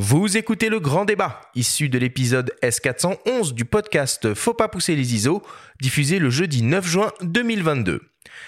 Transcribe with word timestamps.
Vous 0.00 0.36
écoutez 0.36 0.68
le 0.68 0.78
grand 0.78 1.04
débat, 1.04 1.40
issu 1.56 1.88
de 1.88 1.98
l'épisode 1.98 2.54
S411 2.62 3.52
du 3.52 3.64
podcast 3.64 4.32
Faut 4.32 4.54
pas 4.54 4.68
pousser 4.68 4.94
les 4.94 5.16
ISO, 5.16 5.42
diffusé 5.80 6.20
le 6.20 6.30
jeudi 6.30 6.62
9 6.62 6.86
juin 6.86 7.12
2022. 7.22 8.02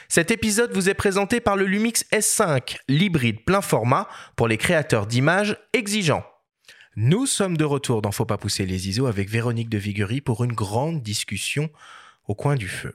Cet 0.06 0.30
épisode 0.30 0.72
vous 0.72 0.88
est 0.88 0.94
présenté 0.94 1.40
par 1.40 1.56
le 1.56 1.66
Lumix 1.66 2.04
S5, 2.12 2.76
l'hybride 2.86 3.44
plein 3.44 3.62
format 3.62 4.06
pour 4.36 4.46
les 4.46 4.58
créateurs 4.58 5.08
d'images 5.08 5.56
exigeants. 5.72 6.24
Nous 6.95 7.27
sommes 7.27 7.57
de 7.57 7.64
retour 7.64 8.01
dans 8.01 8.12
Faut 8.12 8.27
pas 8.27 8.39
pousser 8.39 8.64
les 8.64 8.89
ISO 8.89 9.07
avec 9.07 9.29
Véronique 9.29 9.71
de 9.71 9.79
Viguerie 9.79 10.21
pour 10.21 10.45
une 10.45 10.53
grande 10.53 11.03
discussion 11.03 11.69
au 12.29 12.37
coin 12.37 12.55
du 12.55 12.69
feu. 12.69 12.95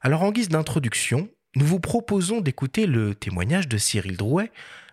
Alors 0.00 0.24
en 0.24 0.32
guise 0.32 0.48
d'introduction, 0.48 1.28
nous 1.54 1.66
vous 1.66 1.78
proposons 1.78 2.40
d'écouter 2.40 2.86
le 2.86 3.14
témoignage 3.14 3.68
de 3.68 3.78
Cyril 3.78 4.16
Drouet, 4.16 4.50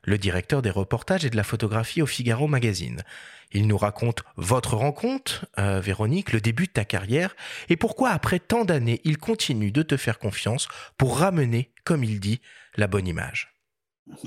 le 0.07 0.17
directeur 0.17 0.61
des 0.61 0.71
reportages 0.71 1.25
et 1.25 1.29
de 1.29 1.35
la 1.35 1.43
photographie 1.43 2.01
au 2.01 2.05
Figaro 2.05 2.47
Magazine. 2.47 3.03
Il 3.51 3.67
nous 3.67 3.77
raconte 3.77 4.23
votre 4.37 4.75
rencontre, 4.75 5.45
euh, 5.59 5.81
Véronique, 5.81 6.31
le 6.31 6.39
début 6.39 6.65
de 6.67 6.71
ta 6.71 6.85
carrière, 6.85 7.35
et 7.69 7.75
pourquoi 7.75 8.09
après 8.09 8.39
tant 8.39 8.63
d'années, 8.63 9.01
il 9.03 9.17
continue 9.17 9.71
de 9.71 9.83
te 9.83 9.97
faire 9.97 10.17
confiance 10.17 10.69
pour 10.97 11.17
ramener, 11.17 11.71
comme 11.83 12.05
il 12.05 12.21
dit, 12.21 12.39
la 12.77 12.87
bonne 12.87 13.05
image. 13.05 13.53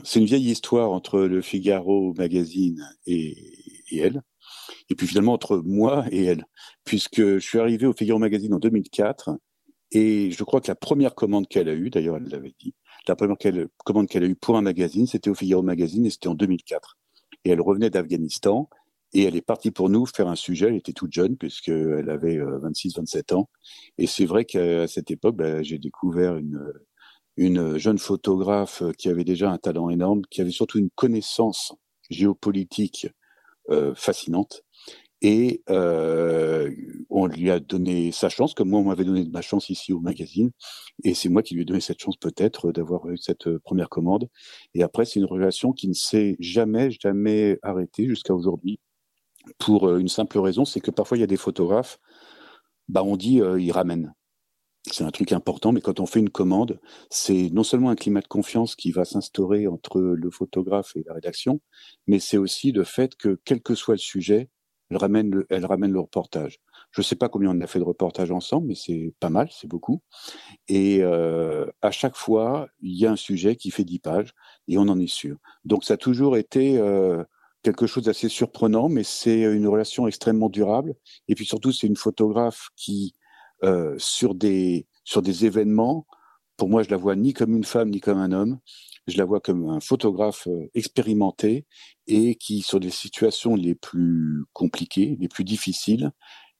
C'est 0.04 0.20
une 0.20 0.26
vieille 0.26 0.50
histoire 0.50 0.92
entre 0.92 1.20
le 1.20 1.40
Figaro 1.40 2.12
Magazine 2.12 2.86
et, 3.06 3.38
et 3.90 3.98
elle, 3.98 4.20
et 4.90 4.94
puis 4.94 5.06
finalement 5.06 5.32
entre 5.32 5.62
moi 5.64 6.04
et 6.10 6.24
elle, 6.24 6.44
puisque 6.84 7.22
je 7.22 7.38
suis 7.38 7.58
arrivé 7.58 7.86
au 7.86 7.94
Figaro 7.94 8.18
Magazine 8.18 8.52
en 8.52 8.58
2004, 8.58 9.30
et 9.92 10.30
je 10.30 10.44
crois 10.44 10.60
que 10.60 10.68
la 10.68 10.74
première 10.74 11.14
commande 11.14 11.48
qu'elle 11.48 11.70
a 11.70 11.74
eue, 11.74 11.88
d'ailleurs 11.88 12.18
elle 12.18 12.28
l'avait 12.28 12.54
dit, 12.58 12.74
la 13.08 13.16
première 13.16 13.36
commande 13.84 14.08
qu'elle 14.08 14.24
a 14.24 14.26
eue 14.26 14.36
pour 14.36 14.56
un 14.56 14.62
magazine, 14.62 15.06
c'était 15.06 15.30
au 15.30 15.34
Figaro 15.34 15.62
Magazine 15.62 16.06
et 16.06 16.10
c'était 16.10 16.28
en 16.28 16.34
2004. 16.34 16.98
Et 17.44 17.50
elle 17.50 17.60
revenait 17.60 17.90
d'Afghanistan 17.90 18.68
et 19.12 19.24
elle 19.24 19.36
est 19.36 19.42
partie 19.42 19.70
pour 19.70 19.88
nous 19.88 20.06
faire 20.06 20.28
un 20.28 20.36
sujet. 20.36 20.68
Elle 20.68 20.76
était 20.76 20.92
toute 20.92 21.12
jeune 21.12 21.36
puisqu'elle 21.36 22.10
avait 22.10 22.36
26-27 22.36 23.32
euh, 23.32 23.36
ans. 23.36 23.50
Et 23.98 24.06
c'est 24.06 24.26
vrai 24.26 24.44
qu'à 24.44 24.86
cette 24.86 25.10
époque, 25.10 25.36
bah, 25.36 25.62
j'ai 25.62 25.78
découvert 25.78 26.36
une, 26.36 26.72
une 27.36 27.78
jeune 27.78 27.98
photographe 27.98 28.82
qui 28.98 29.08
avait 29.08 29.24
déjà 29.24 29.50
un 29.50 29.58
talent 29.58 29.90
énorme, 29.90 30.22
qui 30.30 30.40
avait 30.40 30.50
surtout 30.50 30.78
une 30.78 30.90
connaissance 30.90 31.72
géopolitique 32.10 33.08
euh, 33.70 33.94
fascinante 33.94 34.62
et 35.22 35.62
euh, 35.70 36.70
on 37.10 37.26
lui 37.26 37.50
a 37.50 37.60
donné 37.60 38.12
sa 38.12 38.28
chance, 38.28 38.54
comme 38.54 38.70
moi 38.70 38.80
on 38.80 38.84
m'avait 38.84 39.04
donné 39.04 39.26
ma 39.30 39.42
chance 39.42 39.68
ici 39.70 39.92
au 39.92 40.00
magazine, 40.00 40.50
et 41.04 41.14
c'est 41.14 41.28
moi 41.28 41.42
qui 41.42 41.54
lui 41.54 41.62
ai 41.62 41.64
donné 41.64 41.80
cette 41.80 42.00
chance 42.00 42.16
peut-être 42.16 42.72
d'avoir 42.72 43.08
eu 43.10 43.18
cette 43.18 43.46
euh, 43.48 43.58
première 43.62 43.88
commande. 43.88 44.28
Et 44.74 44.82
après 44.82 45.04
c'est 45.04 45.20
une 45.20 45.26
relation 45.26 45.72
qui 45.72 45.88
ne 45.88 45.94
s'est 45.94 46.36
jamais 46.40 46.90
jamais 46.90 47.58
arrêtée 47.62 48.06
jusqu'à 48.08 48.34
aujourd'hui, 48.34 48.80
pour 49.58 49.88
euh, 49.88 49.98
une 49.98 50.08
simple 50.08 50.38
raison, 50.38 50.64
c'est 50.64 50.80
que 50.80 50.90
parfois 50.90 51.16
il 51.16 51.20
y 51.20 51.24
a 51.24 51.26
des 51.26 51.36
photographes, 51.36 51.98
bah 52.88 53.02
on 53.04 53.16
dit 53.16 53.40
euh, 53.40 53.60
ils 53.60 53.72
ramènent. 53.72 54.14
C'est 54.90 55.04
un 55.04 55.10
truc 55.10 55.32
important, 55.32 55.72
mais 55.72 55.82
quand 55.82 56.00
on 56.00 56.06
fait 56.06 56.20
une 56.20 56.30
commande, 56.30 56.80
c'est 57.10 57.50
non 57.50 57.62
seulement 57.62 57.90
un 57.90 57.96
climat 57.96 58.22
de 58.22 58.28
confiance 58.28 58.74
qui 58.76 58.92
va 58.92 59.04
s'instaurer 59.04 59.66
entre 59.66 60.00
le 60.00 60.30
photographe 60.30 60.96
et 60.96 61.04
la 61.06 61.14
rédaction, 61.14 61.60
mais 62.06 62.18
c'est 62.18 62.38
aussi 62.38 62.72
le 62.72 62.84
fait 62.84 63.14
que 63.14 63.38
quel 63.44 63.60
que 63.60 63.74
soit 63.74 63.94
le 63.94 63.98
sujet, 63.98 64.48
elle 64.90 64.96
ramène 64.96 65.30
le, 65.30 65.46
elle 65.50 65.64
ramène 65.66 65.92
le 65.92 66.00
reportage. 66.00 66.58
Je 66.90 67.00
ne 67.00 67.04
sais 67.04 67.16
pas 67.16 67.28
combien 67.28 67.50
on 67.50 67.60
a 67.60 67.66
fait 67.66 67.78
de 67.78 67.84
reportages 67.84 68.30
ensemble, 68.30 68.68
mais 68.68 68.74
c'est 68.74 69.14
pas 69.20 69.30
mal, 69.30 69.48
c'est 69.52 69.68
beaucoup. 69.68 70.02
Et 70.68 70.98
euh, 71.02 71.66
à 71.82 71.90
chaque 71.90 72.16
fois, 72.16 72.68
il 72.80 72.96
y 72.98 73.06
a 73.06 73.12
un 73.12 73.16
sujet 73.16 73.56
qui 73.56 73.70
fait 73.70 73.84
10 73.84 74.00
pages 74.00 74.34
et 74.68 74.78
on 74.78 74.88
en 74.88 74.98
est 74.98 75.06
sûr. 75.06 75.36
Donc 75.64 75.84
ça 75.84 75.94
a 75.94 75.96
toujours 75.96 76.36
été 76.36 76.78
euh, 76.78 77.22
quelque 77.62 77.86
chose 77.86 78.04
d'assez 78.04 78.28
surprenant, 78.28 78.88
mais 78.88 79.04
c'est 79.04 79.42
une 79.42 79.68
relation 79.68 80.08
extrêmement 80.08 80.48
durable. 80.48 80.94
Et 81.28 81.34
puis 81.34 81.46
surtout, 81.46 81.72
c'est 81.72 81.86
une 81.86 81.96
photographe 81.96 82.70
qui, 82.76 83.14
euh, 83.62 83.94
sur 83.98 84.34
des 84.34 84.86
sur 85.04 85.22
des 85.22 85.46
événements, 85.46 86.06
pour 86.56 86.68
moi, 86.68 86.82
je 86.82 86.90
la 86.90 86.96
vois 86.96 87.16
ni 87.16 87.32
comme 87.32 87.56
une 87.56 87.64
femme 87.64 87.90
ni 87.90 88.00
comme 88.00 88.18
un 88.18 88.32
homme 88.32 88.58
je 89.06 89.18
la 89.18 89.24
vois 89.24 89.40
comme 89.40 89.68
un 89.68 89.80
photographe 89.80 90.46
euh, 90.48 90.70
expérimenté 90.74 91.66
et 92.06 92.36
qui, 92.36 92.62
sur 92.62 92.80
des 92.80 92.90
situations 92.90 93.54
les 93.54 93.74
plus 93.74 94.44
compliquées, 94.52 95.16
les 95.20 95.28
plus 95.28 95.44
difficiles, 95.44 96.12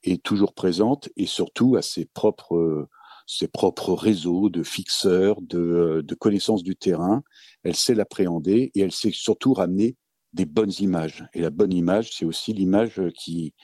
est 0.03 0.23
toujours 0.23 0.55
présente 0.55 1.09
et 1.17 1.27
surtout 1.27 1.77
à 1.77 1.83
ses 1.83 2.07
propres 2.07 2.89
ses 3.27 3.47
propres 3.47 3.93
réseaux 3.93 4.51
de 4.51 4.65
fixeurs, 4.65 5.41
de, 5.41 6.03
de 6.05 6.15
connaissances 6.17 6.65
du 6.65 6.75
terrain. 6.75 7.23
Elle 7.63 7.77
sait 7.77 7.95
l'appréhender 7.95 8.73
et 8.75 8.81
elle 8.81 8.91
sait 8.91 9.13
surtout 9.13 9.53
ramener 9.55 9.97
des 10.33 10.47
bonnes 10.47 10.73
images. 10.81 11.25
Et 11.33 11.41
la 11.41 11.51
bonne 11.51 11.73
image, 11.73 12.11
c'est 12.13 12.25
aussi 12.25 12.53
l'image 12.53 13.01
qui, 13.17 13.55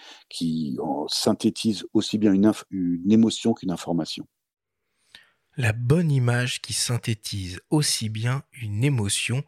synthétise 1.08 1.84
aussi 1.94 2.18
bien 2.18 2.32
une 2.32 3.12
émotion 3.12 3.54
qu'une 3.54 3.72
information 3.72 4.26
la 5.56 5.72
bonne 5.72 6.10
image 6.10 6.60
qui 6.60 6.72
synthétise 6.72 7.60
aussi 7.70 8.08
bien 8.08 8.42
une 8.60 8.84
émotion 8.84 9.42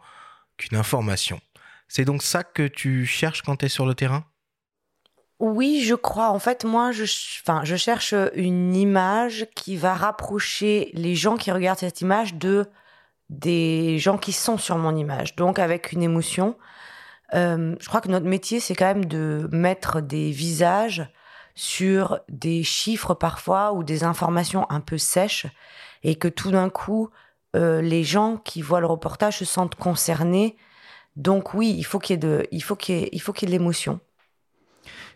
qu'une 0.57 0.77
information. 0.77 1.41
C'est 1.87 2.05
donc 2.05 2.23
ça 2.23 2.45
que 2.45 2.67
tu 2.67 3.07
cherches 3.07 3.43
quand 3.43 3.57
tu 3.57 3.67
es 3.67 3.69
sur 3.69 3.87
le 3.87 3.95
terrain? 3.95 4.25
Oui, 5.39 5.83
je 5.85 5.95
crois. 5.95 6.31
En 6.31 6.39
fait, 6.39 6.65
moi, 6.65 6.91
je, 6.93 7.05
enfin, 7.05 7.63
je 7.65 7.77
cherche 7.77 8.15
une 8.35 8.75
image 8.75 9.47
qui 9.55 9.77
va 9.77 9.95
rapprocher 9.95 10.91
les 10.95 11.15
gens 11.15 11.37
qui 11.37 11.53
regardent 11.53 11.79
cette 11.79 12.01
image 12.01 12.35
de 12.35 12.67
des 13.31 13.99
gens 13.99 14.17
qui 14.17 14.33
sont 14.33 14.57
sur 14.57 14.79
mon 14.79 14.97
image, 14.97 15.37
donc 15.37 15.59
avec 15.59 15.93
une 15.93 16.03
émotion. 16.03 16.57
Euh, 17.35 17.77
je 17.79 17.87
crois 17.89 18.01
que 18.01 18.09
notre 18.09 18.27
métier, 18.27 18.59
c'est 18.59 18.75
quand 18.75 18.87
même 18.87 19.05
de 19.05 19.49
mettre 19.53 20.01
des 20.01 20.31
visages 20.31 21.07
sur 21.59 22.21
des 22.29 22.63
chiffres 22.63 23.15
parfois 23.15 23.73
ou 23.73 23.83
des 23.83 24.05
informations 24.05 24.65
un 24.71 24.79
peu 24.79 24.97
sèches 24.97 25.49
et 26.05 26.15
que 26.15 26.29
tout 26.29 26.53
d'un 26.53 26.71
coup, 26.71 27.11
euh, 27.57 27.83
les 27.83 28.05
gens 28.05 28.37
qui 28.37 28.63
voient 28.63 28.79
le 28.79 28.87
reportage 28.87 29.39
se 29.39 29.45
sentent 29.45 29.75
concernés. 29.75 30.57
Donc 31.17 31.55
oui, 31.55 31.75
il 31.77 31.83
faut 31.83 31.99
qu'il 31.99 32.15
y 32.15 32.17
ait 32.17 32.19
de, 32.19 32.47
il 32.53 32.63
faut 32.63 32.77
qu'il 32.77 32.95
y 32.95 32.99
ait, 33.03 33.09
il 33.11 33.21
faut 33.21 33.33
qu'il 33.33 33.49
y 33.49 33.53
ait 33.53 33.59
l'émotion. 33.59 33.99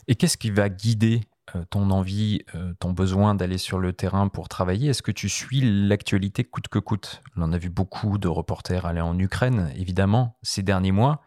Et 0.08 0.16
qu'est-ce 0.16 0.36
qui 0.36 0.50
va 0.50 0.68
guider 0.68 1.20
euh, 1.54 1.64
ton 1.70 1.90
envie, 1.90 2.40
euh, 2.56 2.74
ton 2.80 2.90
besoin 2.90 3.36
d'aller 3.36 3.58
sur 3.58 3.78
le 3.78 3.92
terrain 3.92 4.26
pour 4.26 4.48
travailler? 4.48 4.90
Est-ce 4.90 5.02
que 5.02 5.12
tu 5.12 5.28
suis 5.28 5.60
l'actualité 5.60 6.42
coûte 6.42 6.66
que 6.66 6.80
coûte? 6.80 7.22
On 7.36 7.52
a 7.52 7.58
vu 7.58 7.70
beaucoup 7.70 8.18
de 8.18 8.26
reporters 8.26 8.84
aller 8.84 9.00
en 9.00 9.16
Ukraine, 9.16 9.72
évidemment, 9.76 10.36
ces 10.42 10.64
derniers 10.64 10.90
mois. 10.90 11.22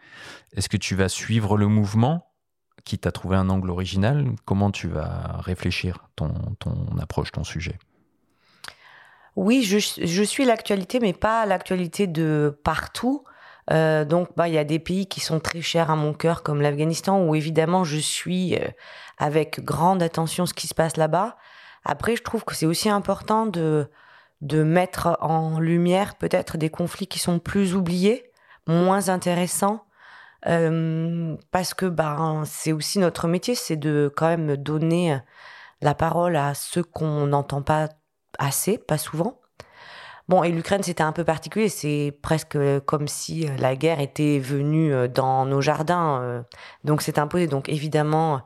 Est-ce 0.57 0.67
que 0.67 0.75
tu 0.75 0.93
vas 0.93 1.07
suivre 1.07 1.55
le 1.55 1.67
mouvement? 1.67 2.34
Qui 2.83 2.97
t'a 2.99 3.11
trouvé 3.11 3.35
un 3.35 3.49
angle 3.49 3.69
original 3.69 4.27
Comment 4.45 4.71
tu 4.71 4.87
vas 4.87 5.39
réfléchir 5.39 6.07
ton, 6.15 6.33
approche, 7.01 7.31
ton 7.31 7.43
sujet? 7.43 7.77
Oui, 9.35 9.63
je, 9.63 9.79
je 9.79 10.23
suis 10.23 10.45
l'actualité, 10.45 10.99
mais 10.99 11.13
pas 11.13 11.45
l'actualité 11.45 12.07
de 12.07 12.57
partout. 12.63 13.23
Euh, 13.71 14.05
donc, 14.05 14.29
bah, 14.37 14.47
il 14.47 14.53
y 14.53 14.57
a 14.57 14.63
des 14.63 14.79
pays 14.79 15.07
qui 15.07 15.19
sont 15.19 15.39
très 15.39 15.61
chers 15.61 15.89
à 15.89 15.95
mon 15.95 16.13
cœur, 16.13 16.43
comme 16.43 16.61
l'Afghanistan, 16.61 17.21
où 17.25 17.35
évidemment 17.35 17.83
je 17.83 17.97
suis 17.97 18.55
euh, 18.55 18.67
avec 19.17 19.63
grande 19.63 20.03
attention 20.03 20.45
ce 20.45 20.53
qui 20.53 20.67
se 20.67 20.75
passe 20.75 20.97
là-bas. 20.97 21.35
Après, 21.83 22.15
je 22.15 22.23
trouve 22.23 22.45
que 22.45 22.55
c'est 22.55 22.65
aussi 22.65 22.89
important 22.89 23.45
de 23.45 23.89
de 24.41 24.63
mettre 24.63 25.17
en 25.21 25.59
lumière 25.59 26.15
peut-être 26.15 26.57
des 26.57 26.69
conflits 26.69 27.07
qui 27.07 27.19
sont 27.19 27.39
plus 27.39 27.75
oubliés, 27.75 28.31
moins 28.67 29.09
intéressants, 29.09 29.84
euh, 30.47 31.35
parce 31.51 31.73
que 31.73 31.85
bah, 31.85 32.43
c'est 32.45 32.71
aussi 32.71 32.99
notre 32.99 33.27
métier, 33.27 33.55
c'est 33.55 33.75
de 33.75 34.11
quand 34.15 34.27
même 34.27 34.57
donner 34.57 35.17
la 35.81 35.95
parole 35.95 36.35
à 36.35 36.53
ceux 36.53 36.83
qu'on 36.83 37.27
n'entend 37.27 37.61
pas 37.61 37.89
assez, 38.37 38.77
pas 38.77 38.97
souvent. 38.97 39.39
Bon, 40.27 40.43
et 40.43 40.51
l'Ukraine, 40.51 40.81
c'était 40.81 41.03
un 41.03 41.11
peu 41.11 41.23
particulier. 41.23 41.69
C'est 41.69 42.17
presque 42.21 42.57
comme 42.85 43.07
si 43.07 43.47
la 43.59 43.75
guerre 43.75 43.99
était 43.99 44.39
venue 44.39 44.91
euh, 44.93 45.07
dans 45.07 45.45
nos 45.45 45.61
jardins. 45.61 46.19
Euh. 46.21 46.41
Donc, 46.83 47.01
c'est 47.01 47.19
imposé. 47.19 47.47
Donc, 47.47 47.69
évidemment, 47.69 48.41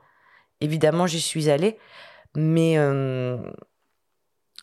évidemment, 0.61 1.07
j'y 1.07 1.21
suis 1.21 1.49
allée. 1.49 1.77
Mais 2.35 2.77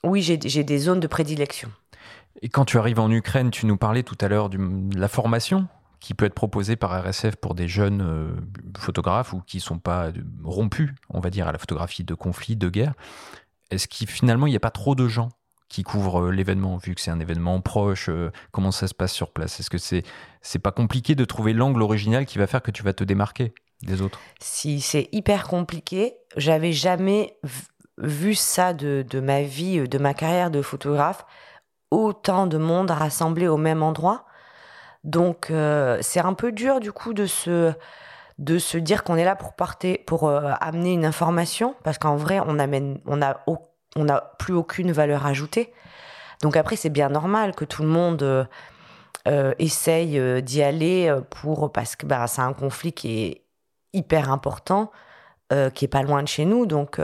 oui, 0.04 0.22
j'ai 0.22 0.36
des 0.36 0.78
zones 0.78 1.00
de 1.00 1.06
prédilection. 1.06 1.70
Et 2.42 2.48
quand 2.48 2.64
tu 2.64 2.78
arrives 2.78 3.00
en 3.00 3.10
Ukraine, 3.10 3.50
tu 3.50 3.66
nous 3.66 3.76
parlais 3.76 4.02
tout 4.02 4.16
à 4.20 4.28
l'heure 4.28 4.50
de 4.50 4.58
la 4.96 5.08
formation 5.08 5.66
qui 6.00 6.14
peut 6.14 6.26
être 6.26 6.34
proposée 6.34 6.76
par 6.76 6.90
RSF 7.02 7.36
pour 7.36 7.54
des 7.54 7.68
jeunes 7.68 8.36
photographes 8.78 9.32
ou 9.32 9.40
qui 9.40 9.56
ne 9.56 9.62
sont 9.62 9.78
pas 9.78 10.10
rompus, 10.44 10.90
on 11.10 11.20
va 11.20 11.30
dire, 11.30 11.48
à 11.48 11.52
la 11.52 11.58
photographie 11.58 12.04
de 12.04 12.14
conflit, 12.14 12.56
de 12.56 12.68
guerre 12.68 12.94
est-ce 13.70 13.88
qu'il 13.88 14.08
finalement 14.08 14.46
il 14.46 14.50
n'y 14.50 14.56
a 14.56 14.60
pas 14.60 14.70
trop 14.70 14.94
de 14.94 15.08
gens 15.08 15.30
qui 15.68 15.82
couvrent 15.82 16.26
euh, 16.26 16.30
l'événement 16.30 16.76
vu 16.76 16.94
que 16.94 17.00
c'est 17.00 17.10
un 17.10 17.18
événement 17.18 17.60
proche 17.60 18.08
euh, 18.08 18.30
Comment 18.52 18.70
ça 18.70 18.86
se 18.86 18.94
passe 18.94 19.12
sur 19.12 19.32
place? 19.32 19.58
Est-ce 19.58 19.70
que 19.70 19.78
c'est 19.78 20.04
c'est 20.40 20.60
pas 20.60 20.70
compliqué 20.70 21.14
de 21.14 21.24
trouver 21.24 21.52
l'angle 21.52 21.82
original 21.82 22.26
qui 22.26 22.38
va 22.38 22.46
faire 22.46 22.62
que 22.62 22.70
tu 22.70 22.82
vas 22.82 22.92
te 22.92 23.04
démarquer 23.04 23.52
des 23.82 24.00
autres? 24.02 24.20
Si 24.40 24.80
c'est 24.80 25.08
hyper 25.12 25.48
compliqué, 25.48 26.14
j'avais 26.36 26.72
jamais 26.72 27.38
vu 27.98 28.34
ça 28.34 28.74
de, 28.74 29.04
de, 29.08 29.20
ma 29.20 29.42
vie, 29.42 29.88
de 29.88 29.98
ma 29.98 30.14
carrière 30.14 30.50
de 30.50 30.62
photographe, 30.62 31.24
autant 31.90 32.46
de 32.46 32.58
monde 32.58 32.90
rassemblé 32.90 33.48
au 33.48 33.56
même 33.56 33.82
endroit. 33.82 34.25
Donc 35.06 35.50
euh, 35.50 35.98
c'est 36.02 36.20
un 36.20 36.34
peu 36.34 36.52
dur 36.52 36.80
du 36.80 36.92
coup 36.92 37.14
de 37.14 37.26
se 37.26 37.72
de 38.38 38.58
se 38.58 38.76
dire 38.76 39.02
qu'on 39.02 39.16
est 39.16 39.24
là 39.24 39.34
pour 39.34 39.54
porter, 39.54 40.02
pour 40.06 40.28
euh, 40.28 40.52
amener 40.60 40.92
une 40.92 41.06
information, 41.06 41.74
parce 41.84 41.96
qu'en 41.96 42.16
vrai, 42.16 42.38
on 42.44 42.58
amène, 42.58 43.00
on 43.06 43.22
a, 43.22 43.42
on 43.46 44.04
n'a 44.04 44.20
plus 44.38 44.52
aucune 44.52 44.92
valeur 44.92 45.24
ajoutée. 45.24 45.72
Donc 46.42 46.54
après, 46.58 46.76
c'est 46.76 46.90
bien 46.90 47.08
normal 47.08 47.54
que 47.54 47.64
tout 47.64 47.80
le 47.80 47.88
monde 47.88 48.22
euh, 49.26 49.54
essaye 49.58 50.42
d'y 50.42 50.62
aller 50.62 51.10
pour 51.30 51.72
parce 51.72 51.96
que 51.96 52.04
bah, 52.04 52.26
c'est 52.26 52.42
un 52.42 52.52
conflit 52.52 52.92
qui 52.92 53.22
est 53.22 53.42
hyper 53.94 54.30
important, 54.30 54.90
qui 55.72 55.86
est 55.86 55.88
pas 55.88 56.02
loin 56.02 56.22
de 56.22 56.28
chez 56.28 56.44
nous. 56.44 56.66
Donc, 56.66 57.00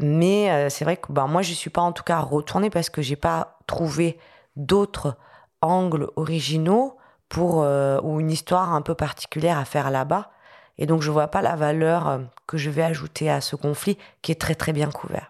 mais 0.00 0.68
c'est 0.68 0.84
vrai 0.84 0.96
que 0.96 1.12
bah, 1.12 1.26
moi, 1.28 1.42
je 1.42 1.52
suis 1.52 1.70
pas 1.70 1.82
en 1.82 1.92
tout 1.92 2.02
cas 2.02 2.18
retournée 2.18 2.70
parce 2.70 2.90
que 2.90 3.02
j'ai 3.02 3.14
pas 3.14 3.60
trouvé 3.68 4.18
d'autres 4.56 5.16
angles 5.60 6.08
originaux 6.16 6.96
pour 7.28 7.58
ou 7.58 8.20
une 8.20 8.30
histoire 8.30 8.72
un 8.72 8.82
peu 8.82 8.94
particulière 8.94 9.58
à 9.58 9.64
faire 9.64 9.90
là-bas. 9.90 10.30
Et 10.78 10.86
donc, 10.86 11.02
je 11.02 11.10
vois 11.10 11.28
pas 11.28 11.42
la 11.42 11.56
valeur 11.56 12.20
que 12.46 12.56
je 12.56 12.70
vais 12.70 12.82
ajouter 12.82 13.28
à 13.28 13.40
ce 13.40 13.56
conflit 13.56 13.98
qui 14.22 14.32
est 14.32 14.40
très 14.40 14.54
très 14.54 14.72
bien 14.72 14.90
couvert. 14.90 15.28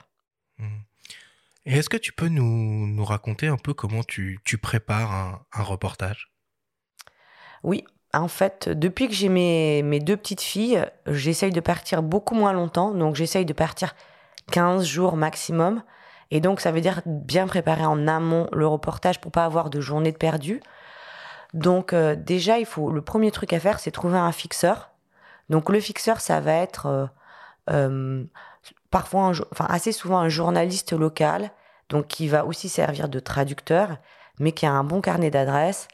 Et 1.69 1.75
est-ce 1.75 1.91
que 1.91 1.99
tu 1.99 2.13
peux 2.13 2.29
nous, 2.29 2.87
nous, 2.87 3.05
raconter 3.05 3.47
un 3.47 3.59
peu 3.59 3.75
comment 3.75 4.03
tu, 4.03 4.41
tu 4.43 4.57
prépares 4.57 5.13
un, 5.13 5.43
un, 5.53 5.63
reportage? 5.63 6.31
Oui, 7.63 7.85
en 8.15 8.29
fait, 8.29 8.71
depuis 8.71 9.07
que 9.07 9.13
j'ai 9.13 9.29
mes, 9.29 9.83
mes, 9.83 10.01
deux 10.01 10.17
petites 10.17 10.41
filles, 10.41 10.83
j'essaye 11.07 11.53
de 11.53 11.61
partir 11.61 12.03
beaucoup 12.03 12.35
moins 12.35 12.55
longtemps. 12.55 12.93
Donc, 12.93 13.17
j'essaye 13.17 13.45
de 13.45 13.53
partir 13.53 13.95
15 14.51 14.87
jours 14.87 15.19
maximum. 15.19 15.83
Et 16.31 16.41
donc, 16.41 16.61
ça 16.61 16.73
veut 16.73 16.81
dire 16.81 17.01
bien 17.07 17.47
préparer 17.47 17.85
en 17.85 18.07
amont 18.07 18.49
le 18.53 18.67
reportage 18.67 19.21
pour 19.21 19.33
pas 19.33 19.45
avoir 19.45 19.71
de 19.71 19.81
journée 19.81 20.13
de 20.13 20.17
perdu. 20.17 20.61
Donc, 21.55 21.93
euh, 21.93 22.15
déjà, 22.15 22.59
il 22.59 22.67
faut 22.67 22.91
le 22.91 23.01
premier 23.01 23.31
truc 23.31 23.53
à 23.53 23.61
faire, 23.61 23.81
c'est 23.81 23.91
trouver 23.91 24.19
un 24.19 24.33
fixeur. 24.33 24.91
Donc, 25.49 25.71
le 25.71 25.81
fixeur, 25.81 26.21
ça 26.21 26.41
va 26.41 26.53
être 26.53 26.87
euh, 26.87 27.07
euh, 27.71 28.25
parfois, 28.91 29.33
enfin 29.53 29.67
assez 29.69 29.93
souvent 29.93 30.19
un 30.19 30.29
journaliste 30.29 30.93
local, 30.93 31.51
donc 31.89 32.07
qui 32.07 32.29
va 32.29 32.45
aussi 32.45 32.69
servir 32.69 33.09
de 33.09 33.19
traducteur, 33.19 33.97
mais 34.39 34.53
qui 34.53 34.67
a 34.67 34.73
un 34.73 34.85
bon 34.85 35.01
carnet 35.01 35.31
d'adresses, 35.31 35.89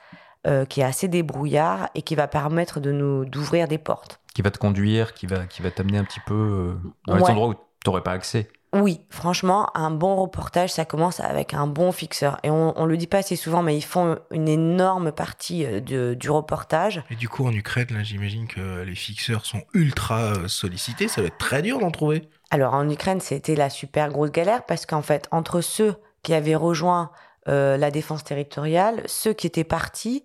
qui 0.68 0.82
est 0.82 0.84
assez 0.84 1.08
débrouillard 1.08 1.88
et 1.94 2.02
qui 2.02 2.14
va 2.14 2.28
permettre 2.28 2.78
de 2.78 2.92
nous 2.92 3.24
d'ouvrir 3.24 3.66
des 3.66 3.78
portes. 3.78 4.20
Qui 4.34 4.42
va 4.42 4.50
te 4.50 4.58
conduire, 4.58 5.14
qui 5.14 5.26
va 5.26 5.46
qui 5.46 5.62
va 5.62 5.70
t'amener 5.70 5.96
un 5.96 6.04
petit 6.04 6.20
peu 6.20 6.76
dans 7.06 7.16
les 7.16 7.22
endroits 7.22 7.48
où 7.48 7.54
tu 7.54 7.60
n'aurais 7.86 8.02
pas 8.02 8.12
accès. 8.12 8.50
Oui, 8.74 9.00
franchement, 9.08 9.70
un 9.74 9.90
bon 9.90 10.16
reportage, 10.16 10.70
ça 10.70 10.84
commence 10.84 11.20
avec 11.20 11.54
un 11.54 11.66
bon 11.66 11.92
fixeur. 11.92 12.38
Et 12.42 12.50
on, 12.50 12.78
on 12.78 12.84
le 12.84 12.96
dit 12.96 13.06
pas 13.06 13.18
assez 13.18 13.36
souvent, 13.36 13.62
mais 13.62 13.76
ils 13.76 13.84
font 13.84 14.18
une 14.30 14.48
énorme 14.48 15.12
partie 15.12 15.64
euh, 15.64 15.80
de, 15.80 16.14
du 16.14 16.30
reportage. 16.30 17.02
Et 17.10 17.16
du 17.16 17.28
coup, 17.28 17.46
en 17.46 17.52
Ukraine, 17.52 17.86
là, 17.90 18.02
j'imagine 18.02 18.46
que 18.46 18.82
les 18.82 18.94
fixeurs 18.94 19.46
sont 19.46 19.62
ultra 19.72 20.48
sollicités. 20.48 21.08
Ça 21.08 21.22
va 21.22 21.28
être 21.28 21.38
très 21.38 21.62
dur 21.62 21.78
d'en 21.78 21.90
trouver. 21.90 22.28
Alors 22.50 22.74
en 22.74 22.88
Ukraine, 22.88 23.20
c'était 23.20 23.56
la 23.56 23.70
super 23.70 24.10
grosse 24.10 24.30
galère 24.30 24.64
parce 24.64 24.86
qu'en 24.86 25.02
fait, 25.02 25.26
entre 25.32 25.60
ceux 25.60 25.96
qui 26.22 26.34
avaient 26.34 26.54
rejoint 26.54 27.10
euh, 27.48 27.76
la 27.76 27.90
défense 27.90 28.24
territoriale, 28.24 29.02
ceux 29.06 29.32
qui 29.32 29.46
étaient 29.46 29.64
partis, 29.64 30.24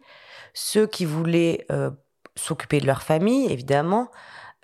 ceux 0.53 0.87
qui 0.87 1.05
voulaient 1.05 1.65
euh, 1.71 1.89
s'occuper 2.35 2.79
de 2.79 2.85
leur 2.85 3.01
famille, 3.01 3.51
évidemment, 3.51 4.09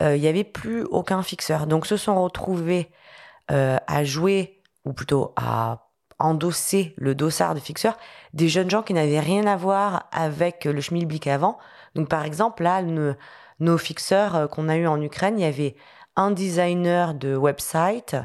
euh, 0.01 0.15
il 0.15 0.21
n'y 0.21 0.27
avait 0.27 0.43
plus 0.43 0.83
aucun 0.83 1.23
fixeur. 1.23 1.67
Donc 1.67 1.85
se 1.85 1.97
sont 1.97 2.21
retrouvés 2.23 2.91
à 3.47 4.03
jouer, 4.03 4.61
ou 4.85 4.93
plutôt 4.93 5.33
à 5.35 5.89
endosser 6.19 6.93
le 6.97 7.13
dossard 7.13 7.55
de 7.55 7.59
fixeur, 7.59 7.97
des 8.33 8.47
jeunes 8.49 8.69
gens 8.69 8.81
qui 8.81 8.93
n'avaient 8.93 9.19
rien 9.19 9.45
à 9.45 9.55
voir 9.55 10.07
avec 10.11 10.65
le 10.65 10.79
schmilblick 10.81 11.27
avant. 11.27 11.57
Donc 11.93 12.09
par 12.09 12.25
exemple, 12.25 12.63
là, 12.63 12.81
nos 13.59 13.77
fixeurs 13.77 14.49
qu'on 14.49 14.69
a 14.69 14.77
eu 14.77 14.87
en 14.87 15.01
Ukraine, 15.01 15.39
il 15.39 15.43
y 15.43 15.45
avait 15.45 15.75
un 16.15 16.31
designer 16.31 17.13
de 17.13 17.35
website, 17.35 18.15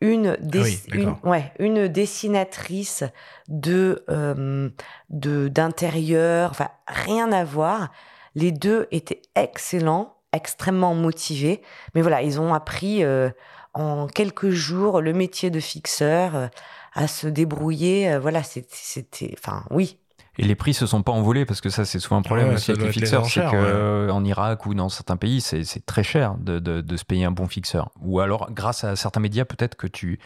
une, 0.00 0.36
ah 0.54 1.28
ouais, 1.28 1.52
une 1.58 1.88
dessinatrice 1.88 3.04
de 3.48 4.04
euh, 4.10 4.68
d'intérieur, 5.08 6.50
enfin 6.50 6.68
rien 6.86 7.32
à 7.32 7.44
voir. 7.44 7.90
Les 8.34 8.52
deux 8.52 8.86
étaient 8.90 9.22
excellents, 9.34 10.16
extrêmement 10.32 10.94
motivés, 10.94 11.62
mais 11.94 12.02
voilà, 12.02 12.20
ils 12.20 12.38
ont 12.38 12.52
appris 12.52 13.02
euh, 13.02 13.30
en 13.76 14.06
quelques 14.06 14.50
jours 14.50 15.00
le 15.00 15.12
métier 15.12 15.50
de 15.50 15.60
fixeur, 15.60 16.34
euh, 16.34 16.46
à 16.94 17.08
se 17.08 17.26
débrouiller. 17.26 18.18
voilà, 18.18 18.42
c'était, 18.42 19.34
enfin 19.38 19.64
oui, 19.70 19.98
et 20.38 20.44
les 20.44 20.54
prix 20.54 20.74
se 20.74 20.86
sont 20.86 21.02
pas 21.02 21.12
envolés 21.12 21.46
parce 21.46 21.60
que 21.60 21.70
ça, 21.70 21.84
c'est 21.84 21.98
souvent 21.98 22.18
un 22.18 22.22
problème 22.22 22.52
aussi 22.52 22.70
avec 22.70 22.84
les 22.84 22.92
fixeurs. 22.92 23.26
C'est 23.26 23.44
qu'en 23.46 24.24
Irak 24.24 24.66
ou 24.66 24.74
dans 24.74 24.88
certains 24.88 25.16
pays, 25.16 25.40
c'est 25.40 25.86
très 25.86 26.02
cher 26.02 26.34
de, 26.38 26.58
de, 26.58 26.80
de, 26.80 26.96
se 26.96 27.04
payer 27.04 27.24
un 27.24 27.30
bon 27.30 27.46
fixeur. 27.46 27.90
Ou 28.02 28.20
alors, 28.20 28.52
grâce 28.52 28.84
à 28.84 28.96
certains 28.96 29.20
médias, 29.20 29.44
peut-être 29.44 29.76
que 29.76 29.86
tu. 29.86 30.18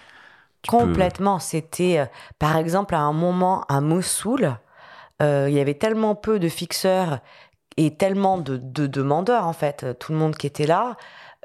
Complètement. 0.66 1.38
C'était, 1.38 2.00
euh, 2.00 2.06
par 2.38 2.56
exemple, 2.56 2.94
à 2.94 3.00
un 3.00 3.12
moment 3.12 3.64
à 3.68 3.80
Mossoul, 3.80 4.56
euh, 5.22 5.46
il 5.48 5.54
y 5.54 5.60
avait 5.60 5.74
tellement 5.74 6.14
peu 6.14 6.38
de 6.38 6.48
fixeurs 6.48 7.20
et 7.76 7.96
tellement 7.96 8.36
de, 8.36 8.58
de 8.58 8.86
demandeurs, 8.86 9.46
en 9.46 9.54
fait, 9.54 9.98
tout 9.98 10.12
le 10.12 10.18
monde 10.18 10.36
qui 10.36 10.46
était 10.46 10.66
là. 10.66 10.96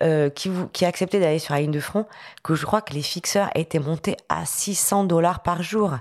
Euh, 0.04 0.30
qui, 0.30 0.52
qui 0.74 0.84
acceptait 0.84 1.22
d'aller 1.22 1.40
sur 1.40 1.54
la 1.54 1.62
ligne 1.62 1.72
de 1.72 1.80
front, 1.80 2.06
que 2.44 2.54
je 2.54 2.66
crois 2.66 2.82
que 2.82 2.94
les 2.94 3.02
fixeurs 3.02 3.50
étaient 3.56 3.80
montés 3.80 4.18
à 4.28 4.46
600 4.46 5.06
dollars 5.06 5.42
par 5.42 5.64
jour. 5.64 5.94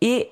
Et 0.00 0.30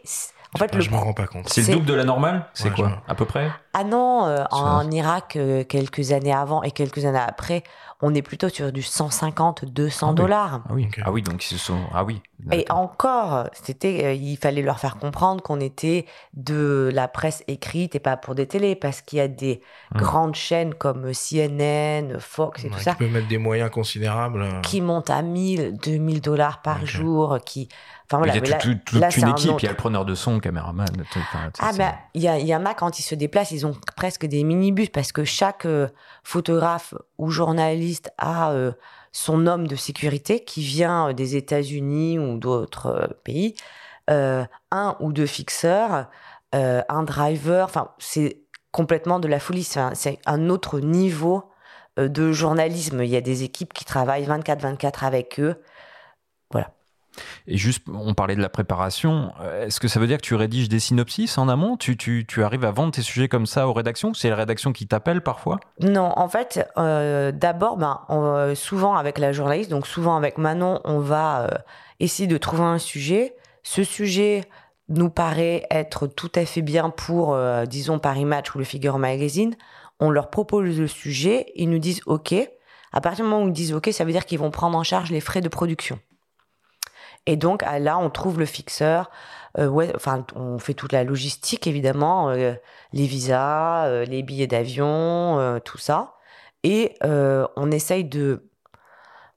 en 0.54 0.58
fait, 0.58 0.80
je 0.80 0.90
me 0.90 0.96
rends 0.96 1.14
pas 1.14 1.26
compte. 1.26 1.48
C'est 1.48 1.66
le 1.66 1.74
double 1.74 1.86
de 1.86 1.94
la 1.94 2.04
normale? 2.04 2.46
C'est 2.52 2.72
quoi? 2.72 3.02
À 3.08 3.14
peu 3.14 3.24
près? 3.24 3.50
Ah 3.72 3.84
non, 3.84 4.26
euh, 4.26 4.44
en 4.50 4.88
Irak, 4.90 5.36
euh, 5.36 5.64
quelques 5.64 6.12
années 6.12 6.32
avant 6.32 6.62
et 6.62 6.70
quelques 6.70 7.06
années 7.06 7.18
après, 7.18 7.64
on 8.02 8.14
est 8.14 8.22
plutôt 8.22 8.48
sur 8.48 8.72
du 8.72 8.82
150, 8.82 9.64
200 9.64 10.08
ah 10.10 10.12
dollars. 10.12 10.60
Ah 10.68 10.72
oui, 10.74 10.88
ah 11.04 11.12
oui, 11.12 11.22
donc 11.22 11.44
ils 11.44 11.48
se 11.48 11.56
sont. 11.56 11.78
Ah 11.94 12.02
oui. 12.02 12.20
Et 12.50 12.66
encore, 12.68 13.48
c'était, 13.52 14.04
euh, 14.04 14.12
il 14.12 14.36
fallait 14.36 14.62
leur 14.62 14.80
faire 14.80 14.96
comprendre 14.96 15.40
qu'on 15.40 15.60
était 15.60 16.06
de 16.34 16.90
la 16.92 17.06
presse 17.06 17.44
écrite 17.46 17.94
et 17.94 18.00
pas 18.00 18.16
pour 18.16 18.34
des 18.34 18.48
télés, 18.48 18.74
parce 18.74 19.00
qu'il 19.02 19.18
y 19.18 19.22
a 19.22 19.28
des 19.28 19.60
hum. 19.94 20.00
grandes 20.00 20.34
chaînes 20.34 20.74
comme 20.74 21.12
CNN, 21.12 22.18
Fox 22.18 22.64
et 22.64 22.70
tout 22.70 22.78
ça. 22.80 22.92
Qui 22.92 22.98
peuvent 22.98 23.12
mettre 23.12 23.28
des 23.28 23.38
moyens 23.38 23.70
considérables. 23.70 24.44
Qui 24.62 24.80
montent 24.80 25.10
à 25.10 25.22
1000, 25.22 25.78
2000 25.78 26.20
dollars 26.20 26.60
par 26.60 26.84
jour, 26.84 27.38
qui 27.46 27.68
il 28.10 28.34
y 28.34 28.52
a 28.52 28.58
toute, 28.58 28.92
une 28.92 29.28
équipe, 29.28 29.52
il 29.58 29.64
y 29.64 29.66
a 29.66 29.70
le 29.70 29.76
preneur 29.76 30.04
de 30.04 30.14
son, 30.14 30.34
le 30.34 30.40
caméraman. 30.40 30.88
ah 31.58 31.72
ben, 31.76 31.94
il 32.14 32.22
y, 32.22 32.54
en 32.54 32.66
a 32.66 32.74
quand 32.74 32.98
ils 32.98 33.02
se 33.02 33.14
déplacent, 33.14 33.50
ils 33.50 33.66
ont 33.66 33.76
presque 33.96 34.26
des 34.26 34.44
minibus 34.44 34.88
parce 34.90 35.12
que 35.12 35.24
chaque 35.24 35.66
euh, 35.66 35.88
photographe 36.22 36.94
ou 37.18 37.30
journaliste 37.30 38.10
a 38.18 38.52
euh, 38.52 38.72
son 39.12 39.46
homme 39.46 39.66
de 39.66 39.76
sécurité 39.76 40.40
qui 40.44 40.62
vient 40.62 41.08
euh, 41.08 41.12
des 41.12 41.36
États-Unis 41.36 42.18
ou 42.18 42.38
d'autres 42.38 43.16
pays, 43.24 43.54
un 44.08 44.96
ou 45.00 45.12
deux 45.12 45.26
fixeurs, 45.26 46.08
un 46.52 47.02
driver. 47.04 47.64
Enfin, 47.64 47.92
c'est 47.98 48.42
complètement 48.70 49.20
de 49.20 49.28
la 49.28 49.38
folie. 49.38 49.64
C'est 49.64 50.18
un, 50.26 50.50
autre 50.50 50.80
niveau 50.80 51.50
de 51.96 52.32
journalisme. 52.32 53.02
Il 53.02 53.08
y 53.08 53.16
a 53.16 53.22
des 53.22 53.42
équipes 53.42 53.72
qui 53.72 53.86
travaillent 53.86 54.26
24-24 54.26 55.06
avec 55.06 55.40
eux. 55.40 55.62
Voilà. 56.50 56.72
Et 57.46 57.56
juste, 57.56 57.84
on 57.92 58.14
parlait 58.14 58.36
de 58.36 58.40
la 58.40 58.48
préparation. 58.48 59.32
Est-ce 59.60 59.80
que 59.80 59.88
ça 59.88 60.00
veut 60.00 60.06
dire 60.06 60.18
que 60.18 60.22
tu 60.22 60.34
rédiges 60.34 60.68
des 60.68 60.80
synopsis 60.80 61.38
en 61.38 61.48
amont? 61.48 61.76
Tu, 61.76 62.26
arrives 62.38 62.64
à 62.64 62.70
vendre 62.70 62.92
tes 62.92 63.02
sujets 63.02 63.28
comme 63.28 63.46
ça 63.46 63.68
aux 63.68 63.72
rédactions? 63.72 64.14
C'est 64.14 64.30
la 64.30 64.36
rédaction 64.36 64.72
qui 64.72 64.86
t'appelle 64.86 65.20
parfois? 65.20 65.60
Non, 65.80 66.12
en 66.16 66.28
fait, 66.28 66.66
euh, 66.78 67.32
d'abord, 67.32 67.76
ben, 67.76 68.00
euh, 68.10 68.54
souvent 68.54 68.94
avec 68.94 69.18
la 69.18 69.32
journaliste, 69.32 69.70
donc 69.70 69.86
souvent 69.86 70.16
avec 70.16 70.38
Manon, 70.38 70.80
on 70.84 70.98
va 70.98 71.42
euh, 71.42 71.48
essayer 72.00 72.26
de 72.26 72.38
trouver 72.38 72.64
un 72.64 72.78
sujet. 72.78 73.36
Ce 73.62 73.84
sujet 73.84 74.44
nous 74.88 75.10
paraît 75.10 75.66
être 75.70 76.06
tout 76.06 76.32
à 76.34 76.44
fait 76.44 76.62
bien 76.62 76.90
pour, 76.90 77.38
disons, 77.66 77.98
Paris 77.98 78.24
Match 78.24 78.54
ou 78.54 78.58
le 78.58 78.64
Figure 78.64 78.98
Magazine. 78.98 79.54
On 80.00 80.10
leur 80.10 80.28
propose 80.28 80.78
le 80.78 80.86
sujet, 80.86 81.46
ils 81.54 81.70
nous 81.70 81.78
disent 81.78 82.02
OK. 82.06 82.34
À 82.92 83.00
partir 83.00 83.24
du 83.24 83.30
moment 83.30 83.44
où 83.44 83.48
ils 83.48 83.54
disent 83.54 83.72
OK, 83.72 83.88
ça 83.92 84.04
veut 84.04 84.12
dire 84.12 84.26
qu'ils 84.26 84.38
vont 84.38 84.50
prendre 84.50 84.76
en 84.76 84.82
charge 84.82 85.10
les 85.10 85.20
frais 85.20 85.40
de 85.40 85.48
production. 85.48 85.98
Et 87.26 87.36
donc 87.36 87.62
ah, 87.64 87.78
là, 87.78 87.98
on 87.98 88.10
trouve 88.10 88.38
le 88.38 88.46
fixeur. 88.46 89.10
Euh, 89.58 89.92
enfin, 89.94 90.24
on 90.34 90.58
fait 90.58 90.74
toute 90.74 90.92
la 90.92 91.04
logistique 91.04 91.66
évidemment, 91.66 92.30
euh, 92.30 92.54
les 92.92 93.06
visas, 93.06 93.86
euh, 93.86 94.04
les 94.04 94.22
billets 94.22 94.46
d'avion, 94.46 95.60
tout 95.64 95.78
ça, 95.78 96.14
et 96.62 96.94
on 97.02 97.70
essaye 97.70 98.04
de 98.04 98.48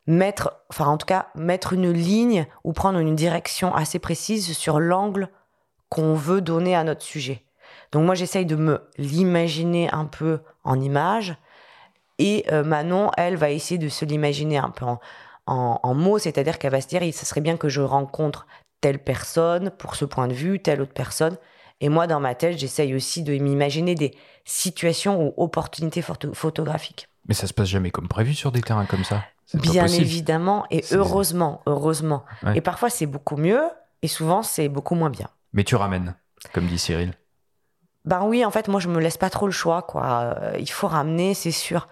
mettre, 0.07 0.61
enfin 0.69 0.85
en 0.85 0.97
tout 0.97 1.07
cas, 1.07 1.27
mettre 1.35 1.73
une 1.73 1.91
ligne 1.91 2.45
ou 2.63 2.73
prendre 2.73 2.99
une 2.99 3.15
direction 3.15 3.73
assez 3.73 3.99
précise 3.99 4.55
sur 4.55 4.79
l'angle 4.79 5.29
qu'on 5.89 6.13
veut 6.13 6.41
donner 6.41 6.75
à 6.75 6.83
notre 6.83 7.01
sujet. 7.01 7.43
Donc 7.91 8.05
moi, 8.05 8.15
j'essaye 8.15 8.45
de 8.45 8.55
me 8.55 8.87
l'imaginer 8.97 9.89
un 9.91 10.05
peu 10.05 10.39
en 10.63 10.79
image, 10.79 11.37
et 12.19 12.45
Manon, 12.51 13.11
elle, 13.17 13.35
va 13.35 13.49
essayer 13.49 13.77
de 13.77 13.89
se 13.89 14.05
l'imaginer 14.05 14.57
un 14.57 14.69
peu 14.69 14.85
en, 14.85 14.99
en, 15.47 15.93
mots, 15.93 16.17
c'est-à-dire 16.17 16.57
qu'elle 16.57 16.71
va 16.71 16.81
se 16.81 16.87
dire, 16.87 17.01
ce 17.13 17.25
serait 17.25 17.41
bien 17.41 17.57
que 17.57 17.69
je 17.69 17.81
rencontre 17.81 18.47
telle 18.81 18.99
personne 18.99 19.71
pour 19.71 19.95
ce 19.95 20.05
point 20.05 20.27
de 20.27 20.33
vue, 20.33 20.61
telle 20.61 20.81
autre 20.81 20.93
personne, 20.93 21.37
Et 21.81 21.89
moi, 21.89 22.07
dans 22.07 22.19
ma 22.19 22.35
tête, 22.35 22.57
j'essaye 22.57 22.95
aussi 22.95 23.23
de 23.23 23.33
m'imaginer 23.33 23.95
des 23.95 24.15
situations 24.45 25.21
ou 25.21 25.33
opportunités 25.37 26.01
photographiques. 26.01 27.07
Mais 27.27 27.33
ça 27.33 27.47
se 27.47 27.53
passe 27.53 27.67
jamais 27.67 27.91
comme 27.91 28.07
prévu 28.07 28.33
sur 28.33 28.51
des 28.51 28.61
terrains 28.61 28.85
comme 28.85 29.03
ça. 29.03 29.23
Bien 29.53 29.87
évidemment, 29.87 30.65
et 30.71 30.83
heureusement, 30.91 31.61
heureusement. 31.65 32.25
Et 32.55 32.61
parfois, 32.61 32.89
c'est 32.89 33.05
beaucoup 33.05 33.37
mieux, 33.37 33.61
et 34.01 34.07
souvent, 34.07 34.41
c'est 34.41 34.69
beaucoup 34.69 34.95
moins 34.95 35.09
bien. 35.09 35.27
Mais 35.53 35.63
tu 35.63 35.75
ramènes, 35.75 36.15
comme 36.53 36.67
dit 36.67 36.79
Cyril. 36.79 37.13
Ben 38.05 38.23
oui, 38.23 38.45
en 38.45 38.51
fait, 38.51 38.67
moi, 38.67 38.79
je 38.79 38.87
me 38.87 38.99
laisse 38.99 39.17
pas 39.17 39.29
trop 39.29 39.47
le 39.47 39.51
choix, 39.51 39.81
quoi. 39.81 40.35
Euh, 40.39 40.57
il 40.59 40.69
faut 40.69 40.87
ramener, 40.87 41.33
c'est 41.33 41.51
sûr. 41.51 41.87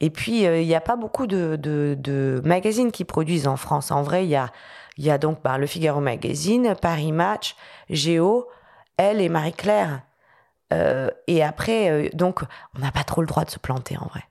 Et 0.00 0.10
puis, 0.10 0.46
euh, 0.46 0.60
il 0.60 0.66
n'y 0.66 0.74
a 0.74 0.80
pas 0.80 0.96
beaucoup 0.96 1.26
de, 1.26 2.42
magazines 2.44 2.92
qui 2.92 3.04
produisent 3.04 3.46
en 3.46 3.56
France. 3.56 3.90
En 3.90 4.02
vrai, 4.02 4.26
il 4.26 4.30
y 4.30 5.10
a, 5.10 5.18
donc 5.18 5.42
ben, 5.42 5.58
le 5.58 5.66
Figaro 5.66 6.00
Magazine, 6.00 6.74
Paris 6.80 7.12
Match, 7.12 7.56
Géo, 7.90 8.48
Elle 8.96 9.20
et 9.20 9.28
Marie-Claire. 9.28 10.02
Euh, 10.72 11.10
et 11.26 11.42
après, 11.42 12.10
donc, 12.14 12.40
on 12.74 12.80
n'a 12.80 12.90
pas 12.90 13.04
trop 13.04 13.20
le 13.20 13.26
droit 13.26 13.44
de 13.44 13.50
se 13.50 13.58
planter, 13.58 13.96
en 13.98 14.06
vrai. 14.06 14.24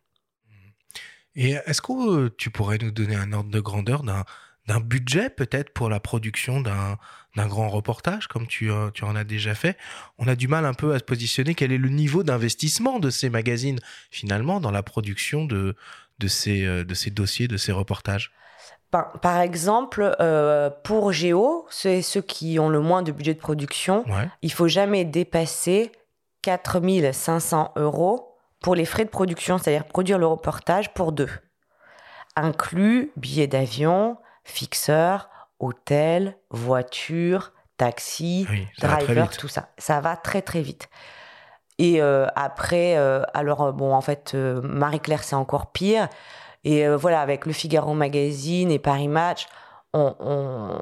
Et 1.36 1.56
est-ce 1.66 1.82
que 1.82 2.28
tu 2.30 2.52
pourrais 2.52 2.78
nous 2.78 2.92
donner 2.92 3.16
un 3.16 3.34
ordre 3.34 3.50
de 3.50 3.60
grandeur 3.60 4.04
d'un 4.04 4.24
d'un 4.68 4.80
budget 4.80 5.30
peut-être 5.30 5.72
pour 5.72 5.90
la 5.90 6.00
production 6.00 6.62
d'un 6.62 6.98
grand 7.48 7.70
reportage 7.70 8.28
comme 8.28 8.48
tu, 8.48 8.72
euh, 8.72 8.92
tu 8.92 9.04
en 9.04 9.16
as 9.16 9.24
déjà 9.24 9.56
fait. 9.56 9.78
On 10.18 10.28
a 10.28 10.36
du 10.36 10.48
mal 10.48 10.66
un 10.66 10.74
peu 10.74 10.94
à 10.94 11.00
se 11.00 11.04
positionner 11.04 11.56
quel 11.56 11.72
est 11.72 11.78
le 11.78 11.90
niveau 11.90 12.24
d'investissement 12.24 13.00
de 13.00 13.10
ces 13.10 13.30
magazines 13.30 13.80
finalement 14.12 14.60
dans 14.60 14.72
la 14.72 14.84
production 14.84 15.46
de, 15.46 15.76
de, 16.20 16.28
ces, 16.28 16.66
euh, 16.66 16.84
de 16.84 16.94
ces 16.94 17.10
dossiers, 17.10 17.48
de 17.48 17.58
ces 17.58 17.72
reportages? 17.72 18.32
Par, 18.92 19.20
par 19.20 19.40
exemple, 19.40 20.16
euh, 20.20 20.70
pour 20.84 21.12
Géo, 21.12 21.66
c'est 21.70 22.02
ceux 22.02 22.22
qui 22.22 22.60
ont 22.60 22.70
le 22.70 22.80
moins 22.80 23.02
de 23.02 23.12
budget 23.12 23.34
de 23.34 23.40
production, 23.40 24.06
il 24.44 24.52
faut 24.52 24.68
jamais 24.68 25.04
dépasser 25.04 25.92
4500 26.44 27.72
euros 27.78 28.38
pour 28.62 28.76
les 28.76 28.86
frais 28.86 29.04
de 29.04 29.10
production, 29.10 29.58
c'est-à-dire 29.58 29.86
produire 29.86 30.20
le 30.20 30.28
reportage 30.28 30.94
pour 30.94 31.12
deux. 31.12 31.30
Inclus 32.36 33.12
billets 33.18 33.48
d'avion, 33.48 34.18
fixeur, 34.44 35.30
hôtel, 35.60 36.38
voiture, 36.50 37.54
taxi, 37.78 38.48
driver, 38.80 39.30
tout 39.38 39.48
ça. 39.48 39.70
Ça 39.78 40.00
va 40.02 40.16
très 40.16 40.42
très 40.42 40.62
vite. 40.62 40.90
Et 41.80 42.02
euh, 42.02 42.28
après, 42.36 42.98
euh, 42.98 43.24
alors 43.34 43.62
euh, 43.64 43.72
bon, 43.72 43.94
en 43.94 44.02
fait, 44.02 44.36
Marie-Claire, 44.36 45.24
c'est 45.24 45.36
encore 45.36 45.72
pire. 45.72 46.08
Et 46.64 46.88
voilà, 46.88 47.20
avec 47.20 47.46
le 47.46 47.52
Figaro 47.52 47.94
Magazine 47.94 48.72
et 48.72 48.80
Paris 48.80 49.10
Match, 49.10 49.48
on, 49.94 50.16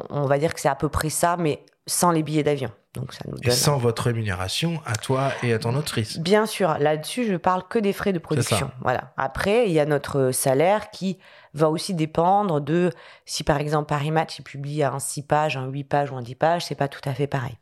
on 0.09 0.25
va 0.25 0.37
dire 0.37 0.53
que 0.53 0.59
c'est 0.59 0.69
à 0.69 0.75
peu 0.75 0.89
près 0.89 1.09
ça, 1.09 1.37
mais 1.37 1.65
sans 1.87 2.11
les 2.11 2.23
billets 2.23 2.43
d'avion. 2.43 2.71
Donc 2.93 3.13
ça 3.13 3.23
nous 3.27 3.37
donne... 3.37 3.51
Et 3.51 3.55
sans 3.55 3.77
votre 3.77 4.03
rémunération 4.03 4.81
à 4.85 4.95
toi 4.95 5.31
et 5.43 5.53
à 5.53 5.59
ton 5.59 5.75
autrice. 5.75 6.19
Bien 6.19 6.45
sûr, 6.45 6.77
là-dessus, 6.77 7.25
je 7.25 7.35
parle 7.35 7.63
que 7.67 7.79
des 7.79 7.93
frais 7.93 8.13
de 8.13 8.19
production. 8.19 8.69
Voilà. 8.81 9.13
Après, 9.17 9.67
il 9.67 9.71
y 9.71 9.79
a 9.79 9.85
notre 9.85 10.31
salaire 10.31 10.91
qui 10.91 11.17
va 11.53 11.69
aussi 11.69 11.93
dépendre 11.93 12.61
de 12.61 12.91
si 13.25 13.43
par 13.43 13.57
exemple 13.57 13.87
Paris 13.87 14.11
Match 14.11 14.39
il 14.39 14.43
publie 14.43 14.83
un 14.83 14.99
6 14.99 15.23
pages, 15.23 15.57
un 15.57 15.67
8 15.67 15.83
pages 15.85 16.11
ou 16.11 16.15
un 16.15 16.21
10 16.21 16.35
pages, 16.35 16.65
c'est 16.65 16.75
pas 16.75 16.87
tout 16.87 17.01
à 17.05 17.13
fait 17.13 17.27
pareil. 17.27 17.57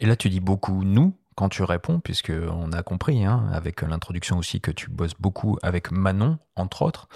Et 0.00 0.06
là 0.06 0.16
tu 0.16 0.28
dis 0.28 0.40
beaucoup 0.40 0.84
nous 0.84 1.14
quand 1.34 1.48
tu 1.48 1.62
réponds, 1.62 2.00
puisque 2.00 2.32
on 2.32 2.72
a 2.72 2.82
compris 2.82 3.24
hein, 3.24 3.48
avec 3.52 3.80
l'introduction 3.82 4.36
aussi 4.36 4.60
que 4.60 4.70
tu 4.70 4.90
bosses 4.90 5.14
beaucoup 5.18 5.58
avec 5.62 5.90
Manon, 5.90 6.38
entre 6.56 6.82
autres. 6.82 7.08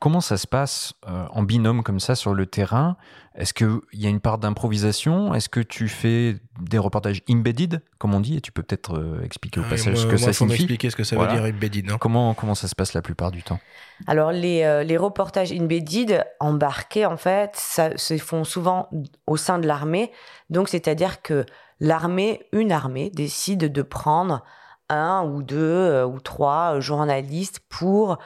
Comment 0.00 0.22
ça 0.22 0.38
se 0.38 0.46
passe 0.46 0.94
euh, 1.06 1.26
en 1.30 1.42
binôme 1.42 1.82
comme 1.82 2.00
ça 2.00 2.14
sur 2.14 2.32
le 2.32 2.46
terrain? 2.46 2.96
Est-ce 3.34 3.52
qu'il 3.52 3.80
y 3.92 4.06
a 4.06 4.08
une 4.08 4.20
part 4.20 4.38
d'improvisation? 4.38 5.34
Est-ce 5.34 5.50
que 5.50 5.60
tu 5.60 5.88
fais 5.88 6.36
des 6.58 6.78
reportages 6.78 7.20
embedded, 7.28 7.82
comme 7.98 8.14
on 8.14 8.20
dit? 8.20 8.38
Et 8.38 8.40
tu 8.40 8.50
peux 8.50 8.62
peut-être 8.62 8.96
euh, 8.96 9.22
expliquer 9.22 9.60
au 9.60 9.62
passage 9.64 9.96
ce 9.96 10.06
que 10.06 10.16
ça 10.16 10.32
signifie. 10.32 10.62
expliquer 10.62 10.88
ce 10.88 10.96
que 10.96 11.04
ça 11.04 11.16
veut 11.16 11.26
dire 11.26 11.42
embedded. 11.42 11.84
Non? 11.84 11.98
Comment, 11.98 12.32
comment 12.32 12.54
ça 12.54 12.66
se 12.66 12.74
passe 12.74 12.94
la 12.94 13.02
plupart 13.02 13.30
du 13.30 13.42
temps? 13.42 13.60
Alors, 14.06 14.32
les, 14.32 14.62
euh, 14.62 14.84
les, 14.84 14.96
reportages 14.96 15.52
embedded, 15.52 16.24
embarqués, 16.40 17.04
en 17.04 17.18
fait, 17.18 17.50
ça 17.54 17.94
se 17.98 18.16
font 18.16 18.44
souvent 18.44 18.88
au 19.26 19.36
sein 19.36 19.58
de 19.58 19.66
l'armée. 19.66 20.12
Donc, 20.48 20.70
c'est-à-dire 20.70 21.20
que 21.20 21.44
l'armée, 21.78 22.40
une 22.52 22.72
armée, 22.72 23.10
décide 23.10 23.70
de 23.70 23.82
prendre 23.82 24.44
un 24.88 25.24
ou 25.24 25.42
deux 25.42 26.04
ou 26.04 26.20
trois 26.20 26.80
journalistes 26.80 27.60
pour 27.68 28.12
euh, 28.12 28.16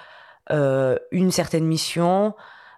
une 0.50 1.30
certaine 1.30 1.64
mission. 1.64 2.34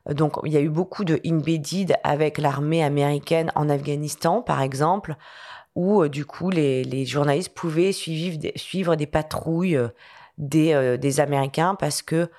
Donc, 0.08 0.34
il 0.44 0.52
y 0.52 0.56
a 0.56 0.60
eu 0.60 0.68
beaucoup 0.68 1.04
de 1.04 1.20
embedded 1.26 1.96
avec 2.04 2.38
l'armée 2.38 2.84
américaine 2.84 3.50
en 3.56 3.68
Afghanistan, 3.68 4.40
par 4.40 4.62
exemple, 4.62 5.16
où 5.74 6.02
euh, 6.02 6.08
du 6.08 6.24
coup 6.24 6.50
les, 6.50 7.04
journalistes 7.04 7.54
pouvaient 7.54 7.92
suivre 7.92 8.38
des, 8.38 8.52
suivre 8.56 8.96
des 8.96 9.06
patrouilles 9.06 9.76
euh, 9.76 9.88
des, 10.38 10.98
des, 10.98 11.20
Américains 11.20 11.74
parce 11.74 12.02
que 12.02 12.30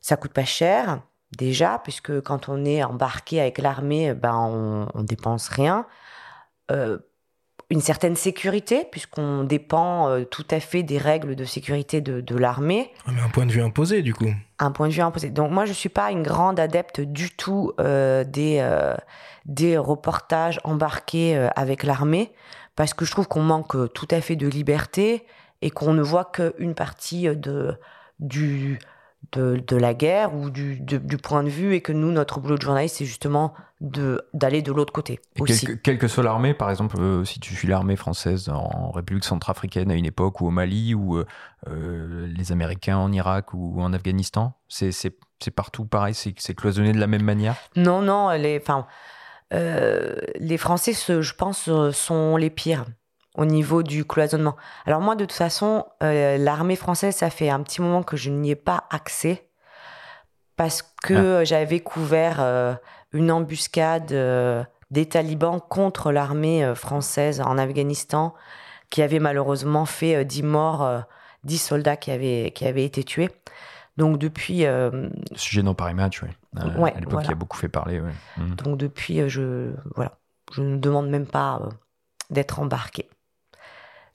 ça 0.00 0.16
coûte 0.16 0.32
pas 0.32 0.44
cher 0.44 1.00
déjà, 1.36 1.80
puisque 1.82 2.20
quand 2.22 2.48
on 2.48 2.64
est 2.64 2.82
embarqué 2.82 3.40
avec 3.40 3.58
l'armée, 3.58 4.14
ben 4.14 4.34
on, 4.34 4.88
on 4.94 5.02
dépense 5.02 5.48
rien 5.48 5.86
une 7.70 7.80
certaine 7.82 8.16
sécurité, 8.16 8.86
puisqu'on 8.90 9.44
dépend 9.44 10.08
euh, 10.08 10.24
tout 10.24 10.46
à 10.50 10.58
fait 10.58 10.82
des 10.82 10.96
règles 10.96 11.36
de 11.36 11.44
sécurité 11.44 12.00
de, 12.00 12.36
l'armée. 12.36 12.90
Ah, 13.06 13.10
mais 13.14 13.20
un 13.20 13.28
point 13.28 13.44
de 13.44 13.52
vue 13.52 13.60
imposé, 13.60 14.02
du 14.02 14.14
coup. 14.14 14.32
Un 14.58 14.70
point 14.70 14.88
de 14.88 14.92
vue 14.92 15.02
imposé. 15.02 15.30
Donc 15.30 15.50
moi, 15.50 15.66
je 15.66 15.70
ne 15.70 15.74
suis 15.74 15.90
pas 15.90 16.10
une 16.10 16.22
grande 16.22 16.58
adepte 16.58 17.00
du 17.00 17.30
tout 17.30 17.72
euh, 17.78 18.24
des, 18.24 18.58
euh, 18.60 18.94
des 19.44 19.76
reportages 19.76 20.60
embarqués 20.64 21.36
avec 21.56 21.82
l'armée, 21.82 22.32
parce 22.74 22.94
que 22.94 23.04
je 23.04 23.10
trouve 23.10 23.28
qu'on 23.28 23.42
manque 23.42 23.92
tout 23.92 24.08
à 24.10 24.20
fait 24.20 24.36
de 24.36 24.48
liberté 24.48 25.26
et 25.60 25.70
qu'on 25.70 25.92
ne 25.92 26.02
voit 26.02 26.24
qu'une 26.24 26.74
partie 26.74 27.28
de, 27.28 27.74
du, 28.18 28.78
de, 29.32 29.76
la 29.76 29.92
guerre 29.92 30.34
ou 30.34 30.48
du, 30.48 30.80
du, 30.80 31.18
point 31.18 31.42
de 31.42 31.48
vue 31.48 31.74
et 31.74 31.80
que 31.80 31.92
nous, 31.92 32.12
notre 32.12 32.40
boulot 32.40 32.56
de 32.56 32.62
journaliste, 32.62 32.96
c'est 32.96 33.04
justement 33.04 33.52
d'aller 33.80 34.60
de, 34.62 34.72
l'autre 34.72 34.92
côté. 34.92 35.20
aussi. 35.38 35.68
Quelle, 35.82 35.98
que, 35.98 36.08
soit 36.08 36.24
l'armée, 36.24 36.52
par 36.52 36.70
exemple, 36.70 36.96
euh, 36.98 37.24
si 37.24 37.38
tu 37.38 37.54
suis 37.54 37.68
l'armée 37.68 37.94
française 37.94 38.48
en 38.48 38.90
République 38.90 39.24
centrafricaine 39.24 39.90
à 39.90 39.94
une 39.94 40.06
époque 40.06 40.40
ou 40.40 40.48
au 40.48 40.50
Mali 40.50 40.94
ou 40.94 41.16
euh, 41.16 41.26
euh, 41.68 42.26
les 42.26 42.50
Américains 42.50 42.96
en 42.96 43.12
Irak 43.12 43.54
ou 43.54 43.80
en 43.80 43.92
Afghanistan, 43.92 44.54
c'est 44.68 45.10
partout 45.54 45.84
pareil, 45.84 46.14
c'est 46.14 46.54
cloisonné 46.54 46.92
de 46.92 46.98
la 46.98 47.06
même 47.06 47.22
manière? 47.22 47.56
Non, 47.76 48.02
non, 48.02 48.30
les, 48.30 48.60
les 49.50 50.58
Français, 50.58 50.92
je 50.92 51.34
pense, 51.34 51.70
sont 51.92 52.36
les 52.36 52.50
pires 52.50 52.84
au 53.36 53.44
niveau 53.44 53.84
du 53.84 54.04
cloisonnement. 54.04 54.56
Alors 54.86 55.00
moi, 55.00 55.14
de 55.14 55.24
toute 55.24 55.32
façon, 55.32 55.86
l'armée 56.00 56.74
française, 56.74 57.14
ça 57.14 57.30
fait 57.30 57.48
un 57.48 57.62
petit 57.62 57.80
moment 57.80 58.02
que 58.02 58.16
je 58.16 58.30
n'y 58.30 58.50
ai 58.50 58.56
pas 58.56 58.88
accès 58.90 59.44
parce 60.56 60.82
que 60.82 61.36
ah. 61.36 61.44
j'avais 61.44 61.78
couvert 61.78 62.40
une 63.12 63.30
embuscade 63.30 64.12
euh, 64.12 64.64
des 64.90 65.06
talibans 65.06 65.60
contre 65.60 66.12
l'armée 66.12 66.74
française 66.74 67.40
en 67.40 67.58
Afghanistan 67.58 68.34
qui 68.90 69.02
avait 69.02 69.18
malheureusement 69.18 69.84
fait 69.84 70.24
10 70.24 70.42
morts, 70.44 71.02
10 71.44 71.58
soldats 71.58 71.96
qui 71.96 72.10
avaient, 72.10 72.52
qui 72.54 72.66
avaient 72.66 72.84
été 72.84 73.04
tués. 73.04 73.28
Donc 73.98 74.16
depuis... 74.16 74.64
Sujet 75.34 75.62
dans 75.62 75.74
Paris 75.74 75.92
Match, 75.92 76.22
oui. 76.22 76.30
à 76.56 77.00
l'époque, 77.00 77.24
qui 77.24 77.32
a 77.32 77.34
beaucoup 77.34 77.58
fait 77.58 77.68
parler. 77.68 78.00
Mmh. 78.00 78.54
Donc 78.54 78.78
depuis, 78.78 79.28
je, 79.28 79.72
voilà, 79.94 80.12
je 80.52 80.62
ne 80.62 80.78
demande 80.78 81.10
même 81.10 81.26
pas 81.26 81.68
d'être 82.30 82.60
embarqué. 82.60 83.10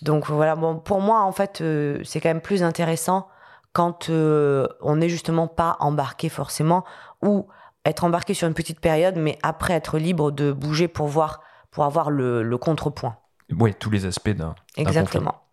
Donc 0.03 0.27
voilà, 0.27 0.55
bon, 0.55 0.79
pour 0.79 1.01
moi, 1.01 1.21
en 1.21 1.31
fait, 1.31 1.61
euh, 1.61 2.01
c'est 2.03 2.19
quand 2.19 2.29
même 2.29 2.41
plus 2.41 2.61
intéressant 2.61 3.27
quand 3.71 4.09
euh, 4.09 4.67
on 4.81 4.97
n'est 4.97 5.09
justement 5.09 5.47
pas 5.47 5.77
embarqué 5.79 6.29
forcément, 6.29 6.83
ou 7.21 7.47
être 7.85 8.03
embarqué 8.03 8.33
sur 8.33 8.47
une 8.47 8.53
petite 8.53 8.79
période, 8.79 9.15
mais 9.17 9.37
après 9.43 9.73
être 9.73 9.97
libre 9.97 10.31
de 10.31 10.51
bouger 10.51 10.87
pour 10.87 11.07
voir, 11.07 11.41
pour 11.71 11.83
avoir 11.85 12.11
le, 12.11 12.57
contrepoint. 12.57 13.17
Oui, 13.51 13.73
tous 13.77 13.89
les 13.89 14.05
aspects 14.05 14.29
d'un. 14.29 14.55
Exactement. 14.77 15.43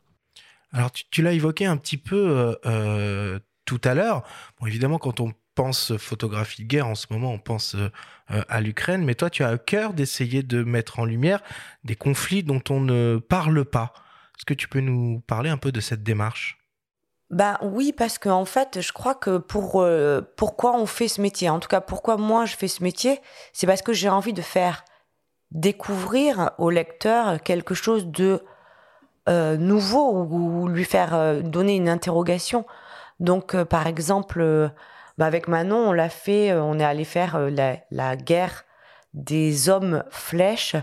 Alors, 0.72 0.90
tu, 0.92 1.22
l'as 1.22 1.32
évoqué 1.32 1.66
un 1.66 1.76
petit 1.76 1.96
peu 1.96 2.56
euh, 2.64 3.38
tout 3.64 3.80
à 3.82 3.94
l'heure. 3.94 4.22
Bon, 4.60 4.66
évidemment, 4.66 4.98
quand 4.98 5.20
on 5.20 5.32
pense 5.56 5.96
photographie 5.96 6.62
de 6.62 6.68
guerre 6.68 6.86
en 6.86 6.94
ce 6.94 7.06
moment, 7.10 7.32
on 7.32 7.40
pense 7.40 7.76
à 8.28 8.60
l'Ukraine, 8.60 9.04
mais 9.04 9.16
toi, 9.16 9.28
tu 9.30 9.42
as 9.42 9.48
à 9.48 9.58
cœur 9.58 9.92
d'essayer 9.92 10.44
de 10.44 10.62
mettre 10.62 11.00
en 11.00 11.04
lumière 11.04 11.42
des 11.82 11.96
conflits 11.96 12.44
dont 12.44 12.62
on 12.70 12.80
ne 12.80 13.18
parle 13.18 13.64
pas. 13.64 13.92
Est-ce 14.38 14.46
que 14.46 14.54
tu 14.54 14.68
peux 14.68 14.80
nous 14.80 15.20
parler 15.26 15.50
un 15.50 15.58
peu 15.58 15.72
de 15.72 15.80
cette 15.80 16.04
démarche? 16.04 16.59
Ben 17.30 17.56
oui, 17.62 17.92
parce 17.92 18.18
qu'en 18.18 18.40
en 18.40 18.44
fait, 18.44 18.80
je 18.80 18.92
crois 18.92 19.14
que 19.14 19.38
pour 19.38 19.80
euh, 19.80 20.20
pourquoi 20.36 20.74
on 20.74 20.86
fait 20.86 21.06
ce 21.06 21.20
métier, 21.20 21.48
en 21.48 21.60
tout 21.60 21.68
cas 21.68 21.80
pourquoi 21.80 22.16
moi 22.16 22.44
je 22.44 22.56
fais 22.56 22.66
ce 22.66 22.82
métier, 22.82 23.20
c'est 23.52 23.68
parce 23.68 23.82
que 23.82 23.92
j'ai 23.92 24.08
envie 24.08 24.32
de 24.32 24.42
faire 24.42 24.84
découvrir 25.52 26.50
au 26.58 26.70
lecteur 26.70 27.40
quelque 27.42 27.74
chose 27.74 28.06
de 28.06 28.42
euh, 29.28 29.56
nouveau 29.56 30.26
ou, 30.28 30.66
lui 30.68 30.84
faire 30.84 31.14
euh, 31.14 31.40
donner 31.40 31.76
une 31.76 31.88
interrogation. 31.88 32.66
Donc, 33.20 33.54
par 33.64 33.86
exemple, 33.86 34.40
ben 35.18 35.26
avec 35.26 35.46
Manon, 35.46 35.90
on 35.90 35.92
l'a 35.92 36.08
fait, 36.08 36.54
on 36.54 36.78
est 36.78 36.84
allé 36.84 37.04
faire 37.04 37.38
la, 37.90 38.16
guerre 38.16 38.64
des 39.12 39.68
hommes 39.68 40.02
flèches 40.10 40.76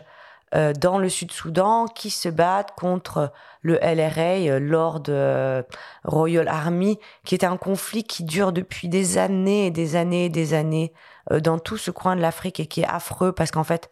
euh, 0.56 0.72
dans 0.72 0.98
le 0.98 1.10
Sud-Soudan 1.10 1.88
qui 1.88 2.10
se 2.10 2.30
battent 2.30 2.72
contre 2.78 3.34
le 3.62 3.74
LRA, 3.82 4.48
euh, 4.48 4.60
Lord 4.60 5.04
euh, 5.10 5.62
Royal 6.06 6.48
Army, 6.48 7.00
qui 7.26 7.36
est 7.36 7.44
un 7.44 7.58
conflit 7.58 8.06
qui 8.06 8.24
dure 8.24 8.54
depuis 8.54 8.88
des 8.88 9.18
années 9.18 9.66
et 9.66 9.72
des 9.72 9.98
années 9.98 10.26
et 10.26 10.30
des 10.30 10.54
années 10.54 10.94
dans 11.30 11.60
tout 11.60 11.76
ce 11.76 11.92
coin 11.92 12.16
de 12.16 12.22
l'Afrique 12.22 12.62
et 12.62 12.68
qui 12.68 12.80
est 12.80 12.88
affreux 12.88 13.34
parce 13.34 13.52
qu'en 13.52 13.66
fait, 13.66 13.90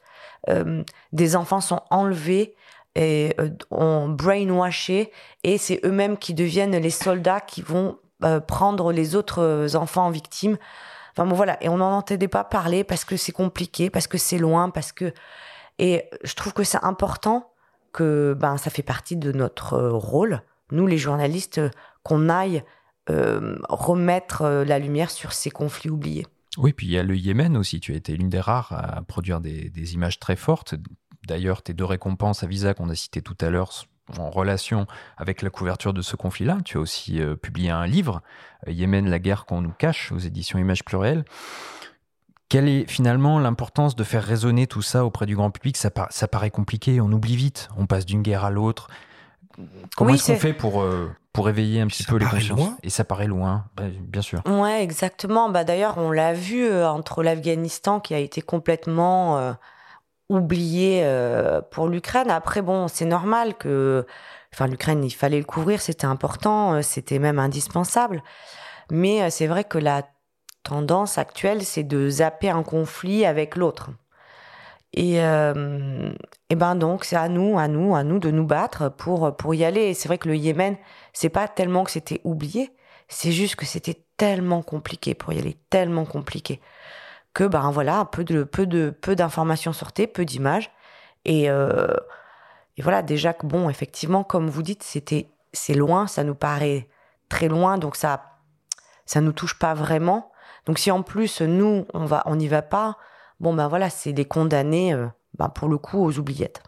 des 1.12 1.36
enfants 1.36 1.60
sont 1.60 1.82
enlevés 1.90 2.56
et 2.96 3.36
ont 3.72 4.08
brainwashé 4.08 5.12
et 5.44 5.58
c'est 5.58 5.82
eux-mêmes 5.84 6.18
qui 6.18 6.34
deviennent 6.34 6.78
les 6.78 6.90
soldats 6.90 7.42
qui 7.42 7.62
vont 7.62 7.98
prendre 8.48 8.94
les 8.94 9.18
autres 9.18 9.76
enfants 9.76 10.10
victimes. 10.12 10.58
Enfin 11.12 11.26
bon 11.26 11.36
voilà, 11.36 11.58
et 11.62 11.68
on 11.68 11.76
n'en 11.76 11.98
entendait 11.98 12.30
pas 12.30 12.46
parler 12.46 12.86
parce 12.86 13.04
que 13.04 13.18
c'est 13.18 13.34
compliqué, 13.34 13.90
parce 13.90 14.08
que 14.08 14.18
c'est 14.18 14.38
loin, 14.38 14.70
parce 14.70 14.94
que 14.94 15.12
et 15.80 16.06
je 16.24 16.34
trouve 16.36 16.54
que 16.54 16.64
c'est 16.64 16.84
important 16.84 17.52
que 17.92 18.36
ben, 18.38 18.58
ça 18.58 18.70
fait 18.70 18.84
partie 18.84 19.16
de 19.16 19.32
notre 19.32 19.74
euh, 19.74 19.92
rôle, 19.92 20.42
nous 20.72 20.88
les 20.88 20.98
journalistes, 20.98 21.62
qu'on 22.04 22.30
aille 22.30 22.64
euh, 23.10 23.58
remettre 23.70 24.42
euh, 24.42 24.66
la 24.66 24.80
lumière 24.80 25.12
sur 25.12 25.32
ces 25.32 25.50
conflits 25.50 25.90
oubliés. 25.90 26.26
Oui, 26.58 26.74
puis 26.74 26.88
il 26.88 26.92
y 26.92 26.98
a 26.98 27.04
le 27.04 27.16
Yémen 27.16 27.56
aussi. 27.58 27.80
Tu 27.80 27.94
as 27.94 27.96
été 27.96 28.16
l'une 28.16 28.30
des 28.30 28.40
rares 28.40 28.72
à 28.72 29.02
produire 29.02 29.42
des, 29.42 29.70
des 29.70 29.94
images 29.94 30.20
très 30.20 30.36
fortes. 30.36 30.76
D'ailleurs, 31.28 31.62
tes 31.62 31.74
deux 31.74 31.86
récompenses 31.86 32.44
à 32.44 32.48
Visa 32.48 32.74
qu'on 32.74 32.90
a 32.90 32.96
citées 32.96 33.22
tout 33.22 33.38
à 33.42 33.50
l'heure 33.50 33.72
en 34.18 34.30
relation 34.30 34.88
avec 35.18 35.42
la 35.42 35.50
couverture 35.50 35.94
de 35.94 36.02
ce 36.02 36.16
conflit-là. 36.16 36.60
Tu 36.64 36.78
as 36.78 36.80
aussi 36.80 37.20
publié 37.42 37.72
un 37.72 37.88
livre, 37.88 38.22
Yémen, 38.68 39.10
la 39.10 39.20
guerre 39.20 39.46
qu'on 39.46 39.62
nous 39.62 39.74
cache, 39.74 40.12
aux 40.12 40.20
éditions 40.20 40.60
Images 40.60 40.86
Plurielles. 40.86 41.26
Quelle 42.48 42.68
est 42.68 42.90
finalement 42.90 43.40
l'importance 43.40 43.96
de 43.96 44.04
faire 44.04 44.24
résonner 44.24 44.68
tout 44.68 44.84
ça 44.84 45.04
auprès 45.04 45.26
du 45.26 45.36
grand 45.36 45.50
public? 45.50 45.78
Ça, 45.78 45.90
ça, 46.10 46.28
paraît 46.28 46.52
compliqué, 46.52 47.02
on 47.02 47.12
oublie 47.12 47.36
vite, 47.36 47.70
on 47.78 47.88
passe 47.88 48.06
d'une 48.06 48.22
guerre 48.22 48.46
à 48.46 48.52
l'autre. 48.52 48.88
Comment 49.96 50.14
est-ce 50.14 50.32
qu'on 50.32 50.40
fait 50.40 50.54
pour, 50.54 50.82
euh, 50.82 51.12
pour 51.34 51.50
éveiller 51.50 51.82
un 51.82 51.88
petit 51.88 52.04
peu 52.04 52.18
les 52.18 52.26
consciences? 52.26 52.70
Et 52.84 52.90
ça 52.90 53.04
paraît 53.04 53.28
loin, 53.28 53.66
bien 54.00 54.22
sûr. 54.22 54.42
Ouais, 54.46 54.84
exactement. 54.84 55.50
Bah, 55.50 55.64
D'ailleurs, 55.64 55.98
on 55.98 56.12
l'a 56.12 56.34
vu 56.34 56.66
euh, 56.66 56.88
entre 56.88 57.24
l'Afghanistan 57.24 58.00
qui 58.00 58.14
a 58.14 58.20
été 58.20 58.42
complètement 58.42 59.38
euh, 59.38 59.54
oublié 60.30 61.04
pour 61.72 61.88
l'Ukraine. 61.88 62.30
Après, 62.30 62.62
bon, 62.62 62.88
c'est 62.88 63.06
normal 63.06 63.56
que. 63.56 64.06
Enfin, 64.54 64.68
l'Ukraine, 64.68 65.04
il 65.04 65.12
fallait 65.12 65.40
le 65.40 65.46
couvrir, 65.46 65.82
c'était 65.82 66.06
important, 66.06 66.82
c'était 66.82 67.20
même 67.20 67.40
indispensable. 67.40 68.24
Mais 68.90 69.30
c'est 69.30 69.48
vrai 69.48 69.66
que 69.66 69.78
la 69.78 70.04
tendance 70.66 71.18
actuelle, 71.18 71.64
c'est 71.64 71.84
de 71.84 72.10
zapper 72.10 72.50
un 72.50 72.64
conflit 72.64 73.26
avec 73.26 73.56
l'autre. 73.56 73.92
Et, 74.94 75.22
euh, 75.22 76.12
et, 76.50 76.56
ben 76.56 76.76
donc 76.76 77.06
c'est 77.06 77.18
à 77.18 77.30
nous, 77.30 77.58
à 77.60 77.68
nous, 77.68 77.96
à 77.96 78.04
nous 78.04 78.20
de 78.20 78.32
nous 78.32 78.46
battre 78.46 78.90
pour 78.90 79.36
pour 79.38 79.54
y 79.56 79.64
aller. 79.66 79.82
Et 79.82 79.94
c'est 79.94 80.08
vrai 80.08 80.18
que 80.18 80.28
le 80.28 80.36
Yémen, 80.36 80.78
c'est 81.14 81.30
pas 81.30 81.48
tellement 81.48 81.84
que 81.84 81.92
c'était 81.92 82.22
oublié, 82.24 82.72
c'est 83.08 83.32
juste 83.32 83.56
que 83.56 83.66
c'était 83.66 84.04
tellement 84.18 84.62
compliqué 84.62 85.14
pour 85.14 85.34
y 85.34 85.40
aller, 85.40 85.58
tellement 85.70 86.06
compliqué 86.06 86.62
que 87.36 87.44
ben 87.44 87.70
voilà, 87.70 88.06
peu 88.06 88.24
de 88.24 88.44
peu 88.44 88.66
de 88.66 88.90
peu 88.90 89.16
d'informations 89.16 89.74
sortaient, 89.74 90.08
peu 90.08 90.26
d'images 90.26 90.72
et 91.26 91.50
euh, 91.50 91.94
et 92.78 92.82
voilà 92.82 93.04
déjà 93.04 93.34
que 93.34 93.46
bon 93.46 93.70
effectivement 93.70 94.24
comme 94.24 94.50
vous 94.50 94.64
dites 94.64 94.84
c'était 94.84 95.30
c'est 95.54 95.76
loin, 95.76 96.08
ça 96.08 96.24
nous 96.24 96.34
paraît 96.36 96.88
très 97.30 97.50
loin 97.50 97.78
donc 97.78 97.98
ça 97.98 98.40
ça 99.06 99.22
nous 99.22 99.34
touche 99.34 99.60
pas 99.60 99.74
vraiment 99.74 100.32
donc 100.66 100.80
si 100.80 100.92
en 100.92 101.04
plus 101.04 101.42
nous 101.42 101.86
on 101.94 102.06
va 102.06 102.24
on 102.26 102.36
n'y 102.36 102.48
va 102.48 102.62
pas, 102.62 102.98
bon 103.40 103.54
ben 103.54 103.68
voilà, 103.68 103.90
c'est 103.90 104.14
des 104.14 104.26
condamnés 104.26 104.94
euh, 104.94 105.08
ben, 105.38 105.50
pour 105.50 105.68
le 105.68 105.78
coup 105.78 106.04
aux 106.04 106.18
oubliettes. 106.18 106.64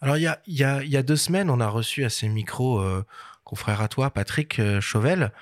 Alors 0.00 0.16
il 0.16 0.22
y 0.22 0.26
a, 0.64 0.82
y, 0.82 0.96
a, 0.96 1.02
deux 1.02 1.16
semaines, 1.16 1.48
on 1.48 1.60
a 1.60 1.68
reçu 1.68 2.04
à 2.04 2.10
ces 2.10 2.28
micros 2.28 2.80
euh, 2.80 3.04
confrère 3.44 3.80
à 3.80 3.88
toi, 3.88 4.10
Patrick 4.10 4.58
euh, 4.58 4.80
Chauvel, 4.80 5.32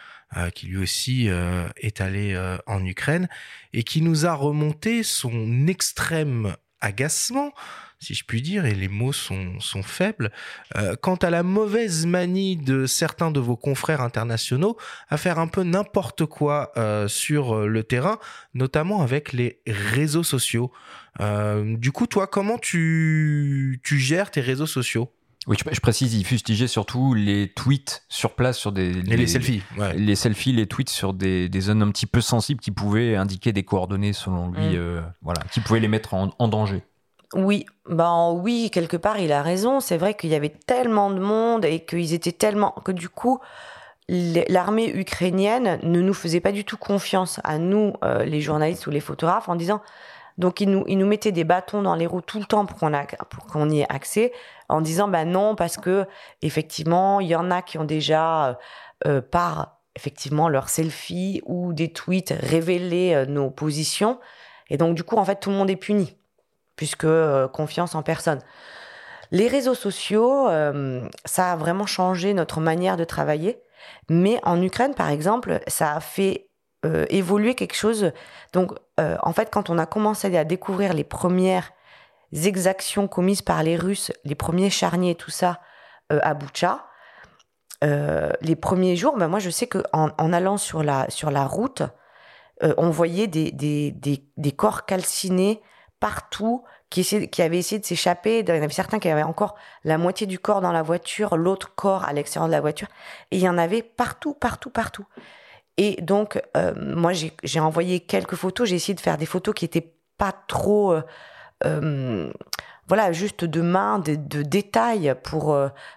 qui 0.54 0.66
lui 0.66 0.76
aussi 0.76 1.26
est 1.26 2.00
allé 2.00 2.40
en 2.66 2.84
Ukraine 2.84 3.28
et 3.72 3.82
qui 3.82 4.00
nous 4.00 4.26
a 4.26 4.32
remonté 4.32 5.02
son 5.02 5.66
extrême 5.66 6.54
agacement 6.80 7.52
si 8.00 8.14
je 8.14 8.24
puis 8.24 8.40
dire, 8.40 8.64
et 8.64 8.74
les 8.74 8.88
mots 8.88 9.12
sont, 9.12 9.60
sont 9.60 9.82
faibles, 9.82 10.32
euh, 10.76 10.96
quant 11.00 11.16
à 11.16 11.28
la 11.28 11.42
mauvaise 11.42 12.06
manie 12.06 12.56
de 12.56 12.86
certains 12.86 13.30
de 13.30 13.40
vos 13.40 13.56
confrères 13.56 14.00
internationaux 14.00 14.78
à 15.10 15.18
faire 15.18 15.38
un 15.38 15.48
peu 15.48 15.62
n'importe 15.62 16.24
quoi 16.24 16.72
euh, 16.78 17.08
sur 17.08 17.54
euh, 17.54 17.66
le 17.66 17.84
terrain, 17.84 18.18
notamment 18.54 19.02
avec 19.02 19.32
les 19.32 19.60
réseaux 19.66 20.22
sociaux. 20.22 20.72
du 21.20 21.92
coup, 21.92 22.06
toi, 22.06 22.26
comment 22.26 22.56
tu, 22.56 23.80
tu 23.84 23.98
gères 23.98 24.30
tes 24.30 24.40
réseaux 24.40 24.66
sociaux? 24.66 25.12
Oui, 25.46 25.56
je, 25.72 25.80
précise, 25.80 26.14
il 26.14 26.24
fustigeait 26.24 26.68
surtout 26.68 27.14
les 27.14 27.48
tweets 27.48 28.04
sur 28.08 28.34
place 28.34 28.58
sur 28.58 28.72
des. 28.72 28.92
les, 28.92 29.26
selfies. 29.26 29.62
Les 29.96 30.14
selfies, 30.14 30.52
les 30.52 30.66
tweets 30.66 30.90
sur 30.90 31.14
des, 31.14 31.48
des, 31.48 31.60
zones 31.60 31.82
un 31.82 31.90
petit 31.90 32.06
peu 32.06 32.20
sensibles 32.20 32.60
qui 32.60 32.70
pouvaient 32.70 33.16
indiquer 33.16 33.52
des 33.52 33.62
coordonnées 33.62 34.12
selon 34.12 34.50
lui, 34.50 34.76
mm. 34.76 35.12
voilà, 35.22 35.40
qui 35.50 35.60
pouvaient 35.60 35.80
les 35.80 35.88
mettre 35.88 36.12
en, 36.12 36.34
en 36.38 36.48
danger. 36.48 36.82
Oui, 37.34 37.64
ben 37.88 38.32
oui, 38.32 38.70
quelque 38.72 38.96
part 38.96 39.18
il 39.18 39.30
a 39.32 39.42
raison. 39.42 39.78
C'est 39.80 39.96
vrai 39.96 40.14
qu'il 40.14 40.30
y 40.30 40.34
avait 40.34 40.48
tellement 40.48 41.10
de 41.10 41.20
monde 41.20 41.64
et 41.64 41.84
qu'ils 41.84 42.12
étaient 42.12 42.32
tellement 42.32 42.72
que 42.84 42.90
du 42.92 43.08
coup 43.08 43.38
l'armée 44.08 44.90
ukrainienne 44.92 45.78
ne 45.84 46.00
nous 46.00 46.14
faisait 46.14 46.40
pas 46.40 46.50
du 46.50 46.64
tout 46.64 46.76
confiance 46.76 47.40
à 47.44 47.58
nous, 47.58 47.92
euh, 48.02 48.24
les 48.24 48.40
journalistes 48.40 48.88
ou 48.88 48.90
les 48.90 48.98
photographes, 48.98 49.48
en 49.48 49.54
disant 49.54 49.80
donc 50.38 50.60
ils 50.60 50.68
nous 50.68 50.84
ils 50.88 50.98
nous 50.98 51.06
mettaient 51.06 51.32
des 51.32 51.44
bâtons 51.44 51.82
dans 51.82 51.94
les 51.94 52.06
roues 52.06 52.20
tout 52.20 52.40
le 52.40 52.46
temps 52.46 52.66
pour 52.66 52.78
qu'on 52.78 52.90
pour 53.30 53.46
qu'on 53.46 53.70
y 53.70 53.80
ait 53.80 53.86
accès, 53.88 54.32
en 54.68 54.80
disant 54.80 55.06
ben 55.06 55.30
non 55.30 55.54
parce 55.54 55.76
que 55.76 56.06
effectivement 56.42 57.20
il 57.20 57.28
y 57.28 57.36
en 57.36 57.50
a 57.52 57.62
qui 57.62 57.78
ont 57.78 57.84
déjà 57.84 58.48
euh, 58.48 58.54
euh, 59.06 59.20
par 59.22 59.78
effectivement 59.94 60.48
leurs 60.48 60.68
selfies 60.68 61.42
ou 61.46 61.72
des 61.72 61.92
tweets 61.92 62.34
révélé 62.40 63.24
nos 63.28 63.50
positions 63.50 64.18
et 64.68 64.76
donc 64.76 64.94
du 64.94 65.04
coup 65.04 65.16
en 65.16 65.24
fait 65.24 65.40
tout 65.40 65.50
le 65.50 65.56
monde 65.56 65.70
est 65.70 65.76
puni 65.76 66.16
puisque 66.80 67.04
euh, 67.04 67.46
confiance 67.46 67.94
en 67.94 68.02
personne. 68.02 68.38
Les 69.32 69.48
réseaux 69.48 69.74
sociaux, 69.74 70.48
euh, 70.48 71.06
ça 71.26 71.52
a 71.52 71.56
vraiment 71.56 71.84
changé 71.84 72.32
notre 72.32 72.58
manière 72.58 72.96
de 72.96 73.04
travailler. 73.04 73.60
Mais 74.08 74.40
en 74.44 74.62
Ukraine, 74.62 74.94
par 74.94 75.10
exemple, 75.10 75.60
ça 75.66 75.92
a 75.92 76.00
fait 76.00 76.48
euh, 76.86 77.04
évoluer 77.10 77.54
quelque 77.54 77.76
chose. 77.76 78.12
Donc, 78.54 78.72
en 78.96 79.32
fait, 79.34 79.50
quand 79.50 79.68
on 79.68 79.76
a 79.76 79.84
commencé 79.84 80.34
à 80.34 80.44
découvrir 80.44 80.94
les 80.94 81.04
premières 81.04 81.70
exactions 82.32 83.08
commises 83.08 83.42
par 83.42 83.62
les 83.62 83.76
Russes, 83.76 84.10
les 84.24 84.34
premiers 84.34 84.70
charniers, 84.70 85.14
tout 85.14 85.30
ça, 85.30 85.60
à 86.08 86.34
Boucha, 86.34 86.86
les 87.82 88.56
premiers 88.56 88.96
jours, 88.96 89.16
ben 89.16 89.28
moi, 89.28 89.38
je 89.38 89.48
sais 89.48 89.66
qu'en 89.66 90.10
en, 90.16 90.32
allant 90.32 90.58
sur 90.58 90.82
la, 90.82 91.08
sur 91.08 91.30
la 91.30 91.46
route, 91.46 91.82
on 92.62 92.90
voyait 92.90 93.26
des, 93.26 93.52
des, 93.52 93.92
des 94.36 94.52
corps 94.52 94.84
calcinés 94.84 95.62
partout, 96.00 96.64
qui, 96.90 97.28
qui 97.28 97.42
avaient 97.42 97.58
essayé 97.58 97.78
de 97.78 97.86
s'échapper. 97.86 98.40
Il 98.40 98.48
y 98.48 98.52
en 98.52 98.56
avait 98.56 98.68
certains 98.70 98.98
qui 98.98 99.08
avaient 99.08 99.22
encore 99.22 99.54
la 99.84 99.96
moitié 99.96 100.26
du 100.26 100.38
corps 100.38 100.60
dans 100.60 100.72
la 100.72 100.82
voiture, 100.82 101.36
l'autre 101.36 101.72
corps 101.74 102.04
à 102.04 102.12
l'extérieur 102.12 102.48
de 102.48 102.52
la 102.52 102.60
voiture. 102.60 102.88
Et 103.30 103.36
il 103.36 103.42
y 103.42 103.48
en 103.48 103.58
avait 103.58 103.82
partout, 103.82 104.34
partout, 104.34 104.70
partout. 104.70 105.06
Et 105.76 106.02
donc, 106.02 106.42
euh, 106.56 106.74
moi, 106.76 107.12
j'ai 107.14 107.60
envoyé 107.60 108.00
quelques 108.00 108.34
photos. 108.34 108.68
J'ai 108.68 108.76
essayé 108.76 108.94
de 108.94 109.00
faire 109.00 109.16
des 109.16 109.26
photos 109.26 109.54
qui 109.54 109.64
étaient 109.64 109.94
pas 110.18 110.34
trop, 110.48 110.92
euh, 110.92 111.02
euh, 111.64 112.30
voilà, 112.88 113.12
juste 113.12 113.44
de 113.44 113.62
main, 113.62 114.00
de, 114.00 114.42
détails 114.42 115.14
pour 115.22 115.56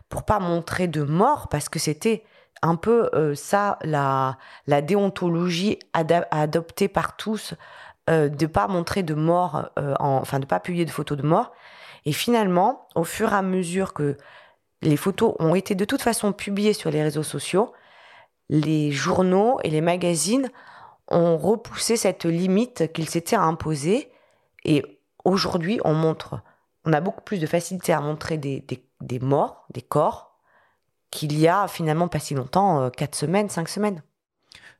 pour 0.10 0.24
pas 0.24 0.39
montrer 0.39 0.88
de 0.88 1.02
mort, 1.02 1.50
parce 1.50 1.68
que 1.68 1.80
c'était 1.80 2.24
un 2.62 2.76
peu 2.76 3.10
ça 3.36 3.80
la 3.84 4.38
déontologie 4.82 5.80
adoptée 5.92 6.88
par 6.88 7.18
tous 7.18 7.56
euh, 8.10 8.30
de 8.30 8.46
pas 8.46 8.68
montrer 8.68 9.04
de 9.04 9.13
mort, 9.13 9.70
euh, 9.80 9.94
enfin 10.00 10.39
de 10.39 10.46
pas 10.46 10.60
publier 10.60 10.86
de 10.86 10.92
photos 10.92 11.18
de 11.18 11.24
mort. 11.24 11.52
Et 12.06 12.12
finalement, 12.12 12.88
au 12.96 13.04
fur 13.04 13.32
et 13.32 13.36
à 13.36 13.42
mesure 13.42 13.94
que 13.94 14.18
les 14.82 14.98
photos 14.98 15.36
ont 15.39 15.56
été 15.56 15.76
de 15.76 15.86
toute 15.86 16.02
façon 16.02 16.34
publiées 16.34 16.74
sur 16.74 16.92
les 16.92 17.02
réseaux 17.02 17.24
sociaux, 17.24 17.72
les 18.50 18.92
journaux 18.92 19.60
et 19.63 19.70
les 19.70 19.82
magazines 19.82 20.50
ont 21.08 21.38
repoussé 21.38 21.96
cette 21.96 22.26
limite 22.26 22.92
qu'ils 22.92 23.10
s'étaient 23.10 23.38
imposée. 23.38 24.12
Et 24.66 24.84
aujourd'hui, 25.24 25.80
on 25.86 25.94
montre, 25.94 26.42
on 26.86 26.94
a 26.94 27.00
beaucoup 27.00 27.22
plus 27.22 27.39
de 27.39 27.48
facilité 27.48 27.94
à 27.94 28.02
montrer 28.02 28.38
des, 28.38 28.66
des 29.02 29.20
morts, 29.20 29.66
des 29.74 29.82
corps, 29.82 30.34
qu'il 31.13 31.38
y 31.39 31.48
a 31.48 31.68
finalement 31.68 32.08
pas 32.08 32.20
si 32.20 32.34
longtemps, 32.34 32.82
euh, 32.82 32.89
quatre 32.89 33.16
semaines, 33.16 33.50
cinq 33.50 33.70
semaines. 33.70 34.02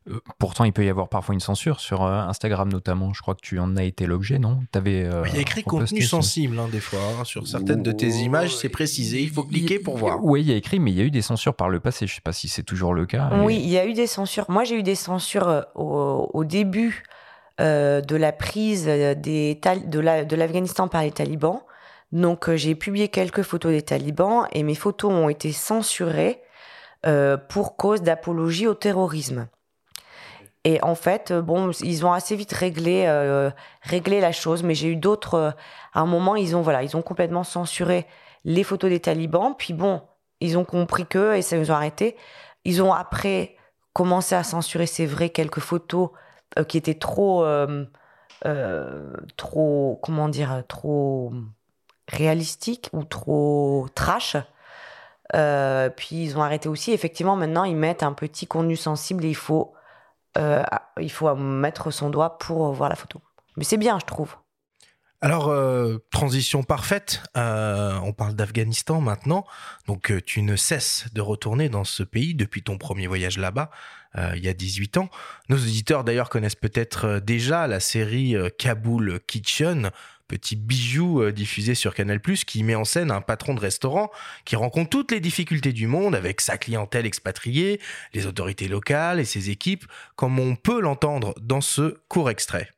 Euh, 0.10 0.20
pourtant, 0.38 0.64
il 0.64 0.74
peut 0.74 0.86
y 0.86 0.90
avoir 0.90 1.10
parfois 1.10 1.34
une 1.34 1.40
censure 1.40 1.80
sur 1.80 2.04
euh, 2.04 2.22
Instagram 2.22 2.72
notamment. 2.72 3.14
Je 3.14 3.22
crois 3.22 3.36
que 3.36 3.42
tu 3.42 3.60
en 3.60 3.78
as 3.78 3.84
été 3.84 4.06
l'objet, 4.06 4.40
non? 4.40 4.60
Avais, 4.74 5.04
euh, 5.04 5.24
Il 5.28 5.36
y 5.36 5.38
a 5.38 5.42
écrit 5.42 5.64
contenu 5.64 6.02
sensible 6.02 6.60
hein, 6.60 6.68
des 6.72 6.80
fois 6.80 7.00
hein, 7.20 7.24
sur 7.24 7.48
certaines 7.48 7.84
de 7.84 7.92
tes 7.92 8.10
images. 8.10 8.56
C'est 8.56 8.70
précisé. 8.70 9.22
Il 9.22 9.30
faut 9.30 9.44
cliquer 9.44 9.80
pour 9.80 9.98
voir. 9.98 10.24
Oui, 10.24 10.42
il 10.42 10.50
y 10.50 10.54
a 10.54 10.56
écrit, 10.56 10.80
mais 10.80 10.92
il 10.92 10.98
y 10.98 11.02
a 11.02 11.06
eu 11.06 11.12
des 11.12 11.22
censures 11.22 11.56
par 11.56 11.70
le 11.70 11.80
passé. 11.80 12.08
Je 12.08 12.14
ne 12.14 12.16
sais 12.16 12.22
pas 12.22 12.34
si 12.34 12.48
c'est 12.48 12.64
toujours 12.64 12.94
le 12.94 13.06
cas. 13.06 13.30
Oui, 13.44 13.60
il 13.62 13.70
y 13.70 13.78
a 13.78 13.86
eu 13.86 13.94
des 13.94 14.08
censures. 14.08 14.46
Moi, 14.50 14.64
j'ai 14.64 14.78
eu 14.78 14.84
des 14.84 14.96
censures 14.96 15.66
au, 15.76 16.44
début 16.44 17.04
de 17.60 18.16
la 18.16 18.32
prise 18.32 18.86
des 18.86 19.60
de 19.88 20.36
l'Afghanistan 20.36 20.88
par 20.88 21.04
les 21.04 21.12
talibans. 21.12 21.62
Donc 22.14 22.48
euh, 22.48 22.56
j'ai 22.56 22.76
publié 22.76 23.10
quelques 23.10 23.42
photos 23.42 23.72
des 23.72 23.82
talibans 23.82 24.48
et 24.52 24.62
mes 24.64 24.76
photos 24.76 25.12
ont 25.12 25.30
été 25.30 25.52
censurées 25.52 26.42
euh, 27.08 27.38
pour 27.38 27.76
cause 27.76 28.04
d'apologie 28.04 28.68
au 28.68 28.76
terrorisme. 28.76 29.48
Et 30.66 30.82
en 30.82 30.96
fait, 30.96 31.32
euh, 31.32 31.42
bon, 31.42 31.72
ils 31.82 32.06
ont 32.06 32.14
assez 32.14 32.36
vite 32.36 32.54
réglé, 32.54 33.08
réglé 33.82 34.22
la 34.22 34.32
chose, 34.32 34.64
mais 34.64 34.76
j'ai 34.76 34.90
eu 34.90 34.96
d'autres. 34.96 35.56
à 35.94 36.00
un 36.02 36.06
moment, 36.06 36.36
ils 36.36 36.56
ont, 36.56 36.62
voilà, 36.62 36.84
ils 36.84 36.96
ont 36.98 37.02
complètement 37.02 37.44
censuré 37.44 38.08
les 38.46 38.64
photos 38.64 38.90
des 38.90 39.00
talibans. 39.00 39.56
Puis 39.58 39.74
bon, 39.74 40.02
ils 40.40 40.58
ont 40.58 40.66
compris 40.66 41.06
que 41.06 41.36
et 41.36 41.42
ça 41.42 41.58
nous 41.58 41.72
a 41.72 41.76
arrêté. 41.76 42.16
Ils 42.66 42.82
ont 42.82 42.94
après 42.94 43.56
commencé 43.94 44.36
à 44.36 44.44
censurer, 44.44 44.86
c'est 44.88 45.06
vrai, 45.06 45.30
quelques 45.30 45.60
photos 45.60 46.10
qui 46.68 46.78
étaient 46.78 46.94
trop, 46.96 47.46
trop, 49.38 50.00
comment 50.02 50.30
dire, 50.30 50.64
trop 50.68 51.34
réalistique 52.08 52.90
ou 52.94 53.04
trop 53.04 53.88
trash. 53.96 54.38
Euh, 55.36 55.90
puis 55.90 56.24
ils 56.24 56.38
ont 56.38 56.44
arrêté 56.44 56.70
aussi. 56.70 56.92
Effectivement, 56.92 57.36
maintenant, 57.36 57.64
ils 57.64 57.76
mettent 57.76 58.04
un 58.04 58.14
petit 58.14 58.48
contenu 58.48 58.76
sensible 58.76 59.26
et 59.26 59.30
il 59.30 59.36
faut, 59.36 59.74
euh, 60.38 60.64
il 61.00 61.12
faut 61.12 61.34
mettre 61.36 61.92
son 61.92 62.10
doigt 62.10 62.38
pour 62.38 62.72
voir 62.74 62.90
la 62.90 62.96
photo. 62.96 63.22
Mais 63.58 63.64
c'est 63.64 63.78
bien, 63.78 64.00
je 64.00 64.06
trouve. 64.06 64.36
Alors, 65.22 65.48
euh, 65.48 66.00
transition 66.12 66.64
parfaite, 66.64 67.24
on 67.36 68.14
parle 68.14 68.34
d'Afghanistan 68.34 69.00
maintenant. 69.00 69.46
Donc, 69.88 70.12
tu 70.26 70.42
ne 70.42 70.56
cesses 70.58 71.06
de 71.14 71.22
retourner 71.22 71.70
dans 71.70 71.86
ce 71.86 72.04
pays 72.04 72.36
depuis 72.36 72.62
ton 72.62 72.78
premier 72.78 73.08
voyage 73.08 73.38
là-bas, 73.38 73.70
il 74.18 74.44
y 74.44 74.50
a 74.50 74.54
18 74.54 74.98
ans. 74.98 75.10
Nos 75.48 75.58
auditeurs, 75.58 76.04
d'ailleurs, 76.04 76.30
connaissent 76.30 76.56
peut-être 76.56 77.20
déjà 77.20 77.68
la 77.68 77.80
série 77.80 78.36
Kaboul 78.60 79.22
Kitchen, 79.26 79.92
petit 80.28 80.56
bijou 80.56 81.22
euh, 81.22 81.32
diffusé 81.32 81.76
sur 81.76 81.94
Canal+, 81.94 82.20
qui 82.22 82.64
met 82.64 82.76
en 82.76 82.86
scène 82.86 83.12
un 83.12 83.22
patron 83.22 83.54
de 83.54 83.60
restaurant 83.60 84.10
qui 84.46 84.56
rencontre 84.56 84.90
toutes 84.90 85.12
les 85.12 85.20
difficultés 85.20 85.74
du 85.74 85.88
monde 85.88 86.16
avec 86.16 86.42
sa 86.42 86.58
clientèle 86.58 87.06
expatriée, 87.06 87.80
les 88.14 88.26
autorités 88.26 88.68
locales 88.68 89.20
et 89.20 89.26
ses 89.26 89.50
équipes, 89.50 89.86
comme 90.16 90.40
on 90.40 90.56
peut 90.56 90.82
l'entendre 90.82 91.34
dans 91.42 91.62
ce 91.62 91.98
court 92.08 92.30
extrait. 92.30 92.70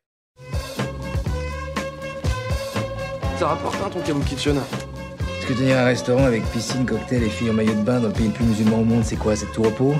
Ça 3.38 3.48
rapporte 3.48 3.82
un 3.84 3.90
ton 3.90 4.02
Kaboul 4.02 4.24
Kitchen 4.24 4.58
Est-ce 4.58 5.48
que 5.48 5.54
tenir 5.54 5.78
un 5.78 5.86
restaurant 5.86 6.24
avec 6.24 6.44
piscine, 6.52 6.86
cocktail 6.86 7.24
et 7.24 7.30
filles 7.30 7.50
en 7.50 7.54
maillot 7.54 7.76
de 7.76 7.84
bain 7.84 8.00
dans 8.00 8.08
le 8.08 8.14
pays 8.14 8.28
le 8.28 8.34
plus 8.34 8.46
musulman 8.46 8.80
au 8.80 8.86
monde, 8.86 9.04
c'est 9.04 9.18
quoi? 9.18 9.36
C'est 9.36 9.52
tout 9.52 9.64
repos? 9.64 9.94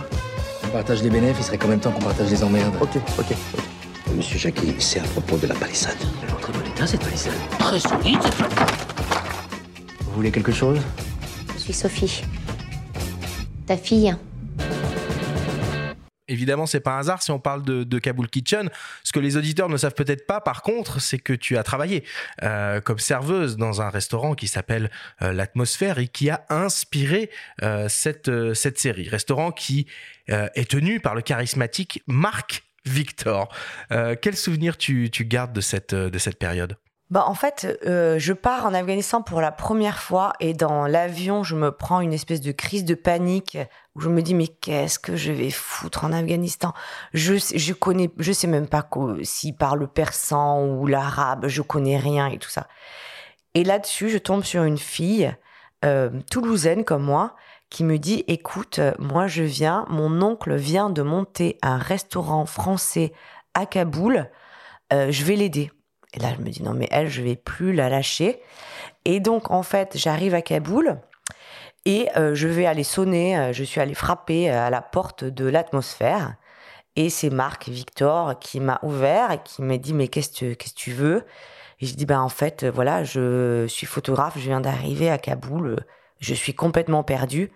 On 0.64 0.68
partage 0.70 1.04
les 1.04 1.10
bénéfices, 1.10 1.40
il 1.40 1.44
serait 1.46 1.58
quand 1.58 1.68
même 1.68 1.80
temps 1.80 1.92
qu'on 1.92 2.02
partage 2.02 2.30
les 2.30 2.44
emmerdes. 2.44 2.76
Ok, 2.82 2.96
ok, 2.96 3.32
ok. 3.54 3.75
Monsieur 4.14 4.40
Jackie, 4.40 4.76
c'est 4.80 5.00
à 5.00 5.04
propos 5.04 5.38
de 5.38 5.48
la 5.48 5.56
palissade. 5.56 5.98
Elle 6.24 6.30
est 6.30 6.34
en 6.34 6.38
très 6.38 6.54
bon 6.54 6.66
état, 6.66 6.88
cette 6.88 7.02
palissade. 7.02 7.34
Très 7.60 7.80
solide, 7.80 8.22
cette 8.22 10.04
Vous 10.04 10.12
voulez 10.14 10.32
quelque 10.32 10.52
chose? 10.52 10.80
Je 11.54 11.60
suis 11.60 11.74
Sophie. 11.74 12.24
Ta 13.66 13.78
fille. 13.78 14.16
Évidemment, 16.28 16.66
c'est 16.66 16.80
pas 16.80 16.96
un 16.96 17.00
hasard 17.00 17.22
si 17.22 17.30
on 17.32 17.40
parle 17.40 17.62
de, 17.64 17.84
de, 17.84 18.00
Kaboul 18.00 18.30
Kitchen. 18.30 18.70
Ce 19.04 19.12
que 19.12 19.20
les 19.20 19.38
auditeurs 19.38 19.70
ne 19.70 19.78
savent 19.78 19.94
peut-être 19.94 20.26
pas, 20.26 20.42
par 20.42 20.64
contre, 20.64 21.00
c'est 21.00 21.20
que 21.20 21.34
tu 21.34 21.56
as 21.58 21.64
travaillé 21.64 22.04
euh, 22.42 22.82
comme 22.82 22.98
serveuse 22.98 23.58
dans 23.58 23.82
un 23.82 23.90
restaurant 23.90 24.34
qui 24.34 24.48
s'appelle 24.48 24.90
euh, 25.22 25.34
l'Atmosphère 25.34 26.00
et 26.00 26.08
qui 26.08 26.32
a 26.32 26.44
inspiré 26.50 27.30
euh, 27.62 27.88
cette, 27.90 28.30
euh, 28.30 28.56
cette 28.56 28.80
série. 28.80 29.08
Restaurant 29.08 29.52
qui 29.52 29.86
euh, 30.32 30.48
est 30.56 30.70
tenu 30.70 31.00
par 31.00 31.14
le 31.14 31.22
charismatique 31.22 32.02
Marc 32.08 32.65
Victor. 32.86 33.50
Euh, 33.92 34.16
quel 34.20 34.36
souvenir 34.36 34.78
tu, 34.78 35.10
gardes 35.22 35.54
de 35.54 35.62
cette, 35.62 35.94
euh, 35.94 36.10
période? 36.40 36.78
Bah 37.12 37.26
en 37.28 37.36
fait, 37.36 37.80
euh, 37.86 38.18
je 38.18 38.34
pars 38.34 38.66
en 38.66 38.74
Afghanistan 38.74 39.22
pour 39.22 39.40
la 39.40 39.52
première 39.52 40.00
fois 40.00 40.34
et 40.40 40.56
dans 40.56 40.88
l'avion, 40.88 41.44
je 41.44 41.56
me 41.56 41.72
prends 41.72 42.02
une 42.02 42.14
espèce 42.14 42.42
de 42.42 42.52
crise 42.52 42.84
de 42.84 42.96
panique 42.96 43.60
où 43.94 44.02
je 44.02 44.10
me 44.10 44.24
dis 44.24 44.34
mais 44.34 44.48
qu'est-ce 44.48 44.98
que 44.98 45.16
je 45.16 45.32
vais 45.32 45.52
foutre 45.52 46.04
en 46.04 46.12
Afghanistan? 46.12 46.74
Je 47.14 47.36
je 47.36 47.74
connais, 47.74 48.10
je 48.18 48.32
sais 48.32 48.48
même 48.48 48.68
pas 48.68 48.90
s'ils 49.22 49.56
parlent 49.56 49.88
persan 49.88 50.66
ou 50.66 50.88
l'arabe, 50.88 51.48
je 51.48 51.62
connais 51.62 51.98
rien 51.98 52.28
et 52.28 52.40
tout 52.40 52.50
ça. 52.50 52.68
Et 53.54 53.64
là-dessus, 53.64 54.10
je 54.10 54.18
tombe 54.18 54.44
sur 54.44 54.64
une 54.64 54.80
fille 54.80 55.32
toulousaine 56.32 56.84
comme 56.84 57.04
moi 57.04 57.36
qui 57.70 57.84
me 57.84 57.98
dit 57.98 58.24
écoute, 58.28 58.80
moi 59.00 59.28
je 59.28 59.44
viens, 59.44 59.86
mon 59.90 60.22
oncle 60.22 60.56
vient 60.56 60.90
de 60.90 61.02
monter 61.02 61.58
un 61.62 61.78
restaurant 61.78 62.46
français 62.46 63.12
à 63.54 63.66
Kaboul, 63.66 64.30
euh, 64.94 65.12
je 65.12 65.24
vais 65.24 65.36
l'aider. 65.36 65.72
Et 66.14 66.20
là 66.20 66.30
je 66.38 66.42
me 66.42 66.50
dis 66.50 66.64
non 66.64 66.74
mais 66.74 66.88
elle 66.92 67.10
je 67.10 67.22
vais 67.22 67.36
plus 67.36 67.74
la 67.74 67.90
lâcher. 67.90 68.42
Et 69.04 69.20
donc 69.20 69.52
en 69.52 69.64
fait 69.64 69.98
j'arrive 69.98 70.36
à 70.36 70.42
Kaboul 70.42 71.00
et 71.86 72.10
euh, 72.18 72.36
je 72.36 72.48
vais 72.48 72.66
aller 72.66 72.84
sonner, 72.84 73.38
euh, 73.38 73.54
je 73.54 73.64
suis 73.64 73.82
allée 73.82 73.94
frapper 73.94 74.50
à 74.50 74.70
la 74.70 74.82
porte 74.82 75.24
de 75.24 75.46
l'atmosphère. 75.46 76.36
Et 76.96 77.10
c'est 77.10 77.30
Marc 77.30 77.68
Victor 77.68 78.40
qui 78.40 78.62
m'a 78.62 78.80
ouvert 78.84 79.32
et 79.32 79.40
qui 79.44 79.62
m'a 79.62 79.78
dit 79.78 79.94
mais 79.94 80.08
qu'est-ce 80.08 80.54
que 80.54 80.70
tu 80.76 80.92
veux? 80.92 81.26
Et 81.82 81.86
je 81.88 81.96
dis 81.96 82.06
ben 82.06 82.22
en 82.22 82.30
fait 82.30 82.64
voilà 82.66 83.04
je 83.04 83.66
suis 83.68 83.88
photographe, 83.88 84.36
je 84.38 84.48
viens 84.48 84.62
d'arriver 84.62 85.10
à 85.10 85.18
Kaboul 85.18 85.86
je 86.20 86.34
suis 86.34 86.54
complètement 86.54 87.04
perdue. 87.04 87.52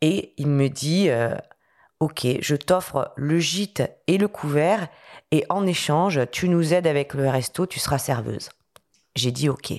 Et 0.00 0.34
il 0.38 0.48
me 0.48 0.68
dit, 0.68 1.10
euh, 1.10 1.34
ok, 2.00 2.26
je 2.40 2.56
t'offre 2.56 3.12
le 3.16 3.38
gîte 3.38 3.82
et 4.06 4.18
le 4.18 4.28
couvert, 4.28 4.88
et 5.30 5.44
en 5.48 5.66
échange, 5.66 6.20
tu 6.32 6.48
nous 6.48 6.72
aides 6.72 6.86
avec 6.86 7.14
le 7.14 7.28
resto, 7.28 7.66
tu 7.66 7.78
seras 7.78 7.98
serveuse. 7.98 8.48
J'ai 9.14 9.32
dit 9.32 9.48
ok. 9.48 9.72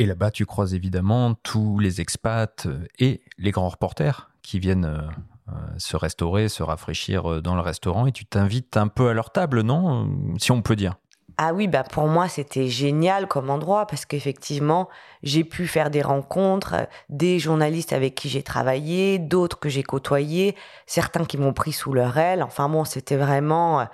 Et 0.00 0.06
là-bas, 0.06 0.30
tu 0.30 0.46
croises 0.46 0.74
évidemment 0.74 1.34
tous 1.34 1.78
les 1.78 2.00
expats 2.00 2.66
euh, 2.66 2.84
et 2.98 3.22
les 3.36 3.50
grands 3.50 3.68
reporters 3.68 4.30
qui 4.42 4.58
viennent 4.58 4.84
euh, 4.84 5.52
se 5.76 5.96
restaurer, 5.96 6.48
se 6.48 6.62
rafraîchir 6.62 7.42
dans 7.42 7.54
le 7.54 7.60
restaurant, 7.60 8.06
et 8.06 8.12
tu 8.12 8.24
t'invites 8.26 8.76
un 8.76 8.88
peu 8.88 9.08
à 9.08 9.14
leur 9.14 9.30
table, 9.30 9.62
non? 9.62 10.36
Si 10.38 10.52
on 10.52 10.62
peut 10.62 10.76
dire. 10.76 10.96
Ah 11.40 11.54
oui, 11.54 11.68
bah 11.68 11.84
pour 11.84 12.08
moi 12.08 12.28
c'était 12.28 12.66
génial 12.66 13.28
comme 13.28 13.48
endroit 13.48 13.86
parce 13.86 14.04
qu'effectivement 14.04 14.88
j'ai 15.22 15.44
pu 15.44 15.68
faire 15.68 15.88
des 15.88 16.02
rencontres, 16.02 16.88
des 17.10 17.38
journalistes 17.38 17.92
avec 17.92 18.16
qui 18.16 18.28
j'ai 18.28 18.42
travaillé, 18.42 19.20
d'autres 19.20 19.60
que 19.60 19.68
j'ai 19.68 19.84
côtoyés, 19.84 20.56
certains 20.86 21.24
qui 21.24 21.38
m'ont 21.38 21.52
pris 21.52 21.72
sous 21.72 21.92
leur 21.92 22.18
aile. 22.18 22.42
Enfin 22.42 22.68
bon, 22.68 22.84
c'était 22.84 23.16
vraiment, 23.16 23.86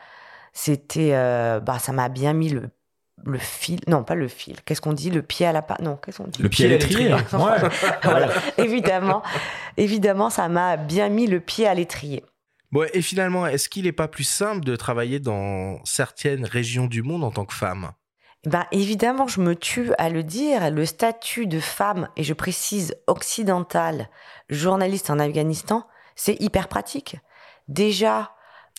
c'était, 0.54 1.10
euh, 1.12 1.60
bah 1.60 1.78
ça 1.78 1.92
m'a 1.92 2.08
bien 2.08 2.32
mis 2.32 2.48
le 2.48 2.70
le 3.26 3.38
fil, 3.38 3.80
non 3.86 4.04
pas 4.04 4.14
le 4.14 4.28
fil. 4.28 4.56
Qu'est-ce 4.64 4.80
qu'on 4.80 4.92
dit? 4.92 5.10
Le 5.10 5.22
pied 5.22 5.46
à 5.46 5.52
la 5.52 5.62
pâte 5.62 5.80
Non, 5.80 5.96
qu'est-ce 5.96 6.18
qu'on 6.18 6.26
dit? 6.28 6.42
Le 6.42 6.48
pied 6.48 6.66
à 6.66 6.68
l'étrier. 6.68 7.14
ouais. 7.32 7.68
voilà. 8.02 8.28
évidemment, 8.58 9.22
évidemment, 9.76 10.30
ça 10.30 10.48
m'a 10.48 10.76
bien 10.76 11.08
mis 11.08 11.26
le 11.26 11.40
pied 11.40 11.66
à 11.66 11.74
l'étrier 11.74 12.24
et 12.92 13.02
finalement, 13.02 13.46
est-ce 13.46 13.68
qu'il 13.68 13.84
n'est 13.84 13.92
pas 13.92 14.08
plus 14.08 14.24
simple 14.24 14.64
de 14.64 14.74
travailler 14.76 15.20
dans 15.20 15.78
certaines 15.84 16.44
régions 16.44 16.86
du 16.86 17.02
monde 17.02 17.22
en 17.22 17.30
tant 17.30 17.44
que 17.44 17.54
femme? 17.54 17.92
Ben, 18.46 18.66
évidemment, 18.72 19.26
je 19.26 19.40
me 19.40 19.54
tue 19.54 19.92
à 19.96 20.10
le 20.10 20.22
dire, 20.22 20.70
le 20.70 20.84
statut 20.84 21.46
de 21.46 21.60
femme, 21.60 22.08
et 22.16 22.24
je 22.24 22.34
précise 22.34 22.94
occidentale, 23.06 24.10
journaliste 24.50 25.08
en 25.08 25.18
Afghanistan, 25.18 25.86
c'est 26.14 26.40
hyper 26.40 26.68
pratique. 26.68 27.16
Déjà. 27.68 28.32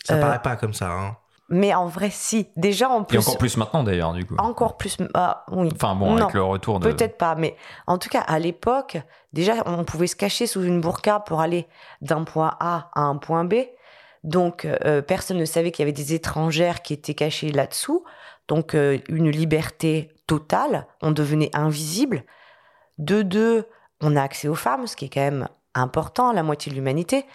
Ça 0.04 0.14
euh, 0.14 0.20
paraît 0.20 0.42
pas 0.42 0.56
comme 0.56 0.74
ça, 0.74 0.92
hein. 0.92 1.16
Mais 1.48 1.74
en 1.74 1.86
vrai, 1.86 2.10
si. 2.10 2.48
Déjà, 2.56 2.88
en 2.88 3.04
plus. 3.04 3.16
Et 3.16 3.18
encore 3.20 3.38
plus 3.38 3.56
maintenant, 3.56 3.84
d'ailleurs, 3.84 4.12
du 4.12 4.24
coup. 4.24 4.34
Encore 4.38 4.76
plus. 4.76 4.98
Ah, 5.14 5.44
oui. 5.52 5.68
Enfin, 5.74 5.94
bon, 5.94 6.16
avec 6.16 6.34
le 6.34 6.42
retour 6.42 6.80
de. 6.80 6.90
Peut-être 6.90 7.18
pas, 7.18 7.36
mais 7.36 7.56
en 7.86 7.98
tout 7.98 8.08
cas, 8.08 8.20
à 8.20 8.38
l'époque, 8.40 8.98
déjà, 9.32 9.54
on 9.66 9.84
pouvait 9.84 10.08
se 10.08 10.16
cacher 10.16 10.48
sous 10.48 10.62
une 10.62 10.80
burqa 10.80 11.20
pour 11.20 11.40
aller 11.40 11.68
d'un 12.00 12.24
point 12.24 12.56
A 12.58 12.90
à 12.94 13.02
un 13.02 13.16
point 13.16 13.44
B. 13.44 13.54
Donc, 14.24 14.64
euh, 14.64 15.02
personne 15.02 15.38
ne 15.38 15.44
savait 15.44 15.70
qu'il 15.70 15.82
y 15.82 15.86
avait 15.86 15.92
des 15.92 16.14
étrangères 16.14 16.82
qui 16.82 16.92
étaient 16.92 17.14
cachées 17.14 17.52
là-dessous. 17.52 18.04
Donc, 18.48 18.74
euh, 18.74 18.98
une 19.08 19.30
liberté 19.30 20.10
totale. 20.26 20.86
On 21.02 21.12
devenait 21.12 21.50
invisible. 21.54 22.24
De 22.98 23.22
deux, 23.22 23.66
on 24.00 24.16
a 24.16 24.22
accès 24.22 24.48
aux 24.48 24.54
femmes, 24.54 24.86
ce 24.86 24.96
qui 24.96 25.06
est 25.06 25.08
quand 25.08 25.20
même 25.20 25.48
important, 25.74 26.32
la 26.32 26.42
moitié 26.42 26.70
de 26.70 26.76
l'humanité. 26.76 27.26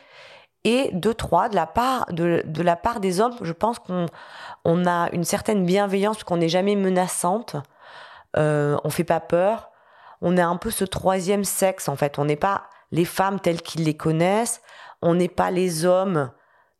Et 0.63 0.91
de 0.93 1.11
trois, 1.11 1.49
de 1.49 1.55
la 1.55 1.65
part, 1.65 2.05
de, 2.11 2.43
la 2.61 2.75
part 2.75 2.99
des 2.99 3.19
hommes, 3.19 3.35
je 3.41 3.51
pense 3.51 3.79
qu'on 3.79 4.05
on 4.63 4.85
a 4.85 5.09
une 5.11 5.23
certaine 5.23 5.65
bienveillance, 5.65 6.23
qu'on 6.23 6.37
n'est 6.37 6.49
jamais 6.49 6.75
menaçante. 6.75 7.55
Euh, 8.37 8.77
on 8.83 8.89
fait 8.89 9.03
pas 9.03 9.19
peur. 9.19 9.71
On 10.21 10.37
est 10.37 10.41
un 10.41 10.57
peu 10.57 10.69
ce 10.69 10.85
troisième 10.85 11.43
sexe, 11.43 11.89
en 11.89 11.95
fait. 11.95 12.19
On 12.19 12.25
n'est 12.25 12.35
pas 12.35 12.65
les 12.91 13.05
femmes 13.05 13.39
telles 13.39 13.61
qu'ils 13.63 13.85
les 13.85 13.97
connaissent. 13.97 14.61
On 15.01 15.15
n'est 15.15 15.29
pas 15.29 15.49
les 15.49 15.85
hommes 15.85 16.31